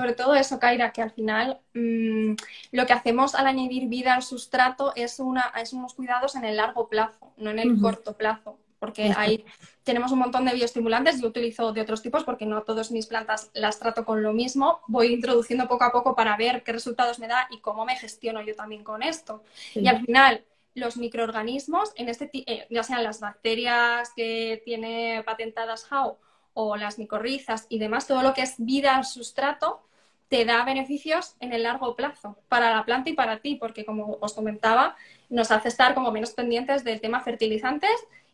sobre 0.00 0.14
todo 0.14 0.34
eso, 0.34 0.58
Kaira, 0.58 0.92
que 0.92 1.02
al 1.02 1.10
final 1.10 1.60
mm, 1.74 2.32
lo 2.72 2.86
que 2.86 2.92
hacemos 2.94 3.34
al 3.34 3.46
añadir 3.46 3.86
vida 3.86 4.14
al 4.14 4.22
sustrato 4.22 4.94
es, 4.96 5.20
una, 5.20 5.52
es 5.60 5.74
unos 5.74 5.92
cuidados 5.92 6.36
en 6.36 6.44
el 6.46 6.56
largo 6.56 6.88
plazo, 6.88 7.34
no 7.36 7.50
en 7.50 7.58
el 7.58 7.78
corto 7.78 8.16
plazo. 8.16 8.58
Porque 8.78 9.12
hay, 9.14 9.44
tenemos 9.82 10.10
un 10.10 10.20
montón 10.20 10.46
de 10.46 10.54
bioestimulantes, 10.54 11.20
yo 11.20 11.28
utilizo 11.28 11.74
de 11.74 11.82
otros 11.82 12.00
tipos 12.00 12.24
porque 12.24 12.46
no 12.46 12.62
todas 12.62 12.90
mis 12.90 13.06
plantas 13.06 13.50
las 13.52 13.78
trato 13.78 14.06
con 14.06 14.22
lo 14.22 14.32
mismo. 14.32 14.80
Voy 14.88 15.08
introduciendo 15.12 15.68
poco 15.68 15.84
a 15.84 15.92
poco 15.92 16.16
para 16.16 16.34
ver 16.38 16.62
qué 16.62 16.72
resultados 16.72 17.18
me 17.18 17.28
da 17.28 17.46
y 17.50 17.60
cómo 17.60 17.84
me 17.84 17.96
gestiono 17.96 18.40
yo 18.40 18.56
también 18.56 18.82
con 18.82 19.02
esto. 19.02 19.44
Sí. 19.74 19.80
Y 19.80 19.88
al 19.88 20.00
final, 20.00 20.46
los 20.72 20.96
microorganismos, 20.96 21.92
en 21.96 22.08
este, 22.08 22.30
eh, 22.32 22.66
ya 22.70 22.82
sean 22.82 23.04
las 23.04 23.20
bacterias 23.20 24.12
que 24.16 24.62
tiene 24.64 25.22
patentadas 25.26 25.86
HAO 25.90 26.18
o 26.54 26.76
las 26.76 26.98
micorrizas 26.98 27.66
y 27.68 27.78
demás, 27.78 28.06
todo 28.06 28.22
lo 28.22 28.34
que 28.34 28.42
es 28.42 28.54
vida 28.58 28.96
al 28.96 29.04
sustrato, 29.04 29.82
te 30.30 30.46
da 30.46 30.64
beneficios 30.64 31.34
en 31.40 31.52
el 31.52 31.64
largo 31.64 31.94
plazo 31.96 32.38
para 32.48 32.74
la 32.74 32.86
planta 32.86 33.10
y 33.10 33.14
para 33.14 33.40
ti, 33.40 33.56
porque 33.56 33.84
como 33.84 34.16
os 34.22 34.32
comentaba, 34.32 34.96
nos 35.28 35.50
hace 35.50 35.68
estar 35.68 35.94
como 35.94 36.12
menos 36.12 36.32
pendientes 36.32 36.84
del 36.84 37.00
tema 37.02 37.20
fertilizantes 37.20 37.90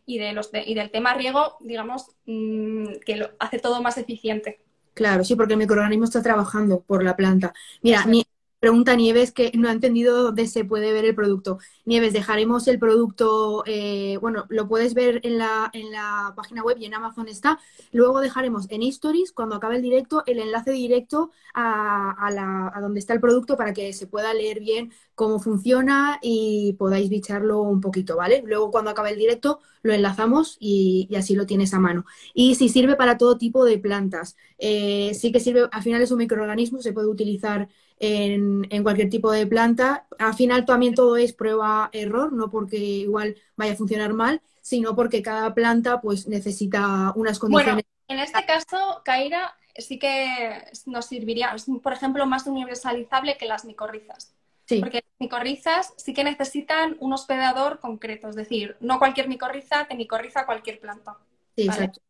y, 0.07 0.19
de 0.19 0.33
los 0.33 0.53
de- 0.53 0.63
y 0.65 0.75
del 0.75 0.91
tema 0.93 1.15
riego, 1.15 1.57
digamos, 1.61 2.07
mm, 2.27 3.01
que 3.05 3.17
lo 3.17 3.31
hace 3.41 3.59
todo 3.59 3.83
más 3.83 3.99
eficiente. 3.99 4.61
Claro, 4.95 5.25
sí, 5.25 5.35
porque 5.37 5.55
el 5.55 5.59
microorganismo 5.59 6.05
está 6.05 6.23
trabajando 6.23 6.81
por 6.81 7.03
la 7.03 7.17
planta. 7.17 7.53
Mira. 7.83 8.05
Ni- 8.07 8.25
pregunta 8.61 8.97
Nieves 8.97 9.33
que 9.33 9.53
no 9.55 9.69
ha 9.69 9.73
entendido 9.73 10.23
dónde 10.23 10.47
se 10.47 10.65
puede 10.65 10.93
ver 10.93 11.05
el 11.05 11.15
producto. 11.15 11.59
Nieves, 11.85 12.13
dejaremos 12.13 12.67
el 12.69 12.79
producto, 12.79 13.63
eh, 13.67 14.19
bueno, 14.21 14.47
lo 14.49 14.67
puedes 14.69 14.95
ver 14.95 15.21
en 15.25 15.39
la, 15.39 15.71
en 15.73 15.93
la 15.93 16.33
página 16.37 16.63
web 16.63 16.77
y 16.81 16.87
en 16.87 16.95
Amazon 16.95 17.29
está. 17.29 17.59
Luego 17.93 18.21
dejaremos 18.21 18.67
en 18.71 18.83
Stories, 18.83 19.33
cuando 19.33 19.57
acabe 19.57 19.77
el 19.77 19.83
directo, 19.83 20.23
el 20.27 20.39
enlace 20.39 20.71
directo 20.73 21.31
a, 21.55 22.13
a 22.13 22.31
la- 22.31 22.73
donde 22.81 23.01
está 23.01 23.13
el 23.15 23.21
producto 23.21 23.57
para 23.57 23.73
que 23.73 23.93
se 23.93 24.07
pueda 24.07 24.33
leer 24.35 24.61
bien 24.61 24.93
cómo 25.15 25.39
funciona 25.39 26.19
y 26.23 26.75
podáis 26.79 27.09
bicharlo 27.11 27.61
un 27.63 27.81
poquito, 27.81 28.17
¿vale? 28.17 28.43
Luego 28.47 28.71
cuando 28.71 28.91
acabe 28.91 29.11
el 29.11 29.19
directo 29.19 29.61
lo 29.83 29.93
enlazamos 29.93 30.57
y, 30.61 31.07
y 31.11 31.17
así 31.17 31.35
lo 31.37 31.47
tienes 31.47 31.73
a 31.75 31.79
mano. 31.81 32.05
Y 32.35 32.57
si 32.57 32.69
sirve 32.69 32.97
para 32.97 33.19
todo 33.19 33.39
tipo 33.39 33.65
de 33.65 33.79
plantas. 33.79 34.37
Eh, 34.59 35.13
sí 35.15 35.33
que 35.33 35.41
sirve, 35.41 35.69
al 35.71 35.83
final 35.83 36.03
es 36.03 36.11
un 36.11 36.19
microorganismo, 36.19 36.81
se 36.83 36.93
puede 36.93 37.09
utilizar 37.09 37.69
en, 37.99 38.67
en 38.71 38.83
cualquier 38.83 39.11
tipo 39.11 39.31
de 39.33 39.47
planta. 39.47 40.07
Al 40.19 40.35
final 40.35 40.65
también 40.67 40.95
todo 40.95 41.17
es 41.17 41.33
prueba-error, 41.33 42.33
no 42.33 42.51
porque 42.51 42.77
igual 42.79 43.37
vaya 43.57 43.73
a 43.73 43.77
funcionar 43.77 44.13
mal, 44.15 44.43
sino 44.63 44.95
porque 44.97 45.23
cada 45.23 45.55
planta 45.55 46.01
pues 46.01 46.27
necesita 46.29 47.13
unas 47.17 47.39
Bueno, 47.45 47.73
condiciones. 47.73 47.85
en 48.09 48.19
este 48.19 48.45
caso, 48.47 49.03
Kaira 49.05 49.57
sí 49.77 49.99
que 49.99 50.65
nos 50.87 51.07
serviría, 51.07 51.55
es, 51.55 51.67
por 51.83 51.93
ejemplo, 51.93 52.27
más 52.27 52.47
universalizable 52.47 53.37
que 53.37 53.47
las 53.47 53.65
micorrizas. 53.65 54.35
Sí, 54.67 54.81
Porque 54.81 54.97
las 54.99 55.15
micorrizas 55.21 55.95
sí 55.97 56.13
que 56.15 56.25
necesitan 56.25 56.97
un 57.01 57.13
hospedador 57.13 57.81
concreto, 57.81 58.29
es 58.29 58.37
decir, 58.37 58.77
no 58.81 58.99
cualquier 58.99 59.29
micorriza 59.29 59.87
te 59.89 59.95
micorriza 59.95 60.45
cualquier 60.47 60.81
planta. 60.81 61.19
sí, 61.57 61.69
vale. 61.69 61.71
exacto. 61.71 62.01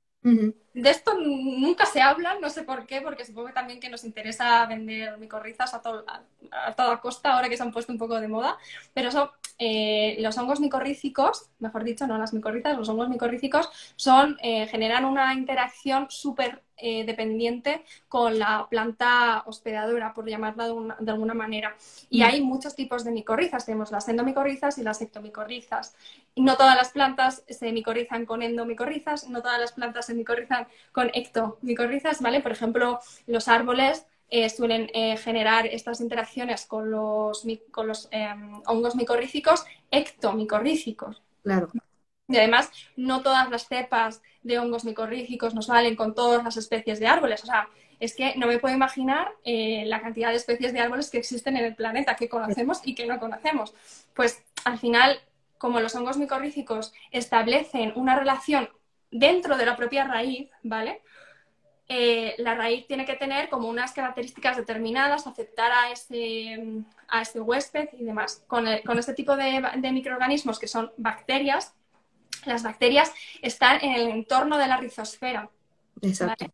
De 0.75 0.91
esto 0.91 1.15
nunca 1.15 1.87
se 1.87 2.03
habla, 2.03 2.37
no 2.41 2.51
sé 2.51 2.63
por 2.63 2.87
qué, 2.87 3.01
porque 3.01 3.25
supongo 3.25 3.49
que 3.49 3.55
también 3.55 3.81
que 3.81 3.89
nos 3.89 4.05
interesa 4.05 4.67
vender 4.67 5.17
micorrizas 5.19 5.73
a, 5.73 5.81
a 6.51 6.73
toda 6.75 7.01
costa 7.01 7.33
ahora 7.33 7.49
que 7.49 7.57
se 7.57 7.63
han 7.63 7.73
puesto 7.73 7.93
un 7.93 7.99
poco 7.99 8.21
de 8.21 8.29
moda, 8.29 8.59
pero 8.93 9.09
eso, 9.09 9.33
eh, 9.59 10.17
los 10.21 10.37
hongos 10.39 10.61
micorrícicos, 10.61 11.51
mejor 11.59 11.85
dicho, 11.85 12.07
no 12.07 12.19
las 12.19 12.33
micorrizas, 12.35 12.77
los 12.77 12.89
hongos 12.89 13.09
micorrícicos 13.09 13.71
son, 13.97 14.37
eh, 14.43 14.67
generan 14.67 15.05
una 15.05 15.35
interacción 15.35 16.07
súper 16.11 16.63
eh, 16.79 17.05
dependiente 17.07 17.83
con 18.09 18.39
la 18.39 18.67
planta 18.69 19.43
hospedadora, 19.47 20.13
por 20.13 20.29
llamarla 20.29 20.67
de, 20.67 20.73
una- 20.73 20.97
de 21.01 21.11
alguna 21.11 21.33
manera. 21.33 21.75
Y 22.11 22.21
Mm. 22.21 22.25
hay 22.25 22.41
muchos 22.43 22.75
tipos 22.77 23.03
de 23.05 23.13
micorrizas, 23.13 23.65
tenemos 23.65 23.91
las 23.91 24.09
endomicorrizas 24.09 24.77
y 24.79 24.83
las 24.83 25.01
ectomicorrizas. 25.01 25.95
Y 26.35 26.43
no 26.43 26.57
todas 26.57 26.77
las 26.77 26.91
plantas 26.91 27.43
se 27.49 27.73
micorrizan 27.73 28.27
con 28.27 28.43
endomicorrizas, 28.43 29.29
no 29.29 29.41
todas 29.43 29.59
las 29.61 29.73
plantas 29.73 30.07
se 30.07 30.15
micorrizan 30.15 30.67
con 30.93 31.11
ectomicorrizas, 31.15 32.21
¿vale? 32.21 32.41
Por 32.41 32.53
ejemplo, 32.53 33.01
los 33.27 33.49
árboles 33.49 34.07
eh, 34.29 34.49
suelen 34.51 34.91
eh, 34.93 35.17
generar 35.17 35.67
estas 35.67 36.01
interacciones 36.01 36.67
con 36.67 36.91
los, 36.91 37.45
mi- 37.45 37.63
con 37.71 37.87
los 37.87 38.09
eh, 38.11 38.29
hongos 38.67 38.97
micorríficos 38.97 39.65
ectomicorríficos. 39.91 41.23
Claro. 41.43 41.69
Y 42.29 42.37
además, 42.37 42.71
no 42.97 43.23
todas 43.23 43.49
las 43.51 43.69
cepas 43.69 44.21
de 44.43 44.59
hongos 44.59 44.85
micorríficos 44.85 45.55
nos 45.55 45.69
valen 45.69 45.95
con 45.95 46.15
todas 46.15 46.43
las 46.43 46.57
especies 46.57 46.99
de 46.99 47.07
árboles. 47.07 47.43
O 47.45 47.47
sea, 47.47 47.69
es 48.01 48.15
que 48.17 48.35
no 48.37 48.47
me 48.49 48.59
puedo 48.59 48.75
imaginar 48.75 49.33
eh, 49.45 49.85
la 49.87 50.01
cantidad 50.01 50.31
de 50.31 50.37
especies 50.37 50.73
de 50.73 50.81
árboles 50.81 51.09
que 51.09 51.19
existen 51.19 51.57
en 51.57 51.65
el 51.65 51.77
planeta, 51.77 52.17
que 52.17 52.29
conocemos 52.29 52.81
y 52.85 52.95
que 52.95 53.07
no 53.07 53.21
conocemos. 53.21 53.75
Pues 54.13 54.43
al 54.65 54.79
final, 54.79 55.21
como 55.57 55.81
los 55.81 55.95
hongos 55.95 56.19
micorríficos 56.19 56.93
establecen 57.13 57.93
una 57.95 58.19
relación 58.19 58.69
dentro 59.11 59.57
de 59.57 59.67
la 59.67 59.77
propia 59.77 60.05
raíz, 60.05 60.51
¿vale? 60.63 61.01
Eh, 61.89 62.35
la 62.39 62.55
raíz 62.57 62.87
tiene 62.89 63.05
que 63.07 63.15
tener 63.15 63.49
como 63.49 63.69
unas 63.69 63.93
características 63.93 64.57
determinadas, 64.57 65.27
aceptar 65.27 65.71
a 65.73 65.91
ese, 65.93 66.83
a 67.09 67.23
ese 67.23 67.41
huésped 67.41 67.91
y 67.95 68.05
demás. 68.05 68.45
Con, 68.49 68.67
el- 68.67 68.83
con 68.83 68.99
este 68.99 69.15
tipo 69.15 69.37
de, 69.37 69.63
de 69.77 69.93
microorganismos 69.93 70.59
que 70.59 70.67
son 70.69 70.93
bacterias, 70.97 71.75
las 72.45 72.63
bacterias 72.63 73.13
están 73.43 73.83
en 73.85 73.93
el 73.95 74.09
entorno 74.09 74.59
de 74.59 74.69
la 74.69 74.77
rizosfera, 74.79 75.51
Exacto. 76.03 76.47
¿vale? 76.47 76.53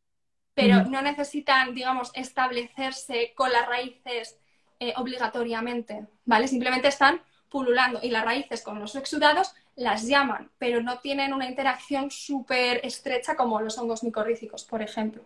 pero 0.55 0.85
no 0.85 1.03
necesitan, 1.03 1.75
digamos, 1.75 2.11
establecerse 2.15 3.33
con 3.35 3.53
las 3.53 3.67
raíces 3.67 4.39
eh, 4.81 4.93
obligatoriamente, 4.97 6.07
¿vale? 6.25 6.49
Simplemente 6.49 6.89
están 6.89 7.23
pululando 7.49 8.01
y 8.03 8.11
las 8.11 8.25
raíces 8.25 8.63
con 8.63 8.79
los 8.81 8.95
exudados 8.97 9.55
las 9.77 10.07
llaman, 10.07 10.51
pero 10.59 10.83
no 10.83 10.99
tienen 10.99 11.33
una 11.33 11.49
interacción 11.49 12.11
súper 12.11 12.81
estrecha 12.85 13.37
como 13.37 13.61
los 13.61 13.79
hongos 13.79 14.03
micorríficos, 14.05 14.65
por 14.65 14.83
ejemplo. 14.83 15.23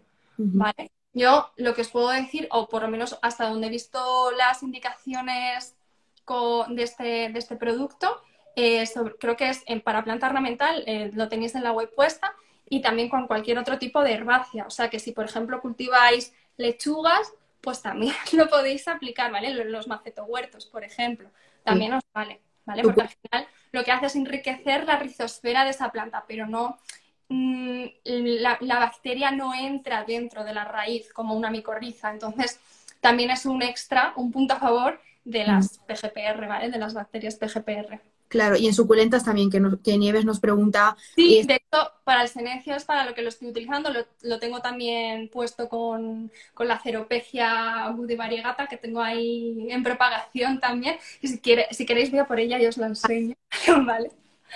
Yo 1.12 1.50
lo 1.56 1.74
que 1.74 1.80
os 1.82 1.88
puedo 1.88 2.08
decir, 2.10 2.46
o 2.50 2.68
por 2.68 2.82
lo 2.82 2.88
menos 2.88 3.18
hasta 3.22 3.48
donde 3.48 3.68
he 3.68 3.70
visto 3.70 4.30
las 4.32 4.62
indicaciones 4.62 5.74
co- 6.24 6.66
de 6.68 6.82
este, 6.82 7.04
de 7.30 7.38
este 7.38 7.56
producto, 7.56 8.20
eh, 8.54 8.84
sobre- 8.86 9.16
creo 9.16 9.36
que 9.36 9.48
es 9.50 9.62
en- 9.66 9.80
para 9.80 10.04
planta 10.04 10.26
ornamental, 10.26 10.84
eh, 10.86 11.10
lo 11.14 11.28
tenéis 11.28 11.54
en 11.54 11.64
la 11.64 11.72
web 11.72 11.90
puesta, 11.94 12.34
y 12.68 12.82
también 12.82 13.08
con 13.08 13.26
cualquier 13.26 13.58
otro 13.58 13.78
tipo 13.78 14.02
de 14.02 14.12
herbácea. 14.12 14.66
O 14.66 14.70
sea 14.70 14.90
que 14.90 14.98
si, 14.98 15.12
por 15.12 15.24
ejemplo, 15.26 15.60
cultiváis 15.60 16.34
lechugas, 16.56 17.32
pues 17.60 17.80
también 17.82 18.14
lo 18.32 18.48
podéis 18.48 18.86
aplicar, 18.88 19.30
¿vale? 19.32 19.50
Los, 19.64 19.88
macetohuertos, 19.88 20.66
por 20.66 20.84
ejemplo, 20.84 21.30
también 21.64 21.94
os 21.94 22.02
vale, 22.12 22.40
¿vale? 22.64 22.82
Porque 22.82 23.02
al 23.02 23.08
final 23.08 23.48
lo 23.76 23.84
que 23.84 23.92
hace 23.92 24.06
es 24.06 24.16
enriquecer 24.16 24.86
la 24.86 24.98
rizosfera 24.98 25.64
de 25.64 25.70
esa 25.70 25.92
planta, 25.92 26.24
pero 26.26 26.46
no 26.46 26.78
mm, 27.28 27.84
la, 28.04 28.56
la 28.60 28.78
bacteria 28.78 29.30
no 29.30 29.54
entra 29.54 30.04
dentro 30.04 30.44
de 30.44 30.54
la 30.54 30.64
raíz 30.64 31.12
como 31.12 31.34
una 31.34 31.50
micorriza. 31.50 32.10
Entonces, 32.10 32.58
también 33.00 33.30
es 33.30 33.44
un 33.44 33.62
extra, 33.62 34.14
un 34.16 34.32
punto 34.32 34.54
a 34.54 34.58
favor 34.58 35.00
de 35.24 35.44
las 35.44 35.78
PGPR, 35.86 36.46
¿vale? 36.46 36.70
De 36.70 36.78
las 36.78 36.94
bacterias 36.94 37.36
PGPR. 37.36 38.00
Claro, 38.36 38.56
y 38.56 38.66
en 38.66 38.74
suculentas 38.74 39.24
también, 39.24 39.50
que, 39.50 39.60
nos- 39.60 39.80
que 39.80 39.96
Nieves 39.98 40.24
nos 40.24 40.40
pregunta. 40.40 40.96
Sí, 41.14 41.38
es- 41.38 41.46
de 41.46 41.54
hecho, 41.56 41.92
para 42.04 42.22
el 42.22 42.28
senecio 42.28 42.74
es 42.74 42.84
para 42.84 43.04
lo 43.04 43.14
que 43.14 43.22
lo 43.22 43.28
estoy 43.28 43.48
utilizando. 43.48 43.90
Lo, 43.92 44.06
lo 44.22 44.38
tengo 44.38 44.60
también 44.60 45.28
puesto 45.28 45.68
con, 45.68 46.30
con 46.54 46.68
la 46.68 46.78
ceropegia 46.78 47.88
budivariegata 47.90 48.66
que 48.66 48.76
tengo 48.76 49.00
ahí 49.00 49.66
en 49.70 49.82
propagación 49.82 50.60
también. 50.60 50.96
Y 51.20 51.28
si, 51.28 51.38
quiere, 51.40 51.66
si 51.72 51.86
queréis, 51.86 52.10
voy 52.10 52.20
a 52.20 52.26
por 52.26 52.38
ella 52.40 52.58
y 52.60 52.66
os 52.66 52.76
la 52.76 52.86
enseño. 52.86 53.34
¿Vale? 53.86 54.10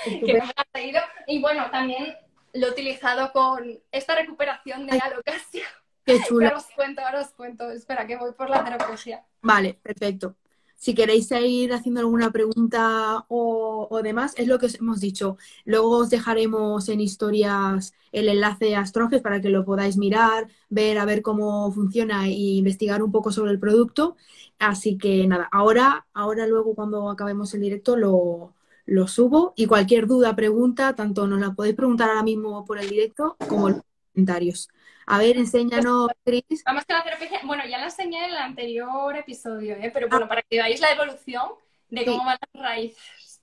Que 0.05 0.35
me 0.35 0.41
ha 0.41 0.65
traído. 0.73 1.01
Y 1.27 1.41
bueno, 1.41 1.71
también 1.71 2.15
lo 2.53 2.67
he 2.67 2.71
utilizado 2.71 3.33
con 3.33 3.79
esta 3.93 4.15
recuperación 4.15 4.87
de 4.87 4.99
alocasia. 4.99 5.65
Qué 6.05 6.13
Ahora 6.13 6.25
chula. 6.27 6.57
os 6.57 6.67
cuento, 6.75 7.01
ahora 7.03 7.21
os 7.21 7.29
cuento. 7.33 7.71
Espera, 7.71 8.07
que 8.07 8.17
voy 8.17 8.33
por 8.33 8.51
la 8.51 8.65
ceropegia. 8.65 9.25
Vale, 9.43 9.75
perfecto. 9.75 10.37
Si 10.81 10.95
queréis 10.95 11.29
seguir 11.29 11.75
haciendo 11.75 12.01
alguna 12.01 12.31
pregunta 12.33 13.27
o, 13.29 14.01
demás, 14.03 14.33
es 14.39 14.49
lo 14.49 14.59
que 14.59 14.67
os 14.67 14.77
hemos 14.77 14.99
dicho. 15.01 15.37
Luego 15.67 15.99
os 15.99 16.11
dejaremos 16.11 16.89
en 16.89 17.01
historias 17.01 17.93
el 18.13 18.29
enlace 18.31 18.75
a 18.77 18.87
Stronges 18.87 19.21
para 19.21 19.43
que 19.43 19.51
lo 19.51 19.65
podáis 19.67 19.99
mirar, 19.99 20.49
ver 20.71 20.99
a 20.99 21.05
ver 21.05 21.21
cómo 21.23 21.71
funciona 21.73 22.27
e 22.29 22.31
investigar 22.33 23.03
un 23.03 23.13
poco 23.13 23.31
sobre 23.31 23.53
el 23.53 23.61
producto. 23.61 24.17
Así 24.59 24.97
que 24.97 25.27
nada, 25.27 25.49
ahora, 25.53 26.07
ahora 26.15 26.47
luego 26.47 26.75
cuando 26.75 27.11
acabemos 27.11 27.53
el 27.55 27.61
directo 27.61 27.97
lo, 27.97 28.55
lo 28.87 29.07
subo 29.07 29.53
y 29.57 29.67
cualquier 29.67 30.07
duda, 30.07 30.35
pregunta, 30.35 30.95
tanto 30.95 31.27
nos 31.27 31.41
la 31.41 31.53
podéis 31.55 31.77
preguntar 31.77 32.09
ahora 32.09 32.23
mismo 32.23 32.65
por 32.65 32.79
el 32.79 32.89
directo 32.89 33.37
como 33.49 33.69
en 33.69 33.75
los 33.77 33.85
comentarios. 34.15 34.69
A 35.13 35.19
ver, 35.19 35.37
enséñanos, 35.37 36.09
Cris. 36.25 36.63
Vamos 36.65 36.85
con 36.85 36.97
la 36.97 37.03
ceropegia. 37.03 37.41
Bueno, 37.43 37.65
ya 37.67 37.79
la 37.79 37.87
enseñé 37.87 38.19
en 38.27 38.31
el 38.31 38.37
anterior 38.37 39.17
episodio, 39.17 39.75
¿eh? 39.75 39.91
pero 39.93 40.09
bueno, 40.09 40.29
para 40.29 40.43
que 40.43 40.57
veáis 40.57 40.81
la 40.81 40.93
evolución 40.93 41.49
de 41.89 42.05
cómo 42.05 42.21
Sí. 42.21 42.27
van 42.27 42.39
las 42.53 42.63
raíces. 42.63 43.43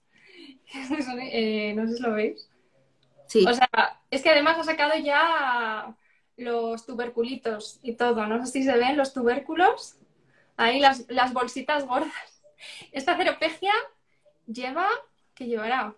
Eh, 1.32 1.74
no 1.76 1.88
sé 1.88 1.96
si 1.98 2.02
lo 2.04 2.14
veis. 2.14 2.50
Sí, 3.28 3.46
O 3.46 3.54
sea, 3.54 3.70
es 4.12 4.22
que 4.24 4.30
además 4.30 4.58
ha 4.60 4.64
sacado 4.64 4.94
ya 4.98 5.94
los 6.38 6.86
tuberculitos 6.86 7.80
y 7.84 7.94
todo. 7.96 8.26
No 8.28 8.46
sé 8.46 8.52
si 8.52 8.64
se 8.64 8.78
ven 8.78 8.96
los 8.96 9.14
tubérculos. 9.14 9.98
Ahí 10.56 10.80
las, 10.80 11.06
las 11.10 11.34
bolsitas 11.34 11.86
gordas. 11.86 12.42
Esta 12.94 13.18
ceropegia 13.18 13.74
lleva, 14.46 14.88
que 15.36 15.46
llevará 15.48 15.96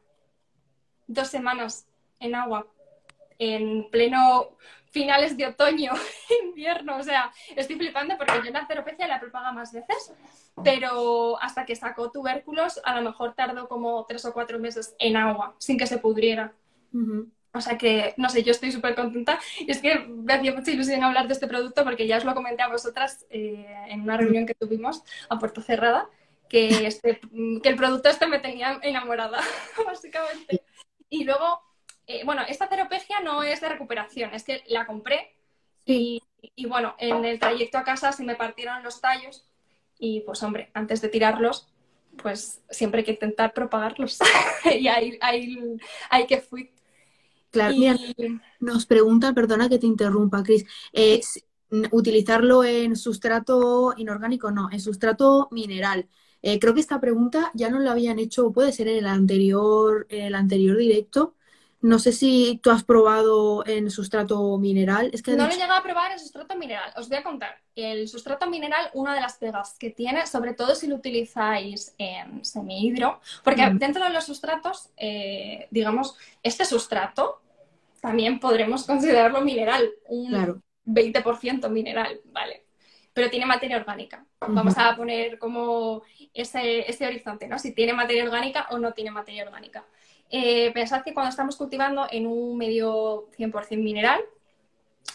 dos 1.07 1.28
semanas 1.28 1.88
en 2.20 2.34
agua, 2.36 2.67
en 3.38 3.89
pleno 3.91 4.57
finales 4.91 5.37
de 5.37 5.47
otoño, 5.47 5.93
invierno. 6.43 6.97
O 6.97 7.03
sea, 7.03 7.31
estoy 7.55 7.77
flipando 7.77 8.17
porque 8.17 8.41
yo 8.45 8.51
la 8.51 8.65
ceropecia 8.65 9.07
la 9.07 9.17
he 9.17 9.19
propagado 9.19 9.53
más 9.53 9.71
veces, 9.71 10.13
pero 10.63 11.41
hasta 11.41 11.65
que 11.65 11.75
sacó 11.75 12.11
tubérculos, 12.11 12.79
a 12.83 12.95
lo 12.99 13.09
mejor 13.09 13.33
tardó 13.35 13.67
como 13.67 14.05
tres 14.05 14.25
o 14.25 14.33
cuatro 14.33 14.59
meses 14.59 14.95
en 14.99 15.17
agua, 15.17 15.55
sin 15.59 15.77
que 15.77 15.87
se 15.87 15.97
pudriera. 15.97 16.53
Ujú. 16.93 17.29
O 17.51 17.61
sea 17.61 17.77
que, 17.77 18.13
no 18.17 18.29
sé, 18.29 18.43
yo 18.43 18.51
estoy 18.51 18.71
súper 18.71 18.95
contenta. 18.95 19.39
Y 19.59 19.71
es 19.71 19.81
que 19.81 19.99
me 19.99 20.33
hacía 20.33 20.53
mucha 20.53 20.71
ilusión 20.71 21.03
hablar 21.03 21.27
de 21.27 21.33
este 21.33 21.47
producto 21.47 21.83
porque 21.83 22.07
ya 22.07 22.17
os 22.17 22.25
lo 22.25 22.35
comenté 22.35 22.61
a 22.61 22.69
vosotras 22.69 23.25
eh, 23.29 23.65
en 23.87 24.01
una 24.01 24.17
reunión 24.17 24.45
que 24.45 24.53
tuvimos 24.53 25.03
a 25.29 25.39
puerta 25.39 25.61
cerrada, 25.61 26.07
que, 26.47 26.85
este, 26.85 27.19
que 27.63 27.69
el 27.69 27.75
producto 27.75 28.09
este 28.09 28.27
me 28.27 28.39
tenía 28.39 28.79
enamorada, 28.83 29.39
básicamente. 29.85 30.63
Y 31.09 31.23
luego, 31.23 31.61
eh, 32.10 32.24
bueno, 32.26 32.41
esta 32.47 32.68
ceropegia 32.68 33.20
no 33.20 33.43
es 33.43 33.62
de 33.62 33.70
recuperación, 33.70 34.34
es 34.34 34.43
que 34.43 34.64
la 34.68 34.88
compré 34.88 35.36
y, 35.86 36.22
y, 36.55 36.66
bueno, 36.66 36.95
en 36.97 37.24
el 37.24 37.39
trayecto 37.39 37.78
a 37.78 37.84
casa 37.84 38.12
se 38.12 38.24
me 38.24 38.36
partieron 38.36 38.82
los 38.82 38.99
tallos 38.99 39.45
y 39.99 40.22
pues 40.22 40.41
hombre, 40.41 40.72
antes 40.74 41.01
de 41.01 41.10
tirarlos, 41.10 41.68
pues 42.22 42.62
siempre 42.70 43.01
hay 43.01 43.05
que 43.05 43.12
intentar 43.12 43.53
propagarlos. 43.53 44.18
y 44.80 44.88
ahí, 44.88 45.20
ahí, 45.22 45.78
ahí 46.10 46.26
que 46.26 46.41
fui. 46.41 46.72
Claro, 47.51 47.76
Y- 47.76 47.80
mira, 47.80 47.95
nos 48.60 48.88
preguntan, 48.88 49.36
perdona 49.36 49.70
que 49.70 49.78
te 49.78 49.86
interrumpa, 49.86 50.41
Cris, 50.41 50.66
eh, 50.93 51.22
utilizarlo 51.91 52.64
en 52.64 52.95
sustrato 52.95 53.93
inorgánico, 53.97 54.49
no, 54.49 54.70
en 54.72 54.80
sustrato 54.80 55.47
mineral. 55.51 56.07
Eh, 56.41 56.57
creo 56.60 56.74
que 56.74 56.80
esta 56.80 56.99
pregunta 56.99 57.51
ya 57.53 57.70
nos 57.70 57.82
la 57.82 57.91
habían 57.91 58.18
hecho, 58.18 58.51
puede 58.51 58.72
ser 58.72 58.88
en 58.88 58.97
el 58.97 59.05
anterior, 59.05 60.07
en 60.10 60.26
el 60.26 60.34
anterior 60.36 60.76
directo. 60.76 61.36
No 61.82 61.97
sé 61.97 62.11
si 62.11 62.59
tú 62.61 62.71
has 62.71 62.84
probado 62.84 63.65
en 63.65 63.89
sustrato 63.89 64.57
mineral. 64.57 65.09
Es 65.13 65.23
que 65.23 65.32
No 65.32 65.38
lo 65.38 65.43
he 65.43 65.47
dicho- 65.47 65.59
llegado 65.61 65.80
a 65.80 65.84
probar 65.84 66.11
el 66.11 66.19
sustrato 66.19 66.57
mineral. 66.57 66.91
Os 66.97 67.07
voy 67.07 67.17
a 67.17 67.23
contar. 67.23 67.55
El 67.73 68.09
sustrato 68.09 68.49
mineral, 68.49 68.89
una 68.93 69.13
de 69.15 69.21
las 69.21 69.38
pegas 69.38 69.77
que 69.80 69.89
tiene, 69.89 70.27
sobre 70.27 70.53
todo 70.53 70.75
si 70.75 70.88
lo 70.88 70.95
utilizáis 70.95 71.95
en 71.97 72.43
semihidro, 72.43 73.21
porque 73.45 73.65
Mm. 73.65 73.77
dentro 73.77 74.03
de 74.03 74.09
los 74.09 74.25
sustratos, 74.25 74.89
eh, 74.97 75.67
digamos, 75.71 76.17
este 76.43 76.65
sustrato 76.65 77.41
también 78.01 78.39
podremos 78.41 78.86
considerarlo 78.86 79.39
mineral, 79.41 79.89
un 80.07 80.30
Claro. 80.30 80.61
20% 80.84 81.69
mineral, 81.69 82.19
¿vale? 82.25 82.65
Pero 83.13 83.30
tiene 83.30 83.45
materia 83.45 83.77
orgánica. 83.77 84.25
Vamos 84.41 84.77
a 84.77 84.95
poner 84.97 85.39
como 85.39 86.01
ese, 86.34 86.89
ese 86.89 87.05
horizonte, 87.07 87.47
¿no? 87.47 87.57
Si 87.59 87.73
tiene 87.73 87.93
materia 87.93 88.23
orgánica 88.23 88.67
o 88.71 88.77
no 88.80 88.93
tiene 88.93 89.11
materia 89.11 89.43
orgánica. 89.43 89.86
Eh, 90.30 90.71
pensad 90.73 91.03
que 91.03 91.13
cuando 91.13 91.30
estamos 91.30 91.55
cultivando 91.55 92.07
en 92.11 92.27
un 92.27 92.57
medio 92.57 93.30
100% 93.38 93.82
mineral, 93.82 94.21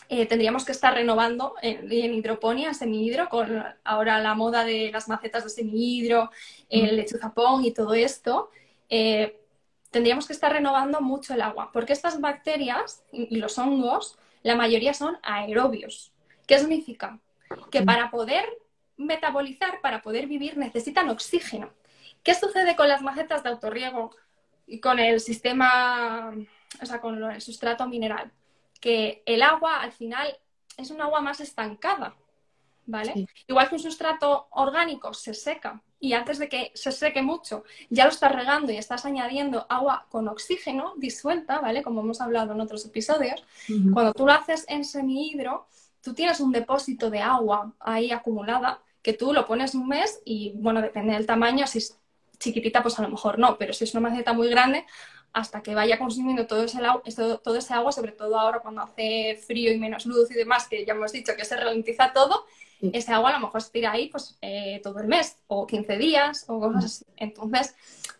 eh, 0.08 0.26
tendríamos 0.26 0.64
que 0.64 0.72
estar 0.72 0.94
renovando 0.94 1.54
en, 1.62 1.90
en 1.90 2.14
hidroponía, 2.14 2.74
semihidro, 2.74 3.28
con 3.28 3.64
ahora 3.84 4.20
la 4.20 4.34
moda 4.34 4.64
de 4.64 4.90
las 4.92 5.08
macetas 5.08 5.44
de 5.44 5.50
semihidro, 5.50 6.30
el 6.68 6.96
lechuzapón 6.96 7.64
y 7.64 7.72
todo 7.72 7.94
esto. 7.94 8.50
eh, 8.88 9.40
tendríamos 9.90 10.26
que 10.26 10.32
estar 10.32 10.52
renovando 10.52 11.00
mucho 11.00 11.34
el 11.34 11.40
agua, 11.40 11.70
porque 11.72 11.92
estas 11.92 12.20
bacterias 12.20 13.04
y 13.12 13.36
los 13.36 13.58
hongos, 13.58 14.18
la 14.42 14.56
mayoría 14.56 14.92
son 14.92 15.18
aerobios. 15.22 16.12
¿Qué 16.48 16.58
significa? 16.58 17.20
Que 17.70 17.82
para 17.82 18.10
poder 18.10 18.44
metabolizar, 18.96 19.80
para 19.80 20.02
poder 20.02 20.26
vivir, 20.26 20.58
necesitan 20.58 21.08
oxígeno. 21.10 21.70
¿Qué 22.24 22.34
sucede 22.34 22.74
con 22.74 22.88
las 22.88 23.02
macetas 23.02 23.44
de 23.44 23.50
autorriego 23.50 24.10
y 24.66 24.80
con 24.80 24.98
el 24.98 25.20
sistema, 25.20 26.34
o 26.80 26.86
sea, 26.86 27.00
con 27.00 27.22
el 27.22 27.40
sustrato 27.40 27.86
mineral? 27.86 28.30
Que 28.80 29.22
el 29.26 29.42
agua 29.42 29.80
al 29.80 29.92
final 29.92 30.36
es 30.76 30.90
un 30.90 31.00
agua 31.00 31.20
más 31.20 31.40
estancada, 31.40 32.14
¿vale? 32.86 33.12
Sí. 33.14 33.28
Igual 33.48 33.68
que 33.68 33.76
un 33.76 33.80
sustrato 33.80 34.48
orgánico 34.50 35.14
se 35.14 35.34
seca 35.34 35.80
y 36.00 36.12
antes 36.12 36.38
de 36.38 36.48
que 36.48 36.70
se 36.74 36.92
seque 36.92 37.22
mucho 37.22 37.64
ya 37.88 38.04
lo 38.04 38.10
estás 38.10 38.32
regando 38.32 38.72
y 38.72 38.76
estás 38.76 39.06
añadiendo 39.06 39.66
agua 39.68 40.06
con 40.10 40.28
oxígeno 40.28 40.94
disuelta, 40.96 41.60
¿vale? 41.60 41.82
Como 41.82 42.00
hemos 42.00 42.20
hablado 42.20 42.52
en 42.52 42.60
otros 42.60 42.84
episodios. 42.84 43.42
Ujú. 43.68 43.92
Cuando 43.92 44.12
tú 44.12 44.26
lo 44.26 44.32
haces 44.32 44.66
en 44.68 44.84
semihidro, 44.84 45.66
tú 46.02 46.12
tienes 46.12 46.40
un 46.40 46.52
depósito 46.52 47.08
de 47.08 47.20
agua 47.20 47.72
ahí 47.80 48.10
acumulada 48.10 48.80
que 49.00 49.12
tú 49.12 49.32
lo 49.32 49.46
pones 49.46 49.74
un 49.74 49.88
mes 49.88 50.20
y, 50.24 50.52
bueno, 50.56 50.80
depende 50.80 51.12
del 51.12 51.26
tamaño, 51.26 51.66
si 51.66 51.78
es 51.78 51.98
chiquitita, 52.38 52.82
pues 52.82 52.98
a 52.98 53.02
lo 53.02 53.08
mejor 53.08 53.38
no, 53.38 53.56
pero 53.58 53.72
si 53.72 53.84
es 53.84 53.94
una 53.94 54.08
maceta 54.08 54.32
muy 54.32 54.48
grande, 54.48 54.84
hasta 55.32 55.62
que 55.62 55.74
vaya 55.74 55.98
consumiendo 55.98 56.46
todo 56.46 56.62
ese, 56.64 56.78
todo 57.42 57.56
ese 57.56 57.74
agua, 57.74 57.90
sobre 57.90 58.12
todo 58.12 58.38
ahora 58.38 58.60
cuando 58.60 58.82
hace 58.82 59.36
frío 59.46 59.72
y 59.72 59.78
menos 59.78 60.06
luz 60.06 60.30
y 60.30 60.34
demás, 60.34 60.68
que 60.68 60.84
ya 60.86 60.92
hemos 60.94 61.10
dicho 61.12 61.32
que 61.36 61.44
se 61.44 61.56
ralentiza 61.56 62.12
todo, 62.12 62.46
Sí. 62.80 62.90
ese 62.92 63.12
agua 63.12 63.30
a 63.30 63.32
lo 63.34 63.46
mejor 63.46 63.62
se 63.62 63.70
tira 63.70 63.92
ahí 63.92 64.08
pues, 64.08 64.36
eh, 64.42 64.80
todo 64.82 64.98
el 64.98 65.06
mes 65.06 65.38
o 65.46 65.64
15 65.66 65.96
días 65.96 66.44
o 66.48 66.58
cosas 66.60 66.84
así. 66.84 67.04
Entonces, 67.16 67.74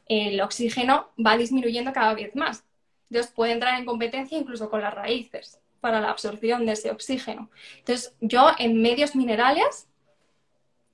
el 0.07 0.41
oxígeno 0.41 1.11
va 1.25 1.37
disminuyendo 1.37 1.93
cada 1.93 2.15
vez 2.15 2.35
más. 2.37 2.65
Entonces, 3.11 3.33
puede 3.33 3.53
entrar 3.53 3.79
en 3.79 3.85
competencia 3.85 4.39
incluso 4.39 4.71
con 4.71 4.81
las 4.81 4.95
raíces 4.95 5.59
para 5.81 6.01
la 6.01 6.11
absorción 6.11 6.65
de 6.67 6.73
ese 6.73 6.91
oxígeno. 6.93 7.51
Entonces, 7.79 8.15
yo 8.21 8.53
en 8.59 8.81
medios 8.81 9.15
minerales, 9.17 9.89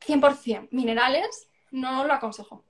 100% 0.06 0.68
minerales, 0.70 1.48
no 1.70 2.04
lo 2.04 2.14
aconsejo. 2.14 2.64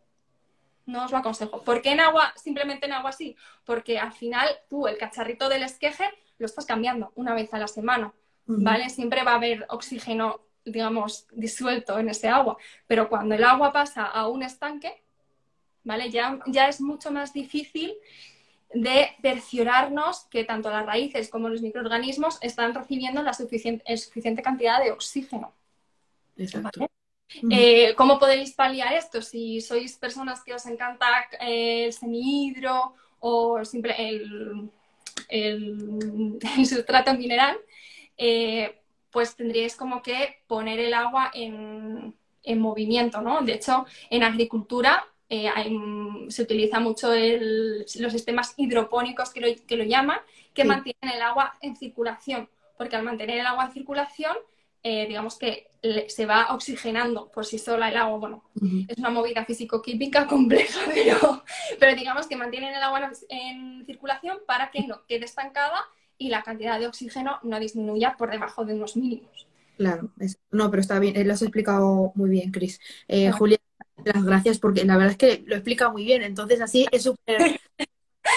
No 0.91 1.05
os 1.05 1.13
lo 1.13 1.19
aconsejo. 1.19 1.63
¿Por 1.63 1.83
qué 1.83 1.93
en 1.93 2.01
agua, 2.01 2.33
simplemente 2.37 2.87
en 2.87 2.93
agua 2.93 3.13
sí? 3.13 3.37
Porque 3.65 3.99
al 3.99 4.13
final 4.13 4.49
tú 4.69 4.87
el 4.87 4.99
cacharrito 4.99 5.49
del 5.49 5.63
esqueje 5.63 6.05
lo 6.39 6.47
estás 6.47 6.67
cambiando 6.67 7.13
una 7.15 7.35
vez 7.35 7.53
a 7.55 7.59
la 7.59 7.69
semana. 7.69 8.13
¿vale? 8.59 8.91
Siempre 8.91 9.23
va 9.23 9.33
a 9.33 9.37
haber 9.37 9.67
oxígeno, 9.69 10.41
digamos, 10.65 11.27
disuelto 11.33 11.99
en 11.99 12.09
ese 12.09 12.29
agua, 12.29 12.57
pero 12.87 13.09
cuando 13.09 13.35
el 13.35 13.45
agua 13.45 13.73
pasa 13.73 14.05
a 14.05 14.27
un 14.29 14.43
estanque, 14.43 15.03
¿vale? 15.85 16.11
Ya, 16.11 16.41
ya 16.47 16.69
es 16.69 16.81
mucho 16.81 17.11
más 17.11 17.33
difícil 17.33 17.95
de 18.73 19.09
cerciorarnos 19.21 20.27
que 20.31 20.45
tanto 20.45 20.71
las 20.71 20.87
raíces 20.87 21.29
como 21.29 21.49
los 21.49 21.63
microorganismos 21.63 22.39
están 22.41 22.75
recibiendo 22.75 23.23
la 23.23 23.35
suficiente, 23.35 23.97
suficiente 23.97 24.43
cantidad 24.43 24.83
de 24.83 24.93
oxígeno. 24.93 25.53
Exacto. 26.37 26.81
¿vale? 26.81 26.91
Eh, 27.49 27.95
¿Cómo 27.97 28.19
podéis 28.19 28.53
paliar 28.55 28.93
esto? 28.95 29.23
Si 29.23 29.61
sois 29.61 29.97
personas 29.97 30.43
que 30.45 30.55
os 30.55 30.67
encanta 30.67 31.07
eh, 31.41 31.87
el 31.87 31.93
semihidro 31.93 32.95
o 33.21 33.65
simple, 33.65 33.95
el, 33.99 34.71
el, 35.29 36.39
el 36.59 36.67
sustrato 36.67 37.15
mineral, 37.15 37.57
eh, 38.17 38.81
pues 39.11 39.35
tendríais 39.37 39.77
como 39.77 40.03
que 40.03 40.43
poner 40.47 40.79
el 40.81 40.95
agua 40.95 41.31
en, 41.35 42.15
en 42.45 42.61
movimiento, 42.61 43.21
¿no? 43.21 43.43
De 43.43 43.55
hecho, 43.55 43.87
en 44.09 44.23
agricultura 44.23 45.05
eh, 45.29 45.49
hay, 45.49 45.77
se 46.29 46.43
utiliza 46.43 46.81
mucho 46.81 47.13
el, 47.13 47.87
los 47.99 48.13
sistemas 48.13 48.55
hidropónicos 48.57 49.31
que 49.31 49.41
lo, 49.41 49.47
que 49.67 49.77
lo 49.77 49.85
llaman, 49.85 50.19
que 50.55 50.63
Sí. 50.63 50.69
mantienen 50.69 51.11
el 51.15 51.23
agua 51.23 51.55
en 51.61 51.77
circulación, 51.77 52.49
porque 52.77 52.97
al 52.97 53.03
mantener 53.05 53.39
el 53.39 53.47
agua 53.47 53.67
en 53.67 53.73
circulación, 53.73 54.37
eh, 54.83 55.07
digamos 55.07 55.39
que 55.39 55.69
le- 55.83 56.09
se 56.11 56.27
va 56.27 56.55
oxigenando 56.55 57.31
por 57.31 57.45
sí 57.47 57.59
sola 57.59 57.89
el 57.89 57.97
agua. 57.97 58.19
Bueno, 58.19 58.45
es 58.89 58.99
una 58.99 59.11
movida 59.11 59.45
físico-química 59.45 60.27
compleja, 60.27 60.81
pero, 60.93 61.45
pero 61.79 61.95
digamos 61.97 62.27
que 62.27 62.37
mantienen 62.37 62.75
el 62.75 62.83
agua 62.83 63.11
en, 63.29 63.85
circulación 63.87 64.39
para 64.47 64.71
que 64.71 64.87
no 64.87 65.05
quede 65.07 65.25
estancada 65.25 65.81
y 66.19 66.29
la 66.29 66.43
cantidad 66.43 66.79
de 66.79 66.87
oxígeno 66.87 67.39
no 67.43 67.59
disminuya 67.59 68.17
por 68.17 68.31
debajo 68.31 68.65
de 68.65 68.75
unos 68.75 68.97
mínimos. 68.97 69.47
Claro, 69.77 70.11
es- 70.19 70.39
no, 70.51 70.71
pero 70.71 70.81
está 70.83 70.99
bien, 70.99 71.17
eh, 71.17 71.25
lo 71.25 71.33
has 71.33 71.43
explicado 71.43 72.13
muy 72.15 72.31
bien, 72.31 72.51
Cris. 72.51 72.81
Eh. 73.09 73.31
Julia, 73.33 73.59
las 74.05 74.25
gracias 74.25 74.59
porque 74.59 74.85
la 74.85 74.97
verdad 74.97 75.13
es 75.13 75.19
que 75.19 75.43
lo 75.47 75.55
explica 75.57 75.91
muy 75.91 76.05
bien, 76.05 76.23
entonces 76.23 76.61
así 76.61 76.87
es 76.91 77.03
súper... 77.03 77.61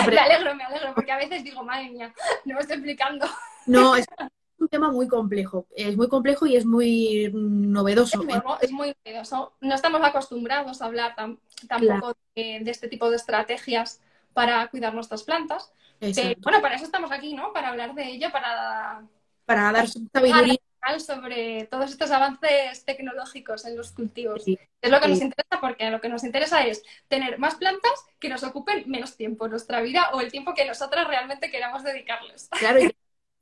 Me 0.10 0.18
alegro, 0.18 0.56
me 0.56 0.64
alegro, 0.64 0.94
porque 0.96 1.12
a 1.12 1.18
veces 1.18 1.44
digo, 1.44 1.64
madre 1.64 1.90
mía, 1.90 2.14
no 2.46 2.56
me 2.56 2.62
estoy 2.62 2.78
explicando. 2.78 3.28
No, 3.68 3.96
es 3.96 4.06
un 4.64 4.70
tema 4.70 4.92
muy 4.92 5.08
complejo, 5.08 5.68
es 5.76 5.96
muy 5.96 6.08
complejo 6.10 6.46
y 6.46 6.56
es 6.56 6.66
muy 6.66 7.30
novedoso. 7.34 8.22
Es 8.22 8.28
nuevo, 8.28 8.58
es 8.62 8.72
muy 8.72 8.96
novedoso. 9.06 9.54
No 9.62 9.76
estamos 9.76 10.02
acostumbrados 10.04 10.82
a 10.82 10.86
hablar 10.86 11.16
tam- 11.16 11.38
tampoco 11.68 12.18
de, 12.36 12.60
de 12.62 12.72
este 12.72 12.88
tipo 12.88 13.10
de 13.10 13.18
estrategias 13.18 14.02
para 14.34 14.68
cuidar 14.70 14.94
nuestras 14.94 15.24
plantas. 15.24 15.72
Pero, 16.00 16.36
bueno, 16.42 16.62
para 16.62 16.76
eso 16.76 16.86
estamos 16.86 17.12
aquí, 17.12 17.34
¿no? 17.34 17.54
Para 17.54 17.70
hablar 17.70 17.94
de 17.94 18.06
ello, 18.06 18.30
para 18.32 19.06
Para 19.46 19.72
dar 19.72 19.88
su 19.88 20.06
sabiduría. 20.12 20.58
sobre 21.00 21.66
todos 21.72 21.92
estos 21.92 22.12
avances 22.12 22.84
tecnológicos 22.84 23.64
en 23.66 23.78
los 23.78 23.92
cultivos. 23.94 24.44
Sí. 24.44 24.60
Es 24.82 24.92
lo 24.92 25.00
que 25.00 25.08
nos 25.08 25.22
interesa 25.22 25.62
porque 25.62 25.90
lo 25.90 26.02
que 26.02 26.10
nos 26.10 26.26
interesa 26.26 26.66
es 26.66 26.84
tener 27.08 27.40
más 27.40 27.56
plantas 27.56 27.94
que 28.20 28.28
nos 28.28 28.44
ocupen 28.44 28.84
menos 28.88 29.16
tiempo 29.16 29.46
en 29.46 29.52
nuestra 29.52 29.80
vida 29.82 30.10
o 30.14 30.20
el 30.20 30.30
tiempo 30.30 30.54
que 30.54 30.66
nosotras 30.66 31.08
realmente 31.08 31.50
queramos 31.50 31.84
dedicarles. 31.84 32.50
Claro, 32.60 32.80
y 32.84 32.94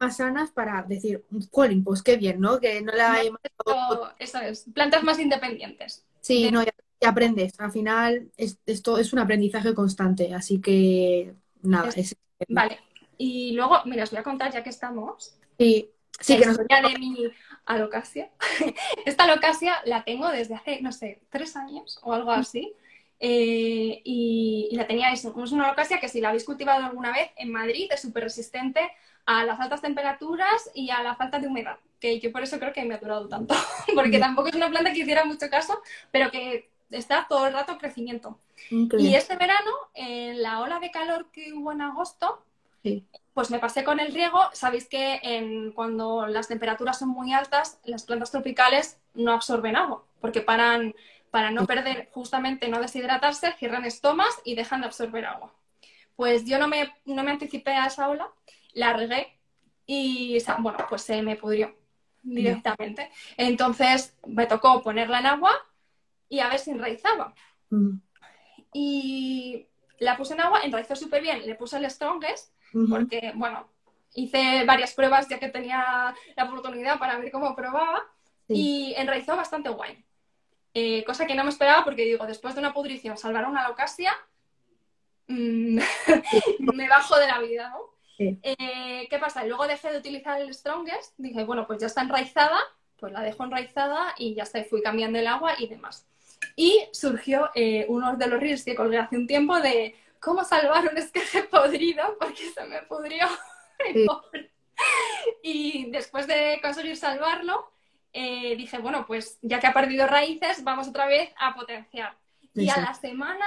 más 0.02 0.18
sanas 0.18 0.52
para 0.52 0.82
decir, 0.84 1.24
Colin, 1.52 1.84
pues 1.84 2.02
qué 2.02 2.18
bien, 2.18 2.40
¿no? 2.42 2.60
Que 2.60 2.82
no 2.82 2.92
la 2.92 3.22
hemos... 3.22 3.40
Eso, 3.66 4.12
eso 4.20 4.40
es, 4.40 4.66
plantas 4.74 5.04
más 5.04 5.20
independientes. 5.20 6.04
Sí, 6.22 6.52
no, 6.52 6.64
ya 6.64 6.72
aprendes. 7.10 7.54
Al 7.60 7.72
final, 7.72 8.32
es- 8.36 8.58
esto 8.66 8.98
es 8.98 9.14
un 9.14 9.20
aprendizaje 9.20 9.74
constante, 9.74 10.34
así 10.34 10.60
que 10.60 11.34
nada, 11.62 11.90
es... 11.96 12.16
Vale. 12.50 12.80
Y 13.18 13.52
luego, 13.54 13.78
mira, 13.86 14.04
os 14.04 14.12
voy 14.12 14.20
a 14.20 14.24
contar, 14.24 14.52
ya 14.52 14.64
que 14.64 14.72
estamos, 14.72 15.36
Sí, 15.60 15.92
sí, 16.20 16.38
que 16.40 16.46
nos... 16.48 16.58
de 16.58 16.66
mi 17.00 17.18
alocasia. 17.66 18.32
Esta 19.06 19.26
alocasia 19.26 19.76
la 19.86 20.04
tengo 20.04 20.28
desde 20.30 20.56
hace, 20.56 20.82
no 20.82 20.92
sé, 20.92 21.22
tres 21.30 21.56
años 21.56 22.00
o 22.02 22.14
algo 22.14 22.32
así. 22.32 22.74
Eh, 23.20 24.02
y, 24.04 24.70
y 24.72 24.76
la 24.76 24.88
tenía, 24.88 25.12
es, 25.14 25.24
es 25.24 25.52
una 25.52 25.66
alocasia 25.68 26.00
que 26.00 26.10
si 26.10 26.20
la 26.22 26.30
habéis 26.30 26.44
cultivado 26.44 26.84
alguna 26.84 27.12
vez 27.12 27.30
en 27.38 27.52
Madrid 27.52 27.88
es 27.94 28.02
súper 28.02 28.24
resistente 28.24 28.82
a 29.26 29.46
las 29.46 29.60
altas 29.60 29.82
temperaturas 29.82 30.70
y 30.74 30.90
a 30.90 31.04
la 31.04 31.16
falta 31.16 31.40
de 31.40 31.48
humedad, 31.48 31.78
que 32.00 32.20
yo 32.20 32.32
por 32.32 32.44
eso 32.44 32.60
creo 32.60 32.74
que 32.74 32.84
me 32.86 32.96
ha 32.96 32.98
durado 33.00 33.28
tanto, 33.28 33.56
porque 33.96 34.20
tampoco 34.20 34.50
es 34.50 34.56
una 34.56 34.70
planta 34.70 34.92
que 34.94 35.00
hiciera 35.00 35.26
mucho 35.26 35.50
caso, 35.50 35.82
pero 36.12 36.32
que 36.32 36.70
está 36.90 37.26
todo 37.30 37.48
el 37.48 37.54
rato 37.54 37.72
en 37.74 37.78
crecimiento. 37.80 38.38
Y 38.98 39.16
este 39.16 39.36
verano, 39.38 39.72
en 39.94 40.42
la 40.42 40.60
ola 40.60 40.80
de 40.80 40.92
calor 40.92 41.28
que 41.32 41.54
hubo 41.54 41.72
en 41.72 41.82
agosto, 41.82 42.44
Sí. 42.84 43.06
pues 43.34 43.52
me 43.52 43.60
pasé 43.60 43.84
con 43.84 44.00
el 44.00 44.12
riego. 44.14 44.40
Sabéis 44.54 44.88
que 44.88 45.20
en- 45.24 45.72
cuando 45.72 46.26
las 46.28 46.48
temperaturas 46.48 47.00
son 47.00 47.10
muy 47.10 47.32
altas, 47.34 47.80
las 47.86 48.04
plantas 48.04 48.32
tropicales 48.32 49.00
no 49.14 49.34
absorben 49.34 49.76
agua, 49.76 50.04
porque 50.20 50.42
paran, 50.42 50.94
para 51.32 51.52
no 51.52 51.66
perder, 51.66 52.10
justamente 52.12 52.68
no 52.70 52.80
deshidratarse, 52.82 53.54
cierran 53.54 53.86
estomas 53.86 54.40
y 54.44 54.56
dejan 54.56 54.82
de 54.82 54.88
absorber 54.88 55.26
agua. 55.26 55.52
Pues 56.16 56.46
yo 56.46 56.60
no 56.60 56.68
me, 56.68 56.94
no 57.06 57.24
me 57.24 57.32
anticipé 57.32 57.72
a 57.72 57.86
esa 57.88 58.10
ola, 58.10 58.28
la 58.74 58.94
regué 58.94 59.38
y, 59.86 60.38
bueno, 60.60 60.80
pues 60.90 61.02
se 61.02 61.22
me 61.22 61.36
pudrió 61.36 61.76
directamente. 62.24 63.12
Entonces 63.38 64.16
me 64.28 64.46
tocó 64.46 64.82
ponerla 64.82 65.20
en 65.20 65.26
agua 65.26 65.52
y 66.30 66.40
a 66.40 66.50
ver 66.50 66.60
si 66.60 66.72
enraizaba 66.72 67.34
Mm, 67.74 68.02
y 68.74 69.66
la 70.00 70.18
puse 70.18 70.34
en 70.34 70.42
agua, 70.42 70.60
enraizó 70.64 70.94
súper 70.96 71.22
bien, 71.22 71.46
le 71.46 71.56
puse 71.56 71.78
el 71.78 71.90
Strongest, 71.90 72.54
porque, 72.90 73.32
bueno, 73.36 73.70
hice 74.14 74.66
varias 74.66 74.94
pruebas 74.94 75.30
ya 75.30 75.40
que 75.40 75.48
tenía 75.48 76.14
la 76.36 76.44
oportunidad 76.44 77.00
para 77.00 77.18
ver 77.18 77.32
cómo 77.32 77.56
probaba, 77.56 78.04
Sí. 78.48 78.54
y 78.56 78.94
enraizó 78.98 79.38
bastante 79.38 79.70
guay. 79.70 80.04
Eh, 80.74 81.04
cosa 81.06 81.26
que 81.26 81.36
no 81.36 81.44
me 81.46 81.50
esperaba 81.50 81.86
porque 81.86 82.04
digo, 82.04 82.26
después 82.26 82.56
de 82.56 82.60
una 82.60 82.74
pudrición, 82.74 83.18
salvar 83.18 83.46
una 83.46 83.66
locasia, 83.68 84.14
mm, 85.28 85.80
me 86.74 86.88
bajo 86.90 87.18
de 87.18 87.28
la 87.28 87.40
vida, 87.40 87.70
¿no? 87.70 87.91
Sí. 88.22 88.40
Eh, 88.44 89.08
¿Qué 89.10 89.18
pasa? 89.18 89.44
Luego 89.46 89.68
dejé 89.68 89.92
de 89.92 89.98
utilizar 89.98 90.40
el 90.40 90.54
Strongest, 90.54 91.14
dije, 91.18 91.44
bueno, 91.44 91.66
pues 91.66 91.80
ya 91.80 91.88
está 91.88 92.02
enraizada, 92.02 92.60
pues 92.98 93.12
la 93.12 93.22
dejo 93.22 93.44
enraizada 93.44 94.14
y 94.18 94.36
ya 94.36 94.44
está, 94.44 94.64
fui 94.64 94.82
cambiando 94.84 95.18
el 95.18 95.26
agua 95.26 95.56
y 95.58 95.68
demás. 95.68 96.06
Y 96.56 96.84
surgió 96.92 97.50
eh, 97.56 97.86
uno 97.90 98.16
de 98.16 98.28
los 98.28 98.40
reels 98.40 98.64
que 98.64 98.76
colgué 98.76 99.00
hace 99.00 99.18
un 99.18 99.26
tiempo 99.26 99.60
de 99.60 99.96
cómo 100.20 100.44
salvar 100.44 100.88
un 100.88 100.98
esqueje 100.98 101.44
podrido, 101.52 102.16
porque 102.20 102.52
se 102.52 102.64
me 102.66 102.82
pudrió. 102.84 103.28
Sí. 103.94 104.06
Y 105.42 105.90
después 105.90 106.28
de 106.28 106.60
conseguir 106.62 106.96
salvarlo, 106.96 107.72
eh, 108.14 108.56
dije, 108.56 108.78
bueno, 108.78 109.06
pues 109.08 109.40
ya 109.42 109.60
que 109.60 109.66
ha 109.66 109.74
perdido 109.74 110.06
raíces, 110.06 110.64
vamos 110.64 110.88
otra 110.88 111.08
vez 111.08 111.34
a 111.40 111.56
potenciar. 111.56 112.16
Y 112.54 112.70
a 112.70 112.74
Exacto. 112.74 112.82
la 112.82 112.94
semana 112.94 113.46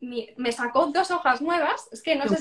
me 0.00 0.50
sacó 0.50 0.86
dos 0.86 1.12
hojas 1.12 1.40
nuevas, 1.40 1.88
es 1.92 2.02
que 2.02 2.16
no 2.16 2.26
sé, 2.26 2.36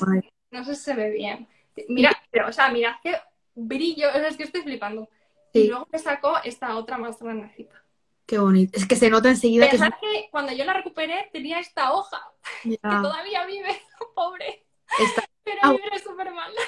no 0.49 0.63
sé 0.63 0.73
si 0.73 0.81
se 0.81 0.95
ve 0.95 1.11
bien. 1.11 1.47
Mira, 1.87 2.11
pero, 2.31 2.47
o 2.47 2.51
sea, 2.51 2.69
mira 2.69 2.99
qué 3.03 3.15
brillo, 3.55 4.09
es 4.09 4.37
que 4.37 4.43
estoy 4.43 4.61
flipando. 4.61 5.09
Sí. 5.53 5.61
Y 5.61 5.67
luego 5.67 5.87
me 5.91 5.99
sacó 5.99 6.37
esta 6.43 6.75
otra 6.75 6.97
más 6.97 7.19
grandecita. 7.19 7.83
Qué 8.25 8.37
bonito. 8.37 8.77
Es 8.77 8.87
que 8.87 8.95
se 8.95 9.09
nota 9.09 9.29
enseguida 9.29 9.67
que 9.69 9.75
es... 9.75 9.81
Pensad 9.81 9.97
que 9.99 10.27
cuando 10.31 10.51
yo 10.53 10.63
la 10.65 10.73
recuperé 10.73 11.29
tenía 11.33 11.59
esta 11.59 11.93
hoja, 11.93 12.21
que 12.63 12.77
todavía 12.77 13.45
vive, 13.45 13.81
pobre, 14.15 14.65
está- 14.99 15.23
pero 15.43 15.59
Ah. 15.63 15.71
vive 15.71 15.99
súper 16.03 16.31
mal. 16.31 16.51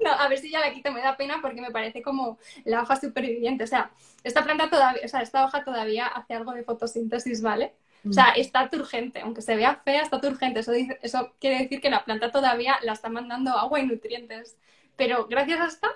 No, 0.00 0.12
a 0.12 0.28
ver 0.28 0.38
si 0.38 0.48
ya 0.48 0.60
la 0.60 0.72
quito, 0.72 0.92
me 0.92 1.00
da 1.00 1.16
pena 1.16 1.40
porque 1.42 1.60
me 1.60 1.72
parece 1.72 2.02
como 2.02 2.38
la 2.64 2.82
hoja 2.82 2.94
superviviente. 2.94 3.64
O 3.64 3.66
sea, 3.66 3.90
esta 4.22 4.44
planta 4.44 4.70
todavía, 4.70 5.02
o 5.04 5.08
sea, 5.08 5.22
esta 5.22 5.44
hoja 5.44 5.64
todavía 5.64 6.06
hace 6.06 6.34
algo 6.34 6.52
de 6.52 6.62
fotosíntesis, 6.62 7.42
¿vale? 7.42 7.74
O 8.08 8.12
sea, 8.12 8.28
está 8.36 8.68
turgente, 8.70 9.20
aunque 9.20 9.42
se 9.42 9.56
vea 9.56 9.76
fea, 9.84 10.02
está 10.02 10.20
turgente. 10.20 10.60
Eso, 10.60 10.72
dice- 10.72 10.98
eso 11.02 11.34
quiere 11.40 11.58
decir 11.58 11.80
que 11.80 11.90
la 11.90 12.04
planta 12.04 12.30
todavía 12.30 12.78
la 12.82 12.92
está 12.92 13.08
mandando 13.08 13.50
agua 13.52 13.80
y 13.80 13.86
nutrientes. 13.86 14.56
Pero 14.96 15.26
gracias 15.26 15.60
a 15.60 15.66
esta 15.66 15.90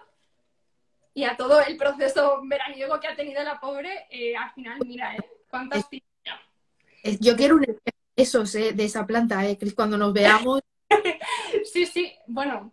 y 1.14 1.24
a 1.24 1.36
todo 1.36 1.60
el 1.60 1.76
proceso 1.76 2.40
veraniego 2.44 2.98
que 3.00 3.08
ha 3.08 3.16
tenido 3.16 3.42
la 3.42 3.60
pobre, 3.60 4.06
eh, 4.10 4.36
al 4.36 4.50
final, 4.52 4.78
mira, 4.86 5.14
¿eh? 5.16 5.20
¿Cuántas 5.50 5.86
es- 7.02 7.18
Yo 7.20 7.36
quiero 7.36 7.56
un 7.56 7.66
esos 8.16 8.54
eh, 8.54 8.72
de 8.72 8.84
esa 8.84 9.06
planta, 9.06 9.46
eh, 9.46 9.56
Cris, 9.58 9.74
cuando 9.74 9.96
nos 9.96 10.12
veamos. 10.12 10.60
Sí, 11.72 11.86
sí, 11.86 12.12
bueno, 12.26 12.72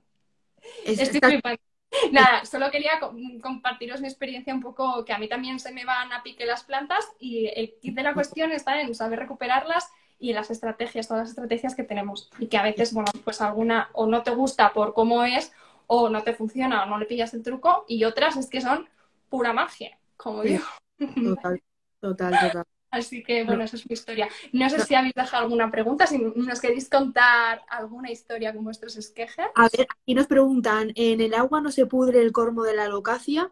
es- 0.83 0.99
estoy 0.99 1.15
está- 1.17 1.29
flipando. 1.29 1.61
Nada, 2.11 2.45
solo 2.45 2.69
quería 2.71 2.99
co- 2.99 3.13
compartiros 3.41 4.01
mi 4.01 4.07
experiencia 4.07 4.53
un 4.53 4.61
poco, 4.61 5.03
que 5.05 5.13
a 5.13 5.17
mí 5.17 5.27
también 5.27 5.59
se 5.59 5.71
me 5.71 5.85
van 5.85 6.11
a 6.13 6.23
pique 6.23 6.45
las 6.45 6.63
plantas 6.63 7.05
y 7.19 7.47
el 7.55 7.75
kit 7.81 7.95
de 7.95 8.03
la 8.03 8.13
cuestión 8.13 8.51
está 8.51 8.81
en 8.81 8.93
saber 8.95 9.19
recuperarlas 9.19 9.89
y 10.19 10.29
en 10.29 10.35
las 10.35 10.51
estrategias, 10.51 11.07
todas 11.07 11.23
las 11.23 11.29
estrategias 11.29 11.75
que 11.75 11.83
tenemos. 11.83 12.29
Y 12.39 12.47
que 12.47 12.57
a 12.57 12.63
veces, 12.63 12.93
bueno, 12.93 13.09
pues 13.23 13.41
alguna 13.41 13.89
o 13.93 14.05
no 14.05 14.21
te 14.23 14.31
gusta 14.31 14.73
por 14.73 14.93
cómo 14.93 15.23
es, 15.23 15.51
o 15.87 16.09
no 16.09 16.23
te 16.23 16.33
funciona, 16.33 16.83
o 16.83 16.85
no 16.87 16.97
le 16.99 17.05
pillas 17.05 17.33
el 17.33 17.41
truco, 17.43 17.85
y 17.87 18.03
otras 18.03 18.37
es 18.37 18.47
que 18.49 18.61
son 18.61 18.87
pura 19.29 19.53
magia, 19.53 19.97
como 20.17 20.43
digo. 20.43 20.63
Total, 21.23 21.61
total, 22.01 22.37
total. 22.39 22.65
Así 22.91 23.23
que, 23.23 23.43
bueno, 23.43 23.63
esa 23.63 23.75
es 23.75 23.87
mi 23.87 23.93
historia. 23.93 24.27
No 24.51 24.67
sé 24.69 24.83
si 24.83 24.95
habéis 24.95 25.13
dejado 25.13 25.43
alguna 25.43 25.69
pregunta, 25.69 26.07
si 26.07 26.17
nos 26.17 26.59
queréis 26.59 26.89
contar 26.89 27.61
alguna 27.69 28.09
historia 28.09 28.51
con 28.53 28.63
vuestros 28.63 28.95
esquejes. 28.97 29.45
A 29.53 29.69
ver, 29.69 29.87
aquí 29.89 30.15
nos 30.15 30.25
preguntan, 30.25 30.91
¿en 30.95 31.21
el 31.21 31.35
agua 31.35 31.61
no 31.61 31.71
se 31.71 31.85
pudre 31.85 32.21
el 32.21 32.31
cormo 32.31 32.63
de 32.63 32.75
la 32.75 32.85
alocacia? 32.85 33.51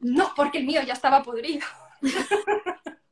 No, 0.00 0.32
porque 0.34 0.58
el 0.58 0.64
mío 0.66 0.80
ya 0.82 0.94
estaba 0.94 1.22
podrido. 1.22 1.66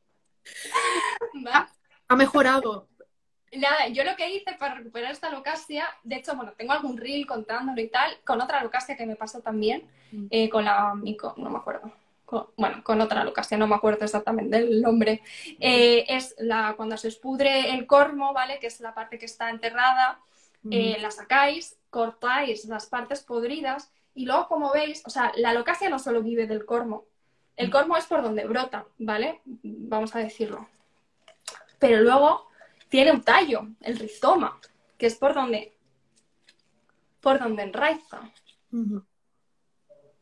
¿Va? 1.46 1.68
Ha 2.08 2.16
mejorado. 2.16 2.88
Nada, 3.52 3.88
yo 3.88 4.04
lo 4.04 4.14
que 4.16 4.30
hice 4.30 4.52
para 4.58 4.76
recuperar 4.76 5.10
esta 5.10 5.28
locasia, 5.30 5.84
de 6.04 6.16
hecho, 6.16 6.36
bueno, 6.36 6.52
tengo 6.56 6.72
algún 6.72 6.96
reel 6.96 7.26
contándolo 7.26 7.80
y 7.80 7.88
tal, 7.88 8.16
con 8.24 8.40
otra 8.40 8.62
locasia 8.62 8.96
que 8.96 9.06
me 9.06 9.16
pasó 9.16 9.40
también, 9.40 9.88
Mm. 10.12 10.26
eh, 10.30 10.48
con 10.50 10.64
la 10.64 10.94
mico, 10.94 11.34
no 11.36 11.50
me 11.50 11.58
acuerdo. 11.58 11.92
Con- 12.30 12.46
bueno, 12.56 12.84
con 12.84 13.00
otra 13.00 13.24
locasia, 13.24 13.58
no 13.58 13.66
me 13.66 13.74
acuerdo 13.74 14.04
exactamente 14.04 14.56
el 14.58 14.80
nombre. 14.82 15.20
Eh, 15.58 16.04
es 16.06 16.36
la, 16.38 16.74
cuando 16.76 16.96
se 16.96 17.08
os 17.08 17.16
pudre 17.16 17.74
el 17.74 17.88
cormo, 17.88 18.32
¿vale? 18.32 18.60
Que 18.60 18.68
es 18.68 18.78
la 18.78 18.94
parte 18.94 19.18
que 19.18 19.26
está 19.26 19.50
enterrada, 19.50 20.20
eh, 20.70 20.96
la 21.00 21.10
sacáis, 21.10 21.76
cortáis 21.90 22.66
las 22.66 22.86
partes 22.86 23.24
podridas 23.24 23.90
y 24.14 24.26
luego, 24.26 24.46
como 24.46 24.70
veis, 24.72 25.02
o 25.06 25.10
sea, 25.10 25.32
la 25.34 25.50
alocasia 25.50 25.90
no 25.90 25.98
solo 25.98 26.22
vive 26.22 26.46
del 26.46 26.64
cormo. 26.64 27.06
El 27.56 27.68
cormo 27.68 27.96
es 27.96 28.06
por 28.06 28.22
donde 28.22 28.44
brota, 28.46 28.86
¿vale? 28.98 29.40
Vamos 29.44 30.14
a 30.14 30.20
decirlo. 30.20 30.68
Pero 31.80 32.00
luego 32.00 32.46
tiene 32.88 33.10
un 33.10 33.22
tallo, 33.22 33.66
el 33.80 33.98
rizoma, 33.98 34.60
que 34.96 35.06
es 35.06 35.16
por 35.16 35.34
donde, 35.34 35.74
por 37.20 37.40
donde 37.40 37.64
enraiza. 37.64 38.20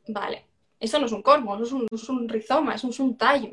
Vale. 0.09 0.47
Eso 0.81 0.99
no 0.99 1.07
es 1.07 1.12
un 1.12 1.22
cormo, 1.22 1.57
eso 1.57 1.64
es 1.64 1.72
un, 1.72 1.87
es 1.91 2.09
un 2.09 2.29
rizoma, 2.29 2.74
eso 2.74 2.89
es 2.89 3.01
un 3.01 3.16
tallo. 3.16 3.51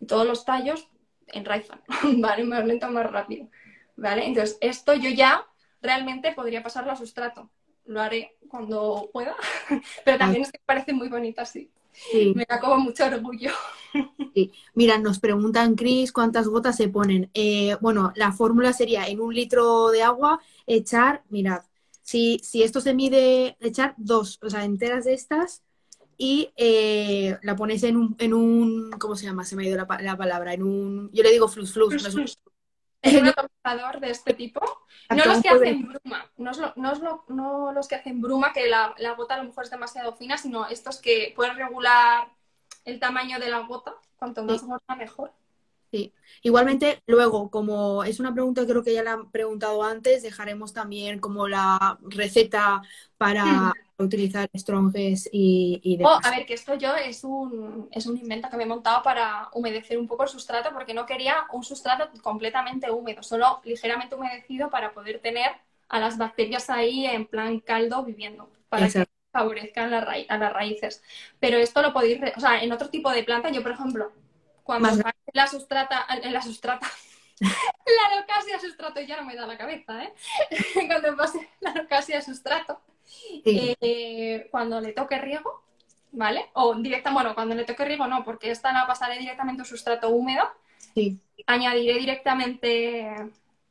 Y 0.00 0.06
todos 0.06 0.26
los 0.26 0.44
tallos 0.44 0.88
enraizan, 1.28 1.80
¿vale? 2.18 2.44
Más 2.44 2.64
lento, 2.64 2.88
más 2.90 3.10
rápido. 3.10 3.48
¿Vale? 3.96 4.26
Entonces, 4.26 4.58
esto 4.60 4.94
yo 4.94 5.08
ya 5.10 5.46
realmente 5.80 6.32
podría 6.32 6.62
pasarlo 6.62 6.92
a 6.92 6.96
sustrato. 6.96 7.50
Lo 7.86 8.00
haré 8.00 8.36
cuando 8.48 9.08
pueda, 9.12 9.36
pero 10.04 10.18
también 10.18 10.42
es 10.42 10.52
que 10.52 10.60
parece 10.64 10.92
muy 10.92 11.08
bonita 11.08 11.42
así. 11.42 11.70
Me 12.34 12.44
da 12.46 12.60
como 12.60 12.78
mucho 12.78 13.04
orgullo. 13.04 13.50
Sí. 14.34 14.52
Mira, 14.74 14.98
nos 14.98 15.18
preguntan, 15.18 15.76
Cris, 15.76 16.12
cuántas 16.12 16.46
gotas 16.46 16.76
se 16.76 16.90
ponen. 16.90 17.30
Eh, 17.32 17.74
bueno, 17.80 18.12
la 18.16 18.32
fórmula 18.32 18.74
sería 18.74 19.06
en 19.06 19.20
un 19.20 19.34
litro 19.34 19.88
de 19.88 20.02
agua 20.02 20.38
echar, 20.66 21.22
mirad, 21.30 21.62
si, 22.02 22.38
si 22.42 22.62
esto 22.62 22.82
se 22.82 22.92
mide, 22.92 23.56
echar 23.60 23.94
dos, 23.96 24.38
o 24.42 24.50
sea, 24.50 24.66
enteras 24.66 25.06
de 25.06 25.14
estas 25.14 25.62
y 26.18 26.50
eh, 26.56 27.38
la 27.42 27.56
pones 27.56 27.82
en 27.82 27.96
un, 27.96 28.16
en 28.18 28.34
un, 28.34 28.90
¿cómo 28.98 29.16
se 29.16 29.26
llama? 29.26 29.44
Se 29.44 29.56
me 29.56 29.64
ha 29.64 29.66
ido 29.66 29.76
la, 29.76 29.86
la 30.00 30.16
palabra, 30.16 30.54
en 30.54 30.62
un, 30.62 31.10
yo 31.12 31.22
le 31.22 31.30
digo 31.30 31.48
flux 31.48 31.72
flux. 31.72 31.90
flux, 31.90 32.12
flux. 32.12 32.38
Es 33.02 33.14
un 33.14 33.28
atomizador 33.28 34.00
de 34.00 34.10
este 34.10 34.34
tipo. 34.34 34.60
No 35.10 35.24
los 35.24 35.42
que 35.42 35.48
hacen 35.48 35.88
bruma, 35.88 36.30
no, 36.36 36.50
es 36.50 36.58
lo, 36.58 36.72
no, 36.76 36.92
es 36.92 36.98
lo, 37.00 37.24
no, 37.28 37.72
los 37.72 37.86
que 37.86 37.94
hacen 37.94 38.20
bruma, 38.20 38.52
que 38.52 38.66
la, 38.68 38.94
la, 38.98 39.12
gota 39.12 39.34
a 39.34 39.38
lo 39.38 39.44
mejor 39.44 39.64
es 39.64 39.70
demasiado 39.70 40.16
fina, 40.16 40.36
sino 40.36 40.66
estos 40.66 41.00
que 41.00 41.32
pueden 41.36 41.56
regular 41.56 42.28
el 42.84 42.98
tamaño 42.98 43.38
de 43.38 43.50
la 43.50 43.60
gota. 43.60 43.94
Cuanto 44.16 44.42
más 44.42 44.60
sí. 44.60 44.66
gorda, 44.66 44.96
mejor. 44.96 45.32
Sí. 45.90 46.12
Igualmente, 46.42 47.02
luego, 47.06 47.50
como 47.50 48.04
es 48.04 48.20
una 48.20 48.34
pregunta 48.34 48.62
que 48.62 48.68
creo 48.68 48.82
que 48.82 48.94
ya 48.94 49.02
la 49.02 49.12
han 49.12 49.30
preguntado 49.30 49.82
antes, 49.82 50.22
dejaremos 50.22 50.72
también 50.72 51.20
como 51.20 51.48
la 51.48 51.98
receta 52.02 52.82
para 53.16 53.44
hmm. 53.44 54.04
utilizar 54.04 54.48
stronges 54.54 55.28
y, 55.32 55.80
y 55.82 55.96
demás. 55.96 56.20
Oh, 56.22 56.26
a 56.26 56.30
ver, 56.30 56.44
que 56.44 56.54
esto 56.54 56.74
yo 56.74 56.94
es 56.94 57.24
un, 57.24 57.88
es 57.92 58.06
un 58.06 58.18
invento 58.18 58.50
que 58.50 58.56
me 58.56 58.64
he 58.64 58.66
montado 58.66 59.02
para 59.02 59.48
humedecer 59.54 59.98
un 59.98 60.06
poco 60.08 60.24
el 60.24 60.28
sustrato 60.28 60.70
porque 60.72 60.92
no 60.92 61.06
quería 61.06 61.46
un 61.52 61.62
sustrato 61.62 62.10
completamente 62.22 62.90
húmedo, 62.90 63.22
solo 63.22 63.60
ligeramente 63.64 64.14
humedecido 64.14 64.68
para 64.70 64.92
poder 64.92 65.20
tener 65.20 65.52
a 65.88 66.00
las 66.00 66.18
bacterias 66.18 66.68
ahí 66.68 67.06
en 67.06 67.26
plan 67.26 67.60
caldo 67.60 68.04
viviendo, 68.04 68.50
para 68.68 68.86
Exacto. 68.86 69.10
que 69.10 69.38
favorezcan 69.38 69.90
la 69.90 70.16
a 70.28 70.38
las 70.38 70.52
raíces. 70.52 71.02
Pero 71.38 71.58
esto 71.58 71.80
lo 71.80 71.92
podéis, 71.92 72.20
o 72.36 72.40
sea, 72.40 72.62
en 72.62 72.72
otro 72.72 72.88
tipo 72.90 73.10
de 73.10 73.22
planta, 73.22 73.50
yo 73.50 73.62
por 73.62 73.72
ejemplo, 73.72 74.12
cuando 74.64 74.88
Más... 74.88 75.15
la 75.36 75.46
sustrata, 75.46 76.06
en 76.22 76.32
la 76.32 76.40
sustrata, 76.40 76.90
la 77.40 78.20
locasia 78.20 78.58
sustrato 78.58 79.00
ya 79.02 79.18
no 79.18 79.26
me 79.26 79.36
da 79.36 79.46
la 79.46 79.58
cabeza, 79.58 80.02
¿eh? 80.02 80.14
cuando 80.88 81.14
pase 81.14 81.48
la 81.60 81.74
locasia 81.74 82.22
sustrato, 82.22 82.80
sí. 83.04 83.76
eh, 83.80 84.48
cuando 84.50 84.80
le 84.80 84.92
toque 84.92 85.18
riego, 85.18 85.62
¿vale? 86.12 86.46
O 86.54 86.74
directa, 86.76 87.12
bueno, 87.12 87.34
cuando 87.34 87.54
le 87.54 87.64
toque 87.64 87.84
riego 87.84 88.06
no, 88.06 88.24
porque 88.24 88.50
esta 88.50 88.72
la 88.72 88.86
pasaré 88.86 89.18
directamente 89.18 89.60
a 89.60 89.64
un 89.64 89.68
sustrato 89.68 90.08
húmedo. 90.08 90.44
Sí. 90.94 91.20
Añadiré 91.46 91.98
directamente, 91.98 93.14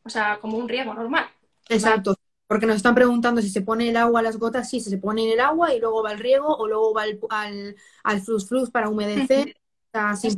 o 0.03 0.09
sea, 0.09 0.37
como 0.39 0.57
un 0.57 0.69
riego 0.69 0.93
normal. 0.93 1.27
Exacto. 1.67 2.11
¿vale? 2.11 2.21
Porque 2.47 2.67
nos 2.67 2.75
están 2.75 2.93
preguntando 2.93 3.41
si 3.41 3.49
se 3.49 3.63
pone 3.63 3.89
el 3.89 3.97
agua 3.97 4.19
a 4.19 4.23
las 4.23 4.37
gotas, 4.37 4.69
sí, 4.69 4.79
se 4.79 4.99
pone 4.99 5.25
en 5.25 5.31
el 5.31 5.39
agua 5.39 5.73
y 5.73 5.79
luego 5.79 6.03
va 6.03 6.11
el 6.11 6.19
riego 6.19 6.55
o 6.55 6.67
luego 6.67 6.93
va 6.93 7.01
al, 7.01 7.19
al, 7.31 7.75
al 8.03 8.21
flux 8.21 8.47
flux 8.47 8.69
para 8.69 8.87
humedecer. 8.87 9.57
o 9.87 9.91
sea, 9.91 10.15
sin 10.15 10.35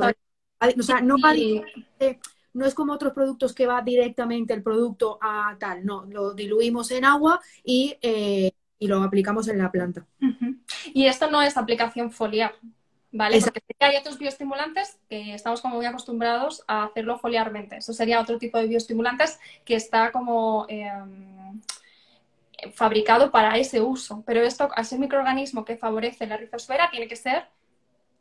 o 0.59 0.83
sea, 0.83 1.01
no 1.01 1.15
va 1.23 1.33
directamente, 1.33 2.19
no 2.53 2.65
es 2.65 2.73
como 2.73 2.93
otros 2.93 3.13
productos 3.13 3.53
que 3.53 3.67
va 3.67 3.81
directamente 3.81 4.53
el 4.53 4.63
producto 4.63 5.19
a 5.21 5.55
tal, 5.59 5.85
no, 5.85 6.05
lo 6.05 6.33
diluimos 6.33 6.89
en 6.91 7.05
agua 7.05 7.39
y, 7.63 7.95
eh, 8.01 8.51
y 8.79 8.87
lo 8.87 9.01
aplicamos 9.03 9.47
en 9.47 9.59
la 9.59 9.71
planta. 9.71 10.05
Uh 10.21 10.25
-huh. 10.25 10.59
Y 10.93 11.05
esto 11.05 11.29
no 11.29 11.41
es 11.41 11.55
aplicación 11.55 12.11
foliar, 12.11 12.55
¿vale? 13.11 13.37
Exacto. 13.37 13.61
Porque 13.67 13.85
hay 13.85 13.97
otros 13.97 14.17
bioestimulantes 14.17 14.97
que 15.07 15.35
estamos 15.35 15.61
como 15.61 15.75
muy 15.75 15.85
acostumbrados 15.85 16.63
a 16.67 16.85
hacerlo 16.85 17.19
foliarmente. 17.19 17.77
Eso 17.77 17.93
sería 17.93 18.21
otro 18.21 18.37
tipo 18.39 18.57
de 18.57 18.67
bioestimulantes 18.67 19.39
que 19.63 19.75
está 19.75 20.11
como 20.11 20.65
eh, 20.67 20.91
fabricado 22.73 23.29
para 23.29 23.57
ese 23.57 23.81
uso. 23.81 24.23
Pero 24.25 24.41
esto, 24.41 24.69
al 24.73 24.85
ser 24.85 24.99
microorganismo 24.99 25.63
que 25.63 25.77
favorece 25.77 26.25
la 26.25 26.37
rizosfera, 26.37 26.89
tiene 26.89 27.07
que 27.07 27.15
ser 27.15 27.45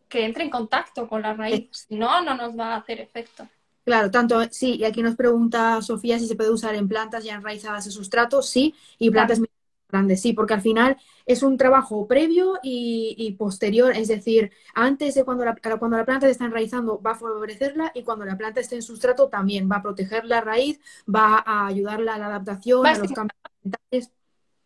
que 0.09 0.25
entre 0.25 0.45
en 0.45 0.51
contacto 0.51 1.09
con 1.09 1.23
la 1.23 1.35
raíz, 1.35 1.69
si 1.73 1.97
no, 1.97 2.23
no 2.23 2.35
nos 2.35 2.59
va 2.59 2.75
a 2.75 2.77
hacer 2.79 3.01
efecto. 3.01 3.49
Claro, 3.85 4.11
tanto, 4.11 4.43
sí, 4.51 4.77
y 4.77 4.85
aquí 4.85 5.01
nos 5.01 5.15
pregunta 5.15 5.81
Sofía 5.81 6.19
si 6.19 6.27
se 6.27 6.35
puede 6.35 6.51
usar 6.51 6.75
en 6.75 6.89
plantas 6.89 7.23
ya 7.25 7.35
enraizadas 7.37 7.87
en 7.87 7.93
sustrato, 7.93 8.43
sí, 8.43 8.75
y 8.99 9.11
plantas 9.13 9.39
claro. 9.39 9.53
grandes, 9.89 10.21
sí, 10.23 10.33
porque 10.33 10.55
al 10.55 10.61
final 10.61 10.97
es 11.25 11.45
un 11.45 11.57
trabajo 11.57 12.07
previo 12.09 12.59
y, 12.65 13.15
y, 13.17 13.33
posterior, 13.35 13.93
es 13.97 14.09
decir, 14.09 14.51
antes 14.75 15.15
de 15.15 15.25
cuando 15.25 15.45
la, 15.45 15.55
cuando 15.79 15.97
la 15.97 16.05
planta 16.05 16.29
está 16.29 16.47
enraizando 16.47 17.01
va 17.01 17.13
a 17.13 17.15
favorecerla 17.15 17.93
y 17.95 18.03
cuando 18.03 18.25
la 18.25 18.37
planta 18.37 18.59
esté 18.61 18.75
en 18.75 18.83
sustrato 18.83 19.29
también 19.29 19.71
va 19.71 19.77
a 19.77 19.83
proteger 19.83 20.25
la 20.25 20.41
raíz, 20.41 20.81
va 21.09 21.43
a 21.47 21.69
ayudarla 21.69 22.15
a 22.17 22.19
la 22.19 22.27
adaptación, 22.27 22.85
a, 22.87 22.91
a 22.91 22.99
los 22.99 23.13
cambios 23.13 23.39
ambientales. 23.63 24.13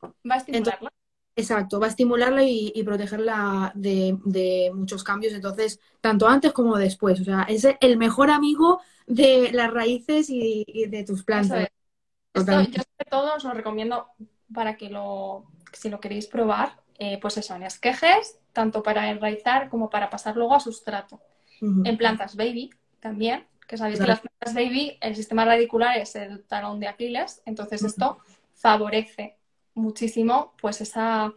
Va 0.02 0.34
a 0.34 0.38
estimularla. 0.38 0.88
Entonces, 0.88 0.99
Exacto, 1.40 1.80
va 1.80 1.86
a 1.86 1.90
estimularla 1.90 2.42
y, 2.42 2.72
y 2.74 2.82
protegerla 2.82 3.72
de, 3.74 4.16
de, 4.24 4.70
muchos 4.74 5.02
cambios, 5.02 5.32
entonces, 5.32 5.80
tanto 6.00 6.28
antes 6.28 6.52
como 6.52 6.76
después. 6.76 7.20
O 7.20 7.24
sea, 7.24 7.46
es 7.48 7.66
el 7.80 7.96
mejor 7.96 8.30
amigo 8.30 8.80
de 9.06 9.50
las 9.52 9.72
raíces 9.72 10.30
y, 10.30 10.64
y 10.66 10.86
de 10.86 11.04
tus 11.04 11.24
plantas. 11.24 11.68
Esto, 12.32 12.60
yo 12.62 12.82
sobre 12.82 13.10
todo 13.10 13.34
os 13.34 13.44
lo 13.44 13.52
recomiendo 13.52 14.06
para 14.54 14.76
que 14.76 14.88
lo, 14.88 15.46
si 15.72 15.88
lo 15.88 16.00
queréis 16.00 16.26
probar, 16.26 16.80
eh, 16.98 17.18
pues 17.20 17.36
eso, 17.38 17.54
en 17.54 17.62
esquejes, 17.62 18.38
tanto 18.52 18.82
para 18.82 19.10
enraizar 19.10 19.68
como 19.68 19.90
para 19.90 20.10
pasar 20.10 20.36
luego 20.36 20.54
a 20.54 20.60
sustrato. 20.60 21.20
Uh 21.60 21.66
-huh. 21.66 21.88
En 21.88 21.96
plantas 21.96 22.36
baby 22.36 22.70
también, 23.00 23.46
que 23.66 23.76
sabéis 23.76 23.98
claro. 23.98 24.06
que 24.06 24.10
las 24.12 24.20
plantas 24.20 24.54
baby, 24.54 24.98
el 25.00 25.16
sistema 25.16 25.44
radicular 25.44 25.96
es 25.96 26.14
el 26.16 26.44
talón 26.44 26.78
de 26.78 26.88
Aquiles, 26.88 27.42
entonces 27.46 27.82
uh 27.82 27.84
-huh. 27.84 27.88
esto 27.88 28.18
favorece 28.54 29.39
muchísimo 29.74 30.52
pues 30.60 30.80
esa, 30.80 31.32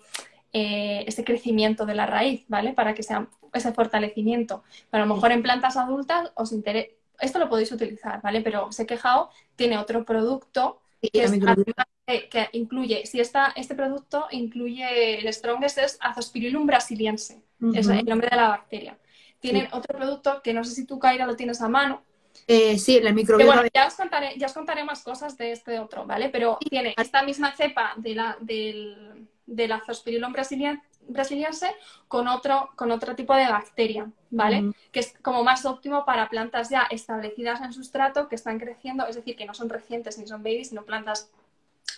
eh, 0.52 1.04
ese 1.08 1.24
crecimiento 1.24 1.86
de 1.86 1.96
la 1.96 2.06
raíz, 2.06 2.46
¿vale? 2.48 2.74
Para 2.74 2.94
que 2.94 3.04
sea 3.04 3.28
ese 3.54 3.74
fortalecimiento. 3.74 4.64
Pero 4.90 5.04
a 5.04 5.08
lo 5.08 5.16
mejor 5.16 5.32
en 5.32 5.44
plantas 5.44 5.78
adultas 5.78 6.32
os 6.36 6.52
interesa, 6.52 6.90
esto 7.20 7.40
lo 7.40 7.50
podéis 7.50 7.72
utilizar, 7.72 8.22
¿vale? 8.22 8.42
Pero 8.42 8.72
sé 8.72 8.86
que 8.86 8.98
Jao 8.98 9.30
tiene 9.56 9.78
otro 9.78 10.04
producto 10.06 10.82
sí, 11.02 11.10
que, 11.10 11.24
es, 11.24 11.32
que, 11.32 12.30
que, 12.30 12.50
incluye, 12.54 13.06
si 13.06 13.20
esta, 13.20 13.54
este 13.56 13.76
producto 13.76 14.28
incluye 14.32 15.20
el 15.20 15.34
strongest 15.34 15.78
es 15.78 15.98
Azospirillum 16.02 16.66
brasiliense, 16.66 17.42
uh 17.62 17.68
-huh. 17.68 17.78
es 17.78 17.88
el 17.88 18.06
nombre 18.06 18.30
de 18.30 18.36
la 18.36 18.50
bacteria. 18.50 18.98
Tienen 19.40 19.64
sí. 19.64 19.70
otro 19.74 19.98
producto 19.98 20.42
que 20.42 20.54
no 20.54 20.64
sé 20.64 20.72
si 20.72 20.86
tú, 20.86 21.00
Kaira, 21.00 21.26
lo 21.26 21.36
tienes 21.36 21.62
a 21.62 21.70
mano, 21.70 22.04
eh, 22.48 22.78
sí, 22.78 23.00
la 23.00 23.12
microbiota. 23.12 23.54
Bueno, 23.54 23.70
ya, 23.74 23.88
os 23.88 23.96
contaré, 23.96 24.38
ya 24.38 24.48
os 24.48 24.54
contaré 24.54 24.84
más 24.84 25.04
cosas 25.04 25.38
de 25.38 25.52
este 25.52 25.80
otro, 25.80 26.06
¿vale? 26.06 26.30
Pero 26.30 26.58
sí. 26.62 26.70
tiene 26.70 26.94
esta 26.98 27.24
misma 27.24 27.56
cepa 27.56 27.94
de 27.98 28.16
la, 28.16 28.38
del, 28.40 29.28
del 29.46 29.72
Azospirillum 29.72 30.34
brasiliense 31.08 31.76
con 32.08 32.28
otro, 32.28 32.72
con 32.76 32.92
otro 32.92 33.16
tipo 33.16 33.36
de 33.36 33.48
bacteria, 33.48 34.10
¿vale? 34.30 34.62
Uh 34.62 34.66
-huh. 34.66 34.76
Que 34.92 35.00
es 35.00 35.14
como 35.22 35.44
más 35.44 35.66
óptimo 35.66 36.06
para 36.06 36.30
plantas 36.30 36.70
ya 36.70 36.88
establecidas 36.90 37.62
en 37.62 37.74
sustrato, 37.74 38.28
que 38.28 38.36
están 38.36 38.60
creciendo, 38.60 39.06
es 39.08 39.16
decir, 39.16 39.36
que 39.36 39.46
no 39.46 39.54
son 39.54 39.70
recientes 39.70 40.18
ni 40.18 40.28
son 40.28 40.44
babies, 40.44 40.70
sino 40.70 40.84
plantas 40.84 41.30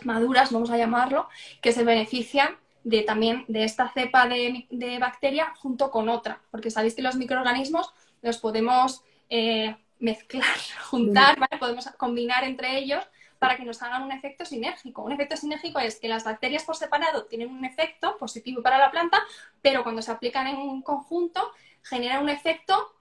maduras, 0.04 0.52
vamos 0.52 0.70
a 0.72 0.78
llamarlo, 0.78 1.28
que 1.62 1.72
se 1.72 1.84
benefician 1.84 2.58
de 2.84 3.02
también 3.02 3.46
de 3.48 3.64
esta 3.64 3.90
cepa 3.90 4.28
de, 4.28 4.68
de 4.70 5.00
bacteria 5.00 5.54
junto 5.58 5.90
con 5.90 6.10
otra, 6.10 6.42
porque 6.52 6.70
sabéis 6.70 6.96
que 6.96 7.02
los 7.02 7.16
microorganismos 7.16 7.92
los 8.22 8.38
podemos 8.38 9.04
eh, 9.30 9.76
mezclar, 10.00 10.58
juntar, 10.89 11.39
¿vale? 11.39 11.58
Podemos 11.60 11.86
combinar 11.98 12.43
entre 12.43 12.78
ellos 12.78 13.04
para 13.39 13.58
que 13.58 13.66
nos 13.66 13.82
hagan 13.82 14.04
un 14.04 14.12
efecto 14.12 14.46
sinérgico. 14.46 15.04
Un 15.04 15.12
efecto 15.12 15.38
sinérgico 15.38 15.80
es 15.80 16.00
que 16.00 16.08
las 16.08 16.24
bacterias 16.24 16.64
por 16.64 16.76
separado 16.76 17.26
tienen 17.26 17.50
un 17.50 17.66
efecto 17.66 18.18
positivo 18.18 18.62
para 18.62 18.78
la 18.78 18.91
planta, 18.91 19.22
pero 19.62 19.84
cuando 19.84 20.02
se 20.02 20.12
aplican 20.12 20.48
en 20.48 20.58
un 20.58 20.82
conjunto 20.82 21.52
generan 21.84 22.24
un 22.24 22.30
efecto 22.30 22.96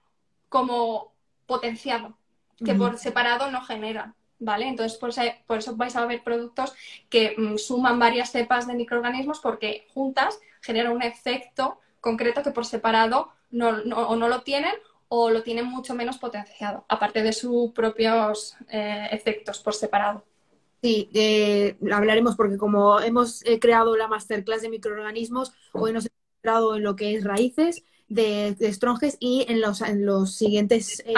como 0.49 1.13
potenciado, 1.45 2.17
que 2.57 2.71
uh 2.71 2.75
-huh. 2.75 2.77
por 2.77 2.97
separado 2.97 3.51
no 3.51 3.61
generan. 3.61 4.15
¿Vale? 4.37 4.67
Entonces, 4.67 4.97
por, 4.97 5.11
por, 5.47 5.59
eso 5.59 5.77
vais 5.77 5.95
a 5.95 6.05
ver 6.05 6.21
productos 6.21 6.75
que 7.09 7.35
mm, 7.37 7.57
suman 7.57 7.97
varias 7.99 8.31
cepas 8.31 8.67
de 8.67 8.73
microorganismos 8.73 9.39
porque 9.39 9.87
juntas 9.93 10.37
generan 10.59 10.91
un 10.91 11.01
efecto 11.01 11.79
concreto 12.01 12.43
que 12.43 12.51
por 12.51 12.65
separado 12.65 13.31
no, 13.49 13.71
no, 13.85 13.95
o 13.95 14.15
no 14.17 14.27
lo 14.27 14.41
tienen 14.41 14.73
o 15.07 15.29
lo 15.29 15.43
tienen 15.43 15.65
mucho 15.65 15.93
menos 15.93 16.17
potenciado, 16.17 16.85
aparte 16.87 17.23
de 17.23 17.33
sus 17.33 17.71
propios 17.71 18.55
eh, 18.69 19.07
efectos 19.11 19.59
por 19.59 19.73
separado. 19.73 20.23
Sí, 20.81 21.09
eh, 21.13 21.77
hablaremos 21.91 22.35
porque 22.35 22.57
como 22.57 22.99
hemos 22.99 23.43
eh, 23.45 23.59
creado 23.59 23.95
la 23.95 24.07
masterclass 24.07 24.61
de 24.61 24.69
microorganismos, 24.69 25.53
hoy 25.73 25.93
nos 25.93 26.05
hemos 26.05 26.19
centrado 26.35 26.75
en 26.75 26.83
lo 26.83 26.95
que 26.95 27.15
es 27.15 27.23
raíces 27.23 27.83
de, 28.07 28.55
de 28.55 28.67
estronges 28.67 29.17
y 29.19 29.45
en 29.49 29.61
los, 29.61 29.81
en 29.81 30.05
los 30.05 30.35
siguientes... 30.35 31.01
Eh... 31.05 31.13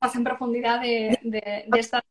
más 0.00 0.14
en 0.14 0.24
profundidad 0.24 0.80
de, 0.80 1.18
de, 1.22 1.64
de 1.66 1.78
esta 1.78 2.02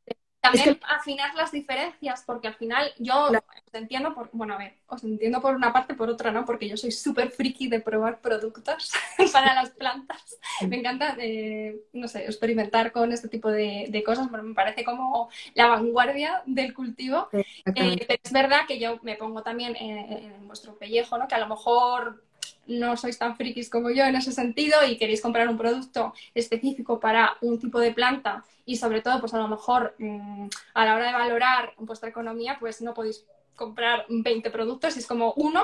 también 0.42 0.76
que... 0.76 0.82
afinar 0.88 1.36
las 1.36 1.52
diferencias, 1.52 2.24
porque 2.26 2.48
al 2.48 2.56
final 2.56 2.92
yo 2.98 3.28
claro. 3.28 3.46
os 3.68 3.74
entiendo 3.74 4.14
por, 4.14 4.30
bueno, 4.32 4.54
a 4.54 4.58
ver, 4.58 4.76
os 4.88 5.04
entiendo 5.04 5.42
por 5.42 5.56
una 5.56 5.74
parte, 5.74 5.96
por 5.96 6.10
otra 6.10 6.32
no, 6.32 6.46
porque 6.46 6.70
yo 6.70 6.78
soy 6.78 6.92
súper 6.92 7.32
friki 7.32 7.68
de 7.68 7.82
probar 7.82 8.20
productos 8.22 8.92
para 9.34 9.54
las 9.54 9.72
plantas. 9.72 10.38
Me 10.68 10.78
encanta, 10.78 11.16
eh, 11.20 11.82
no 11.94 12.08
sé, 12.08 12.26
experimentar 12.26 12.92
con 12.92 13.12
este 13.12 13.28
tipo 13.28 13.50
de, 13.50 13.88
de, 13.90 14.04
cosas, 14.04 14.28
pero 14.32 14.44
me 14.44 14.54
parece 14.54 14.84
como 14.84 15.30
la 15.56 15.68
vanguardia 15.68 16.42
del 16.46 16.74
cultivo. 16.74 17.28
Eh, 17.34 17.46
pero 17.66 18.18
es 18.24 18.32
verdad 18.32 18.62
que 18.68 18.80
yo 18.80 19.00
me 19.02 19.16
pongo 19.16 19.44
también 19.44 19.76
en, 19.76 19.98
en 19.98 20.48
vuestro 20.48 20.78
pellejo, 20.78 21.18
¿no? 21.18 21.28
Que 21.28 21.36
a 21.36 21.40
lo 21.40 21.48
mejor 21.48 22.24
no 22.68 22.96
sois 22.98 23.18
tan 23.18 23.36
frikis 23.36 23.70
como 23.70 23.90
yo 23.90 24.06
en 24.06 24.16
ese 24.16 24.32
sentido 24.32 24.78
y 24.88 24.98
queréis 24.98 25.22
comprar 25.22 25.50
un 25.50 25.58
producto 25.58 26.14
específico 26.34 27.00
para 27.00 27.38
un 27.42 27.60
tipo 27.60 27.80
de 27.80 27.92
planta 27.92 28.44
y 28.66 28.78
sobre 28.78 29.02
todo, 29.02 29.20
pues 29.20 29.34
a 29.34 29.40
lo 29.40 29.48
mejor 29.48 29.96
mmm, 29.98 30.48
a 30.74 30.86
la 30.86 30.96
hora 30.96 31.08
de 31.08 31.14
valorar 31.14 31.74
vuestra 31.78 32.10
economía, 32.10 32.58
pues 32.60 32.82
no 32.82 32.94
podéis 32.94 33.26
comprar 33.56 34.06
20 34.08 34.52
productos, 34.52 34.96
es 34.96 35.08
como 35.08 35.34
uno 35.34 35.64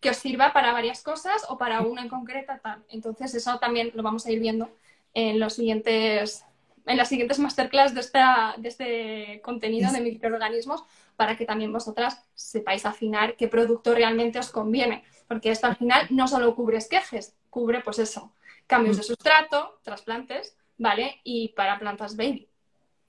que 0.00 0.10
os 0.10 0.16
sirva 0.16 0.52
para 0.52 0.72
varias 0.72 1.02
cosas 1.02 1.44
o 1.48 1.58
para 1.58 1.80
una 1.82 2.02
en 2.02 2.08
concreta 2.08 2.58
tal. 2.62 2.84
Entonces 2.88 3.34
eso 3.34 3.58
también 3.58 3.92
lo 3.94 4.02
vamos 4.02 4.26
a 4.26 4.30
ir 4.30 4.40
viendo 4.40 4.70
en 5.14 5.38
los 5.38 5.54
siguientes 5.54 6.44
en 6.86 6.96
las 6.96 7.08
siguientes 7.08 7.38
masterclass 7.38 7.94
de, 7.94 8.00
esta, 8.00 8.54
de 8.58 8.68
este 8.68 9.40
contenido 9.42 9.90
de 9.92 10.00
microorganismos 10.00 10.84
para 11.16 11.36
que 11.36 11.44
también 11.44 11.72
vosotras 11.72 12.22
sepáis 12.34 12.86
afinar 12.86 13.36
qué 13.36 13.48
producto 13.48 13.94
realmente 13.94 14.38
os 14.38 14.50
conviene 14.50 15.02
porque 15.28 15.50
esto 15.50 15.66
al 15.66 15.76
final 15.76 16.06
no 16.10 16.28
solo 16.28 16.54
cubre 16.54 16.78
esquejes, 16.78 17.34
cubre 17.50 17.80
pues 17.80 17.98
eso, 17.98 18.32
cambios 18.66 18.96
de 18.96 19.02
sustrato, 19.02 19.78
trasplantes, 19.82 20.56
¿vale? 20.78 21.20
Y 21.24 21.48
para 21.48 21.78
plantas 21.78 22.16
baby. 22.16 22.48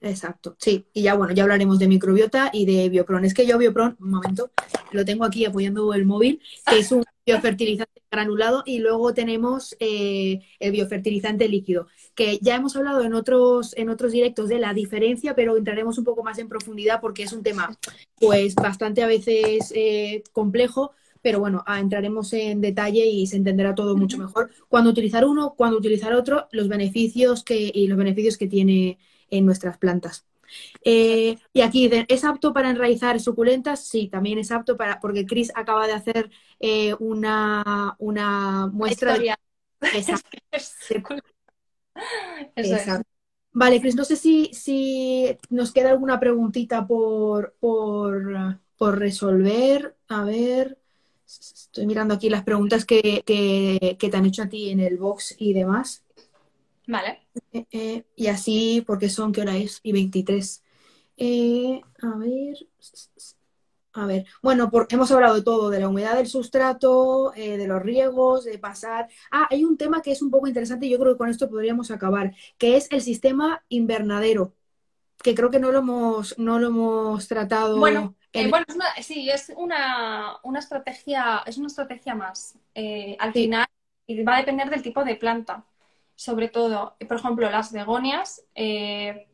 Exacto, 0.00 0.56
sí. 0.58 0.86
Y 0.92 1.02
ya 1.02 1.14
bueno, 1.14 1.34
ya 1.34 1.42
hablaremos 1.42 1.78
de 1.78 1.88
microbiota 1.88 2.50
y 2.52 2.66
de 2.66 2.88
biopron. 2.88 3.24
Es 3.24 3.34
que 3.34 3.46
yo 3.46 3.58
biopron, 3.58 3.96
un 4.00 4.10
momento, 4.10 4.50
lo 4.92 5.04
tengo 5.04 5.24
aquí 5.24 5.44
apoyando 5.44 5.92
el 5.92 6.06
móvil, 6.06 6.40
que 6.68 6.78
es 6.78 6.92
un 6.92 7.04
biofertilizante 7.26 8.00
granulado 8.10 8.62
y 8.64 8.78
luego 8.78 9.12
tenemos 9.12 9.76
eh, 9.80 10.40
el 10.60 10.72
biofertilizante 10.72 11.48
líquido, 11.48 11.88
que 12.14 12.38
ya 12.40 12.54
hemos 12.54 12.74
hablado 12.76 13.02
en 13.02 13.12
otros, 13.12 13.76
en 13.76 13.90
otros 13.90 14.12
directos 14.12 14.48
de 14.48 14.58
la 14.58 14.72
diferencia, 14.72 15.34
pero 15.34 15.56
entraremos 15.56 15.98
un 15.98 16.04
poco 16.04 16.22
más 16.22 16.38
en 16.38 16.48
profundidad 16.48 17.00
porque 17.00 17.24
es 17.24 17.32
un 17.32 17.42
tema 17.42 17.76
pues 18.18 18.54
bastante 18.54 19.02
a 19.02 19.06
veces 19.06 19.72
eh, 19.74 20.22
complejo 20.32 20.92
pero 21.22 21.40
bueno, 21.40 21.62
ah, 21.66 21.80
entraremos 21.80 22.32
en 22.32 22.60
detalle 22.60 23.06
y 23.06 23.26
se 23.26 23.36
entenderá 23.36 23.74
todo 23.74 23.96
mucho 23.96 24.18
mejor. 24.18 24.50
Cuando 24.68 24.90
utilizar 24.90 25.24
uno, 25.24 25.54
cuando 25.56 25.78
utilizar 25.78 26.12
otro, 26.14 26.48
los 26.52 26.68
beneficios 26.68 27.44
que, 27.44 27.70
y 27.74 27.86
los 27.88 27.98
beneficios 27.98 28.36
que 28.36 28.46
tiene 28.48 28.98
en 29.30 29.46
nuestras 29.46 29.78
plantas. 29.78 30.26
Eh, 30.84 31.36
y 31.52 31.60
aquí, 31.60 31.90
¿es 32.08 32.24
apto 32.24 32.52
para 32.52 32.70
enraizar 32.70 33.20
suculentas? 33.20 33.86
Sí, 33.86 34.08
también 34.08 34.38
es 34.38 34.50
apto 34.50 34.76
para, 34.76 35.00
porque 35.00 35.26
Chris 35.26 35.52
acaba 35.54 35.86
de 35.86 35.92
hacer 35.92 36.30
eh, 36.60 36.94
una, 36.98 37.96
una 37.98 38.66
muestra 38.68 39.18
de... 39.18 39.34
Exacto. 39.92 40.38
Exacto. 42.56 43.08
Vale, 43.52 43.80
Chris, 43.80 43.96
no 43.96 44.04
sé 44.04 44.16
si, 44.16 44.50
si 44.52 45.36
nos 45.50 45.72
queda 45.72 45.90
alguna 45.90 46.20
preguntita 46.20 46.86
por, 46.86 47.56
por, 47.60 48.60
por 48.76 48.98
resolver. 48.98 49.96
A 50.08 50.24
ver. 50.24 50.78
Estoy 51.28 51.86
mirando 51.86 52.14
aquí 52.14 52.30
las 52.30 52.42
preguntas 52.42 52.86
que, 52.86 53.22
que, 53.26 53.96
que, 53.98 54.08
te 54.08 54.16
han 54.16 54.24
hecho 54.24 54.42
a 54.42 54.48
ti 54.48 54.70
en 54.70 54.80
el 54.80 54.96
box 54.96 55.36
y 55.38 55.52
demás. 55.52 56.02
Vale. 56.86 57.20
Eh, 57.52 57.66
eh, 57.70 58.04
y 58.16 58.28
así, 58.28 58.82
porque 58.86 59.10
son, 59.10 59.32
¿qué 59.32 59.42
hora 59.42 59.56
es? 59.56 59.80
Y 59.82 59.92
23. 59.92 60.62
Eh, 61.18 61.82
a 62.00 62.16
ver. 62.16 62.56
A 63.92 64.06
ver. 64.06 64.24
Bueno, 64.42 64.70
hemos 64.88 65.10
hablado 65.10 65.34
de 65.34 65.42
todo, 65.42 65.68
de 65.68 65.80
la 65.80 65.88
humedad 65.88 66.16
del 66.16 66.28
sustrato, 66.28 67.34
eh, 67.34 67.58
de 67.58 67.66
los 67.66 67.82
riegos, 67.82 68.44
de 68.44 68.58
pasar. 68.58 69.08
Ah, 69.30 69.48
hay 69.50 69.64
un 69.64 69.76
tema 69.76 70.00
que 70.00 70.12
es 70.12 70.22
un 70.22 70.30
poco 70.30 70.46
interesante 70.46 70.86
y 70.86 70.90
yo 70.90 70.98
creo 70.98 71.12
que 71.12 71.18
con 71.18 71.28
esto 71.28 71.50
podríamos 71.50 71.90
acabar, 71.90 72.34
que 72.56 72.76
es 72.76 72.86
el 72.90 73.02
sistema 73.02 73.64
invernadero, 73.68 74.54
que 75.22 75.34
creo 75.34 75.50
que 75.50 75.58
no 75.58 75.72
lo 75.72 75.80
hemos, 75.80 76.38
no 76.38 76.58
lo 76.58 76.68
hemos 76.68 77.28
tratado. 77.28 77.78
Bueno, 77.78 78.14
eh, 78.32 78.48
bueno, 78.48 78.64
es 78.68 78.74
una, 78.74 78.86
sí, 79.02 79.30
es 79.30 79.52
una, 79.56 80.38
una, 80.42 80.58
estrategia, 80.58 81.42
es 81.46 81.56
una 81.58 81.68
estrategia 81.68 82.14
más. 82.14 82.58
Eh, 82.74 83.16
al 83.18 83.32
sí. 83.32 83.44
final 83.44 83.66
va 84.26 84.36
a 84.36 84.38
depender 84.38 84.70
del 84.70 84.82
tipo 84.82 85.04
de 85.04 85.16
planta. 85.16 85.64
Sobre 86.14 86.48
todo, 86.48 86.96
por 87.06 87.16
ejemplo, 87.16 87.48
las 87.48 87.72
begonias, 87.72 88.44
eh, 88.54 89.28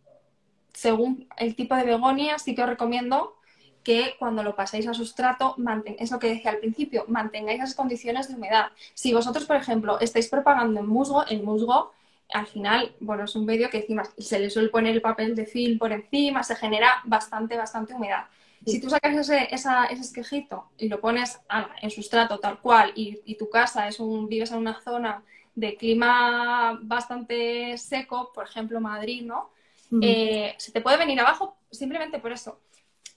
según 0.73 1.29
el 1.39 1.57
tipo 1.57 1.75
de 1.75 1.85
begonia, 1.85 2.39
sí 2.39 2.55
que 2.55 2.63
os 2.63 2.69
recomiendo 2.69 3.37
que 3.83 4.17
cuando 4.19 4.43
lo 4.43 4.55
paséis 4.57 4.87
a 4.89 4.95
sustrato, 4.95 5.55
manten, 5.59 5.97
es 5.99 6.11
lo 6.11 6.19
que 6.19 6.29
decía 6.29 6.51
al 6.51 6.59
principio, 6.59 7.05
mantengáis 7.09 7.59
las 7.59 7.75
condiciones 7.75 8.29
de 8.29 8.35
humedad. 8.35 8.71
Si 8.95 9.13
vosotros, 9.13 9.45
por 9.45 9.57
ejemplo, 9.57 10.01
estáis 10.01 10.29
propagando 10.29 10.81
en 10.81 10.87
musgo, 10.87 11.25
el 11.27 11.43
musgo 11.43 11.93
al 12.33 12.47
final, 12.47 12.95
bueno, 13.01 13.25
es 13.25 13.37
un 13.37 13.45
medio 13.45 13.71
que 13.71 13.79
encima 13.79 14.03
se 14.19 14.39
le 14.39 14.51
suele 14.51 14.71
poner 14.71 14.95
el 14.95 15.03
papel 15.03 15.37
de 15.37 15.47
film 15.47 15.79
por 15.79 15.93
encima, 15.93 16.43
se 16.43 16.57
genera 16.57 17.03
bastante, 17.05 17.57
bastante 17.57 17.95
humedad. 17.95 18.25
Si 18.67 18.81
tú 18.81 18.89
sacas 18.89 19.17
ese, 19.17 19.55
esa, 19.55 19.87
ese 19.87 20.03
esquejito 20.03 20.71
y 20.79 20.89
lo 20.89 21.01
pones 21.01 21.41
en 21.83 21.91
sustrato 21.91 22.39
tal 22.39 22.61
cual 22.61 22.93
y, 22.95 23.21
y, 23.25 23.37
tu 23.37 23.51
casa 23.51 23.89
es 23.89 24.01
un, 24.01 24.29
vives 24.29 24.51
en 24.53 24.59
una 24.59 24.81
zona 24.81 25.23
de 25.55 25.77
clima 25.77 26.79
bastante 26.83 27.77
seco, 27.79 28.33
por 28.33 28.47
ejemplo 28.47 28.81
Madrid, 28.81 29.23
¿no? 29.23 29.51
Uh 29.91 29.97
-huh. 29.97 30.01
eh, 30.03 30.55
se 30.59 30.73
te 30.73 30.81
puede 30.81 30.97
venir 30.97 31.21
abajo 31.21 31.57
simplemente 31.71 32.19
por 32.19 32.33
eso. 32.33 32.61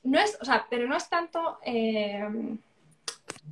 No 0.03 0.19
es, 0.19 0.37
o 0.41 0.45
sea, 0.45 0.67
pero 0.69 0.87
no 0.87 0.95
es 0.95 1.09
tanto 1.09 1.59
eh, 1.63 2.23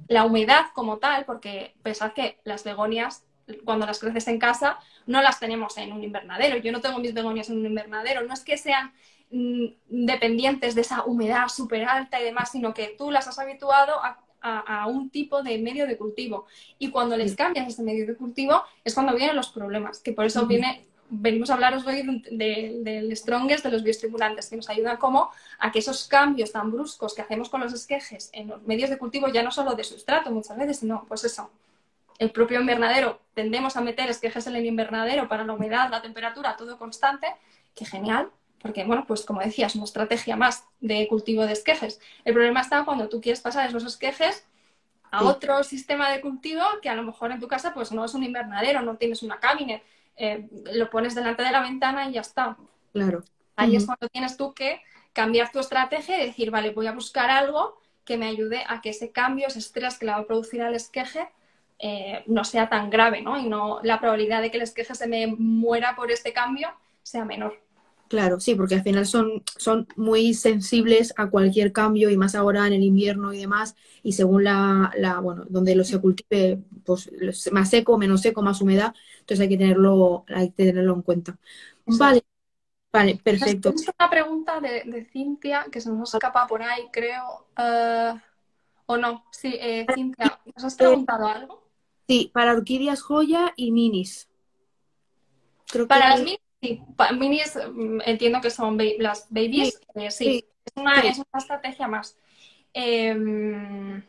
la 0.07 0.25
humedad 0.25 0.67
como 0.73 0.97
tal, 0.97 1.25
porque 1.25 1.73
pensad 1.81 2.13
que 2.13 2.39
las 2.43 2.63
begonias, 2.63 3.25
cuando 3.63 3.85
las 3.85 3.99
creces 3.99 4.27
en 4.27 4.39
casa, 4.39 4.79
no 5.05 5.21
las 5.21 5.39
tenemos 5.39 5.77
en 5.77 5.91
un 5.91 6.03
invernadero. 6.03 6.57
Yo 6.57 6.71
no 6.71 6.81
tengo 6.81 6.99
mis 6.99 7.13
begonias 7.13 7.49
en 7.49 7.59
un 7.59 7.65
invernadero. 7.65 8.23
No 8.23 8.33
es 8.33 8.41
que 8.41 8.57
sean 8.57 8.93
dependientes 9.89 10.75
de 10.75 10.81
esa 10.81 11.03
humedad 11.03 11.47
súper 11.47 11.85
alta 11.85 12.21
y 12.21 12.23
demás, 12.23 12.51
sino 12.51 12.73
que 12.73 12.95
tú 12.97 13.11
las 13.11 13.27
has 13.27 13.37
habituado 13.37 13.93
a, 14.03 14.19
a, 14.41 14.83
a, 14.83 14.87
un 14.87 15.09
tipo 15.09 15.43
de 15.43 15.57
medio 15.57 15.87
de 15.87 15.97
cultivo. 15.97 16.45
Y 16.79 16.89
cuando 16.89 17.17
les 17.17 17.35
cambias 17.35 17.67
ese 17.67 17.83
medio 17.83 18.05
de 18.05 18.15
cultivo 18.15 18.63
es 18.83 18.93
cuando 18.93 19.15
vienen 19.15 19.35
los 19.35 19.49
problemas, 19.49 19.99
que 19.99 20.13
por 20.13 20.25
eso 20.25 20.45
viene, 20.45 20.85
venimos 21.09 21.49
a 21.49 21.55
hablaros 21.55 21.85
hoy 21.85 22.03
del 22.03 22.21
de, 22.31 23.01
de 23.07 23.15
strongest, 23.15 23.65
de 23.65 23.71
los 23.71 23.83
bioestimulantes, 23.83 24.49
que 24.49 24.55
nos 24.55 24.69
ayudan 24.69 24.97
como 24.97 25.31
a 25.59 25.71
que 25.71 25.79
esos 25.79 26.07
cambios 26.07 26.51
tan 26.51 26.71
bruscos 26.71 27.13
que 27.13 27.21
hacemos 27.21 27.49
con 27.49 27.59
los 27.59 27.73
esquejes 27.73 28.29
en 28.31 28.47
los 28.47 28.61
medios 28.63 28.89
de 28.89 28.97
cultivo, 28.97 29.27
ya 29.27 29.43
no 29.43 29.51
solo 29.51 29.75
de 29.75 29.83
sustrato 29.83 30.31
muchas 30.31 30.57
veces, 30.57 30.79
sino 30.79 31.03
pues 31.07 31.25
eso, 31.25 31.49
el 32.19 32.31
propio 32.31 32.61
invernadero, 32.61 33.19
tendemos 33.33 33.75
a 33.75 33.81
meter 33.81 34.09
esquejes 34.09 34.47
en 34.47 34.55
el 34.55 34.65
invernadero 34.65 35.27
para 35.27 35.43
la 35.43 35.53
humedad, 35.53 35.89
la 35.89 36.01
temperatura, 36.01 36.55
todo 36.55 36.77
constante, 36.77 37.27
que 37.75 37.83
genial, 37.83 38.29
porque, 38.65 38.83
bueno, 38.83 39.05
pues 39.07 39.23
como 39.25 39.41
decía, 39.41 39.67
es 39.67 39.75
una 39.75 39.83
estrategia 39.83 40.35
más 40.35 40.65
de 40.81 41.07
cultivo 41.07 41.45
de 41.45 41.53
esquejes. 41.53 42.01
El 42.23 42.33
problema 42.33 42.61
está 42.61 42.83
cuando 42.83 43.07
tú 43.09 43.21
quieres 43.21 43.39
pasar 43.39 43.69
esos 43.69 43.83
esquejes 43.83 44.43
a 45.11 45.19
sí. 45.19 45.25
otro 45.25 45.63
sistema 45.63 46.09
de 46.09 46.19
cultivo 46.19 46.63
que 46.81 46.89
a 46.89 46.95
lo 46.95 47.03
mejor 47.03 47.31
en 47.31 47.39
tu 47.39 47.47
casa 47.47 47.75
pues 47.75 47.91
no 47.91 48.03
es 48.03 48.15
un 48.15 48.23
invernadero, 48.23 48.81
no 48.81 48.95
tienes 48.95 49.21
una 49.21 49.39
cabinet, 49.39 49.83
eh, 50.17 50.47
lo 50.73 50.89
pones 50.89 51.13
delante 51.13 51.43
de 51.43 51.51
la 51.51 51.61
ventana 51.61 52.09
y 52.09 52.13
ya 52.13 52.21
está. 52.21 52.57
Claro. 52.91 53.23
Ahí 53.55 53.69
uh 53.69 53.73
-huh. 53.73 53.77
es 53.77 53.85
cuando 53.85 54.09
tienes 54.09 54.35
tú 54.35 54.55
que 54.55 54.81
cambiar 55.13 55.51
tu 55.51 55.59
estrategia 55.59 56.23
y 56.23 56.25
decir, 56.25 56.49
vale, 56.49 56.71
voy 56.71 56.87
a 56.87 56.91
buscar 56.91 57.29
algo 57.29 57.79
que 58.03 58.17
me 58.17 58.25
ayude 58.25 58.63
a 58.67 58.81
que 58.81 58.89
ese 58.89 59.11
cambio, 59.11 59.45
ese 59.45 59.59
estrés 59.59 59.99
que 59.99 60.07
le 60.07 60.11
va 60.13 60.17
a 60.17 60.25
producir 60.25 60.63
al 60.63 60.73
esqueje, 60.73 61.29
eh, 61.77 62.23
no 62.25 62.43
sea 62.43 62.67
tan 62.67 62.89
grave, 62.89 63.21
¿no? 63.21 63.37
Y 63.37 63.47
no 63.47 63.79
la 63.83 63.99
probabilidad 63.99 64.41
de 64.41 64.49
que 64.49 64.57
el 64.57 64.63
esqueje 64.63 64.95
se 64.95 65.05
me 65.05 65.27
muera 65.27 65.95
por 65.95 66.09
este 66.11 66.33
cambio 66.33 66.73
sea 67.03 67.25
menor. 67.25 67.64
Claro, 68.07 68.39
sí, 68.39 68.53
porque 68.53 68.75
al 68.75 68.83
final 68.83 69.07
son, 69.07 69.43
son 69.57 69.87
muy 69.95 70.35
sensibles 70.35 71.13
a 71.17 71.29
cualquier 71.29 71.71
cambio 71.71 72.11
y 72.11 72.17
más 72.17 72.35
ahora 72.35 72.67
en 72.67 72.73
el 72.73 72.83
invierno 72.83 73.33
y 73.33 73.39
demás, 73.39 73.75
y 74.03 74.13
según 74.13 74.43
la, 74.43 74.91
la 74.95 75.19
bueno, 75.19 75.43
donde 75.49 75.75
lo 75.75 75.83
se 75.83 75.99
cultive, 75.99 76.61
pues 76.85 77.09
más 77.51 77.69
seco, 77.69 77.97
menos 77.97 78.21
seco, 78.21 78.43
más 78.43 78.61
humedad, 78.61 78.93
entonces 79.19 79.41
hay 79.41 79.49
que 79.49 79.57
tenerlo, 79.57 80.23
hay 80.27 80.51
que 80.51 80.65
tenerlo 80.65 80.93
en 80.93 81.01
cuenta. 81.01 81.39
Sí. 81.87 81.97
Vale, 81.97 82.23
vale, 82.93 83.19
perfecto. 83.23 83.69
Es 83.69 83.89
una 83.99 84.09
pregunta 84.09 84.59
de, 84.59 84.83
de, 84.85 85.05
Cintia 85.05 85.65
que 85.71 85.81
se 85.81 85.89
nos 85.89 86.13
escapa 86.13 86.45
por 86.45 86.61
ahí, 86.61 86.87
creo, 86.91 87.47
uh, 87.57 88.19
o 88.85 88.97
no, 88.97 89.25
sí, 89.31 89.57
eh, 89.59 89.87
Cintia, 89.95 90.39
¿nos 90.53 90.63
has 90.63 90.75
preguntado 90.75 91.27
algo? 91.27 91.63
Sí, 92.07 92.29
para 92.31 92.53
orquídeas 92.53 93.01
joya 93.01 93.51
y 93.55 93.71
minis. 93.71 94.29
Creo 95.71 95.87
para 95.87 96.03
que... 96.03 96.09
las 96.11 96.19
minis 96.19 96.44
Sí, 96.67 96.81
minis 97.17 97.55
mm, 97.73 98.01
entiendo 98.05 98.41
que 98.41 98.49
son 98.49 98.77
ba 98.77 98.83
las 98.99 99.27
babies. 99.29 99.79
Sí, 99.93 100.01
eh, 100.01 100.11
sí. 100.11 100.25
sí. 100.25 100.45
una, 100.75 101.01
Sí. 101.01 101.07
es 101.07 101.17
una 101.17 101.39
estrategia 101.39 101.87
más. 101.87 102.17
Em, 102.73 104.03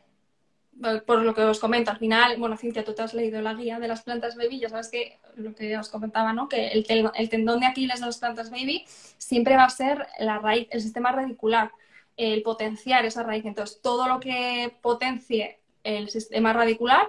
por 1.06 1.22
lo 1.22 1.34
que 1.34 1.40
os 1.42 1.58
comento, 1.58 1.90
al 1.90 1.98
final, 1.98 2.36
bueno, 2.38 2.56
Cintia, 2.56 2.84
tú 2.84 2.92
te 2.94 3.00
has 3.02 3.14
leído 3.14 3.40
la 3.40 3.54
guía 3.54 3.78
de 3.78 3.88
las 3.88 4.02
plantas 4.02 4.36
baby, 4.36 4.58
ya 4.60 4.68
sabes 4.68 4.90
que 4.90 5.18
lo 5.36 5.54
que 5.54 5.76
os 5.78 5.88
comentaba, 5.88 6.32
¿no? 6.34 6.48
Que 6.48 6.68
el, 6.68 6.86
tel- 6.86 7.10
el 7.14 7.28
tendón 7.30 7.60
de 7.60 7.66
Aquiles 7.66 8.00
de 8.00 8.06
las 8.06 8.18
plantas 8.18 8.50
baby 8.50 8.84
siempre 9.16 9.56
va 9.56 9.64
a 9.64 9.70
ser 9.70 10.06
la 10.18 10.38
raíz, 10.38 10.68
el 10.70 10.82
sistema 10.82 11.12
radicular, 11.12 11.70
el 12.18 12.42
potenciar 12.42 13.06
esa 13.06 13.22
raíz. 13.22 13.44
Entonces, 13.46 13.80
todo 13.80 14.06
lo 14.06 14.20
que 14.20 14.74
potencie 14.82 15.60
el 15.82 16.10
sistema 16.10 16.52
radicular 16.52 17.08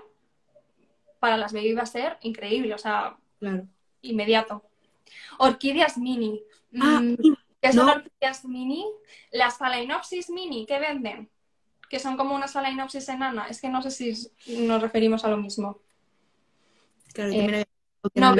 para 1.19 1.35
las 1.35 1.51
baby 1.51 1.73
va 1.73 1.83
a 1.83 1.87
ser 1.87 2.17
increíble, 2.21 2.73
o 2.73 2.77
sea, 2.77 3.17
Claro. 3.39 3.65
inmediato. 4.01 4.63
Orquídeas 5.39 5.97
mini. 5.97 6.41
Ah, 6.79 6.99
Mm, 7.01 7.15
¿Qué 7.61 7.73
son 7.73 7.85
no. 7.87 7.91
orquídeas 7.93 8.45
mini? 8.45 8.85
Las 9.31 9.57
Phalaenopsis 9.57 10.29
mini, 10.29 10.65
¿qué 10.65 10.79
venden? 10.79 11.29
Que 11.89 11.99
son 11.99 12.17
como 12.17 12.35
una 12.35 12.47
Phalaenopsis 12.47 13.07
enana. 13.09 13.47
Es 13.47 13.61
que 13.61 13.69
no 13.69 13.81
sé 13.81 13.91
si 13.91 14.13
nos 14.65 14.81
referimos 14.81 15.23
a 15.25 15.29
lo 15.29 15.37
mismo. 15.37 15.79
claro, 17.13 17.31
Eh, 17.33 17.65
No, 18.15 18.35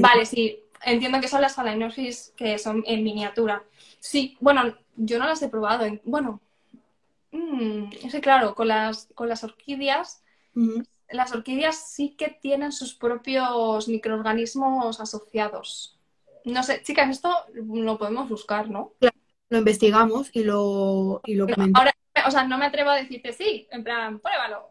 vale, 0.00 0.26
sí. 0.26 0.58
Entiendo 0.84 1.20
que 1.20 1.28
son 1.28 1.40
las 1.40 1.54
Phalaenopsis 1.54 2.32
que 2.36 2.58
son 2.58 2.82
en 2.86 3.04
miniatura. 3.04 3.64
Sí, 4.00 4.36
bueno, 4.40 4.76
yo 4.96 5.18
no 5.18 5.26
las 5.26 5.40
he 5.42 5.48
probado. 5.48 5.84
en- 5.84 6.00
Bueno, 6.04 6.40
mm, 7.30 7.84
es 8.04 8.12
que 8.12 8.20
claro, 8.20 8.54
con 8.54 8.68
las, 8.68 9.08
con 9.14 9.28
las 9.28 9.44
orquídeas. 9.44 10.22
Las 11.12 11.32
orquídeas 11.32 11.76
sí 11.92 12.14
que 12.16 12.28
tienen 12.28 12.72
sus 12.72 12.94
propios 12.94 13.88
microorganismos 13.88 15.00
asociados. 15.00 15.98
No 16.44 16.62
sé, 16.62 16.82
chicas, 16.82 17.10
esto 17.10 17.30
lo 17.54 17.98
podemos 17.98 18.28
buscar, 18.28 18.68
¿no? 18.70 18.92
Lo 19.50 19.58
investigamos 19.58 20.30
y 20.32 20.42
lo, 20.44 21.20
y 21.24 21.34
lo 21.36 21.46
No, 21.46 21.54
comentamos. 21.54 21.72
ahora, 21.72 21.92
o 22.26 22.30
sea, 22.30 22.44
no 22.44 22.58
me 22.58 22.66
atrevo 22.66 22.90
a 22.90 22.96
decirte 22.96 23.32
sí, 23.32 23.66
en 23.70 23.84
plan, 23.84 24.20
pruébalo, 24.20 24.70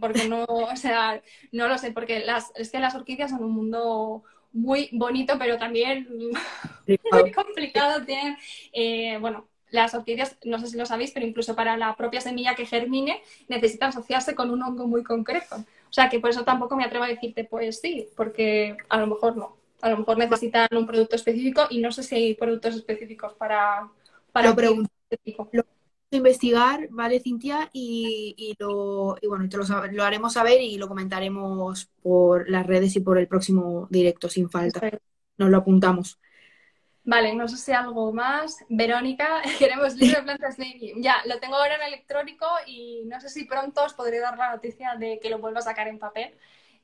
porque 0.00 0.24
no, 0.28 0.44
o 0.48 0.76
sea, 0.76 1.22
no 1.52 1.68
lo 1.68 1.78
sé, 1.78 1.92
porque 1.92 2.20
las, 2.20 2.52
es 2.56 2.70
que 2.70 2.80
las 2.80 2.94
orquídeas 2.94 3.30
son 3.30 3.44
un 3.44 3.52
mundo 3.52 4.22
muy 4.52 4.88
bonito, 4.92 5.34
pero 5.38 5.58
también 5.58 6.08
muy 7.12 7.32
complicado. 7.32 8.04
Tienen, 8.04 8.36
eh, 8.72 9.18
bueno, 9.20 9.48
las 9.70 9.94
orquídeas, 9.94 10.38
no 10.44 10.58
sé 10.58 10.68
si 10.68 10.76
lo 10.78 10.86
sabéis, 10.86 11.12
pero 11.12 11.26
incluso 11.26 11.54
para 11.56 11.76
la 11.76 11.96
propia 11.96 12.20
semilla 12.20 12.54
que 12.54 12.66
germine, 12.66 13.22
necesitan 13.48 13.90
asociarse 13.90 14.34
con 14.34 14.50
un 14.50 14.62
hongo 14.62 14.86
muy 14.86 15.02
concreto. 15.04 15.64
O 15.88 15.92
sea, 15.92 16.08
que 16.08 16.20
por 16.20 16.30
eso 16.30 16.44
tampoco 16.44 16.76
me 16.76 16.84
atrevo 16.84 17.04
a 17.04 17.08
decirte, 17.08 17.44
pues 17.44 17.80
sí, 17.80 18.08
porque 18.16 18.76
a 18.88 18.98
lo 19.00 19.06
mejor 19.06 19.36
no. 19.36 19.56
A 19.82 19.90
lo 19.90 19.98
mejor 19.98 20.18
necesitan 20.18 20.68
un 20.72 20.86
producto 20.86 21.16
específico 21.16 21.66
y 21.70 21.80
no 21.80 21.92
sé 21.92 22.02
si 22.02 22.14
hay 22.14 22.34
productos 22.34 22.74
específicos 22.76 23.34
para, 23.34 23.88
para 24.32 24.50
Lo 24.50 24.56
pregunto. 24.56 24.90
este 25.10 25.22
tipo. 25.22 25.48
investigar, 26.10 26.88
¿vale, 26.90 27.20
Cintia? 27.20 27.68
Y, 27.72 28.34
y 28.38 28.54
lo, 28.58 29.16
y 29.20 29.26
bueno, 29.26 29.48
te 29.48 29.56
lo, 29.56 29.64
lo 29.92 30.04
haremos 30.04 30.32
saber 30.32 30.60
y 30.60 30.78
lo 30.78 30.88
comentaremos 30.88 31.90
por 32.02 32.48
las 32.48 32.66
redes 32.66 32.96
y 32.96 33.00
por 33.00 33.18
el 33.18 33.28
próximo 33.28 33.86
directo, 33.90 34.28
sin 34.28 34.48
falta. 34.50 34.80
Nos 35.38 35.50
lo 35.50 35.58
apuntamos. 35.58 36.18
Vale, 37.06 37.34
no 37.34 37.48
sé 37.48 37.56
si 37.56 37.72
algo 37.72 38.12
más. 38.12 38.58
Verónica, 38.68 39.40
queremos 39.58 39.94
libro 39.94 40.18
de 40.18 40.24
plantas 40.24 40.58
baby. 40.58 40.94
Ya, 40.98 41.16
lo 41.26 41.38
tengo 41.38 41.56
ahora 41.56 41.76
en 41.76 41.82
electrónico 41.82 42.46
y 42.66 43.04
no 43.06 43.20
sé 43.20 43.30
si 43.30 43.44
pronto 43.44 43.84
os 43.84 43.94
podré 43.94 44.18
dar 44.18 44.36
la 44.36 44.50
noticia 44.50 44.96
de 44.96 45.18
que 45.20 45.30
lo 45.30 45.38
vuelva 45.38 45.60
a 45.60 45.62
sacar 45.62 45.88
en 45.88 45.98
papel. 45.98 46.34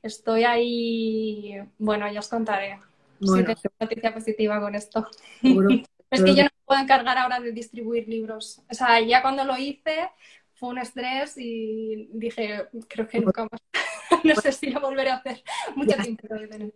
Estoy 0.01 0.43
ahí, 0.43 1.61
bueno, 1.77 2.11
ya 2.11 2.19
os 2.19 2.27
contaré 2.27 2.79
si 3.25 3.43
tengo 3.43 3.71
noticia 3.79 4.13
positiva 4.13 4.59
con 4.59 4.75
esto. 4.75 5.07
seguro. 5.41 5.69
Es 6.13 6.23
que 6.23 6.35
yo 6.35 6.43
no 6.43 6.49
me 6.53 6.65
puedo 6.65 6.79
encargar 6.79 7.17
ahora 7.17 7.39
de 7.39 7.51
distribuir 7.51 8.07
libros. 8.07 8.61
O 8.69 8.73
sea, 8.75 8.99
ya 9.01 9.23
cuando 9.23 9.45
lo 9.45 9.57
hice 9.57 10.11
fue 10.53 10.69
un 10.69 10.77
estrés 10.77 11.35
y 11.39 12.07
dije, 12.13 12.67
creo 12.87 13.07
que 13.07 13.19
nunca 13.19 13.47
más. 13.51 13.59
No 14.23 14.35
sé 14.35 14.51
si 14.51 14.69
lo 14.69 14.79
volveré 14.79 15.09
a 15.09 15.15
hacer. 15.15 15.43
Mucho 15.75 15.97
tiempo 15.97 16.27
que 16.27 16.47
tener. 16.47 16.73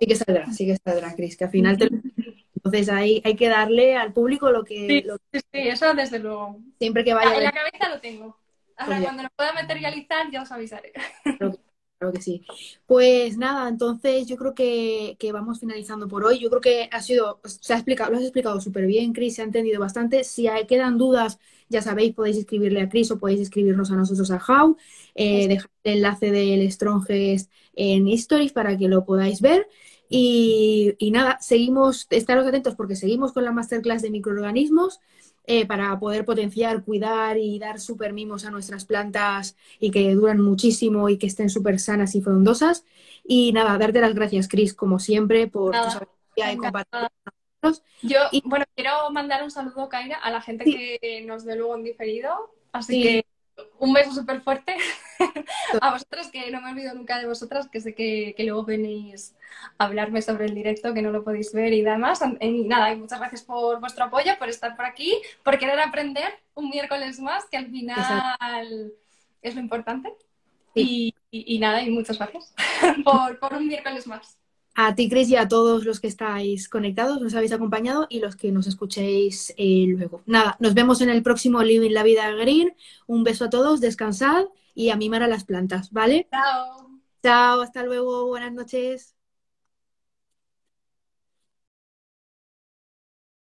Sí 0.00 0.06
que 0.06 0.14
saldrá, 0.16 0.50
sí 0.50 0.66
que 0.66 0.76
saldrá, 0.82 1.14
Cris, 1.14 1.36
que 1.36 1.44
al 1.44 1.50
final 1.50 1.76
te... 1.76 1.90
Entonces 2.64 2.88
ahí 2.88 3.20
hay 3.24 3.34
que 3.36 3.48
darle 3.48 3.96
al 3.96 4.12
público 4.12 4.50
lo 4.50 4.64
que, 4.64 4.86
Sí, 4.88 5.02
lo- 5.02 5.16
sí, 5.32 5.40
sí, 5.40 5.44
eso 5.52 5.92
desde 5.94 6.18
luego. 6.18 6.58
siempre 6.78 7.04
que 7.04 7.14
vaya 7.14 7.30
a 7.32 7.36
en 7.38 7.44
la 7.44 7.52
cabeza 7.52 7.88
lo 7.88 8.00
tengo. 8.00 8.38
Ahora, 8.76 8.86
Pues 8.96 9.04
cuando 9.04 9.22
lo 9.24 9.28
pueda 9.36 9.52
materializar, 9.52 10.30
ya 10.30 10.42
os 10.42 10.52
avisaré. 10.52 10.92
claro 11.98 12.12
que 12.12 12.20
sí. 12.22 12.44
Pues 12.86 13.36
nada, 13.36 13.68
entonces 13.68 14.26
yo 14.26 14.36
creo 14.36 14.54
que, 14.54 15.16
que 15.18 15.32
vamos 15.32 15.60
finalizando 15.60 16.08
por 16.08 16.24
hoy. 16.24 16.38
Yo 16.40 16.50
creo 16.50 16.60
que 16.60 16.88
ha 16.90 17.00
sido, 17.00 17.40
se 17.44 17.72
ha 17.74 17.76
explicado, 17.76 18.10
lo 18.10 18.16
has 18.18 18.22
explicado 18.24 18.60
súper 18.60 18.86
bien, 18.86 19.12
Cris, 19.12 19.36
se 19.36 19.42
ha 19.42 19.44
entendido 19.44 19.80
bastante. 19.80 20.24
Si 20.24 20.48
hay- 20.48 20.66
quedan 20.66 20.98
dudas, 20.98 21.38
ya 21.68 21.80
sabéis, 21.82 22.14
podéis 22.14 22.36
escribirle 22.38 22.80
a 22.82 22.88
Cris 22.88 23.10
o 23.10 23.18
podéis 23.18 23.40
escribirnos 23.40 23.90
a 23.92 23.96
nosotros 23.96 24.30
a 24.30 24.40
How. 24.46 24.76
Eh, 25.14 25.40
Eso. 25.40 25.48
dejar 25.48 25.70
el 25.84 25.92
enlace 25.98 26.30
del 26.30 26.70
Strongest 26.72 27.50
en 27.74 28.08
Stories 28.08 28.52
para 28.52 28.76
que 28.76 28.88
lo 28.88 29.04
podáis 29.04 29.40
ver. 29.40 29.68
Y, 30.14 30.94
y 30.98 31.10
nada, 31.10 31.38
seguimos, 31.40 32.06
estaros 32.10 32.46
atentos 32.46 32.74
porque 32.74 32.96
seguimos 32.96 33.32
con 33.32 33.44
la 33.44 33.52
masterclass 33.52 34.02
de 34.02 34.10
microorganismos 34.10 35.00
eh, 35.46 35.66
para 35.66 35.98
poder 35.98 36.26
potenciar, 36.26 36.84
cuidar 36.84 37.38
y 37.38 37.58
dar 37.58 37.80
súper 37.80 38.12
mimos 38.12 38.44
a 38.44 38.50
nuestras 38.50 38.84
plantas 38.84 39.56
y 39.80 39.90
que 39.90 40.14
duran 40.14 40.38
muchísimo 40.42 41.08
y 41.08 41.16
que 41.16 41.26
estén 41.28 41.48
súper 41.48 41.80
sanas 41.80 42.14
y 42.14 42.20
frondosas. 42.20 42.84
Y 43.24 43.52
nada, 43.52 43.78
darte 43.78 44.02
las 44.02 44.14
gracias, 44.14 44.48
Cris, 44.48 44.74
como 44.74 44.98
siempre, 44.98 45.46
por 45.46 45.72
Nada, 45.72 45.84
tu 45.86 45.90
sabiduría 45.92 46.52
y 46.52 46.56
compartir 46.58 46.90
con 46.92 47.08
nosotros. 47.62 47.86
Yo, 48.02 48.18
Y- 48.32 48.42
bueno, 48.44 48.66
quiero 48.76 49.10
mandar 49.12 49.42
un 49.42 49.50
saludo, 49.50 49.88
Kaira, 49.88 50.18
a 50.18 50.30
la 50.30 50.42
gente 50.42 50.64
Sí. 50.64 50.74
que 51.00 51.24
nos 51.26 51.44
ve 51.46 51.56
luego 51.56 51.74
en 51.76 51.84
diferido. 51.84 52.54
Así 52.72 52.94
Sí. 52.94 53.02
que 53.02 53.26
un 53.78 53.92
beso 53.92 54.12
súper 54.12 54.40
fuerte 54.40 54.76
a 55.80 55.92
vosotras, 55.92 56.30
que 56.30 56.50
no 56.50 56.60
me 56.60 56.70
olvido 56.70 56.94
nunca 56.94 57.18
de 57.18 57.26
vosotras, 57.26 57.68
que 57.68 57.80
sé 57.80 57.94
que, 57.94 58.34
que 58.36 58.44
luego 58.44 58.64
venís 58.64 59.34
a 59.78 59.84
hablarme 59.86 60.22
sobre 60.22 60.46
el 60.46 60.54
directo, 60.54 60.94
que 60.94 61.02
no 61.02 61.10
lo 61.10 61.24
podéis 61.24 61.52
ver 61.52 61.72
y 61.72 61.82
demás. 61.82 62.20
Y 62.40 62.64
nada, 62.64 62.92
y 62.92 62.96
muchas 62.96 63.18
gracias 63.20 63.42
por 63.42 63.80
vuestro 63.80 64.04
apoyo, 64.04 64.32
por 64.38 64.48
estar 64.48 64.76
por 64.76 64.84
aquí, 64.86 65.20
por 65.42 65.58
querer 65.58 65.78
aprender 65.80 66.32
un 66.54 66.70
miércoles 66.70 67.20
más, 67.20 67.44
que 67.50 67.56
al 67.56 67.66
final 67.70 68.92
es 69.42 69.54
lo 69.54 69.60
importante. 69.60 70.12
Y, 70.74 71.14
y- 71.30 71.56
y 71.56 71.58
nada, 71.58 71.82
y 71.82 71.90
muchas 71.90 72.18
gracias 72.18 72.54
por, 73.04 73.38
por 73.38 73.54
un 73.54 73.66
miércoles 73.68 74.06
más. 74.06 74.38
A 74.74 74.94
ti, 74.94 75.08
Cris, 75.08 75.28
y 75.28 75.36
a 75.36 75.48
todos 75.48 75.84
los 75.84 76.00
que 76.00 76.06
estáis 76.06 76.68
conectados, 76.68 77.20
nos 77.20 77.34
habéis 77.34 77.52
acompañado 77.52 78.06
y 78.08 78.20
los 78.20 78.36
que 78.36 78.52
nos 78.52 78.66
escuchéis 78.66 79.52
eh, 79.58 79.84
luego. 79.88 80.22
Nada, 80.26 80.56
nos 80.60 80.74
vemos 80.74 81.00
en 81.02 81.10
el 81.10 81.22
próximo 81.22 81.62
Living 81.62 81.90
la 81.90 82.02
Vida 82.02 82.30
Green. 82.32 82.74
Un 83.06 83.22
beso 83.22 83.44
a 83.44 83.50
todos, 83.50 83.80
descansad 83.80 84.46
y 84.74 84.88
a 84.88 84.96
mimar 84.96 85.22
a 85.22 85.28
las 85.28 85.44
plantas, 85.44 85.90
¿vale? 85.90 86.26
Chao. 86.30 86.90
Chao, 87.22 87.60
hasta 87.60 87.82
luego, 87.84 88.26
buenas 88.26 88.52
noches. 88.52 89.14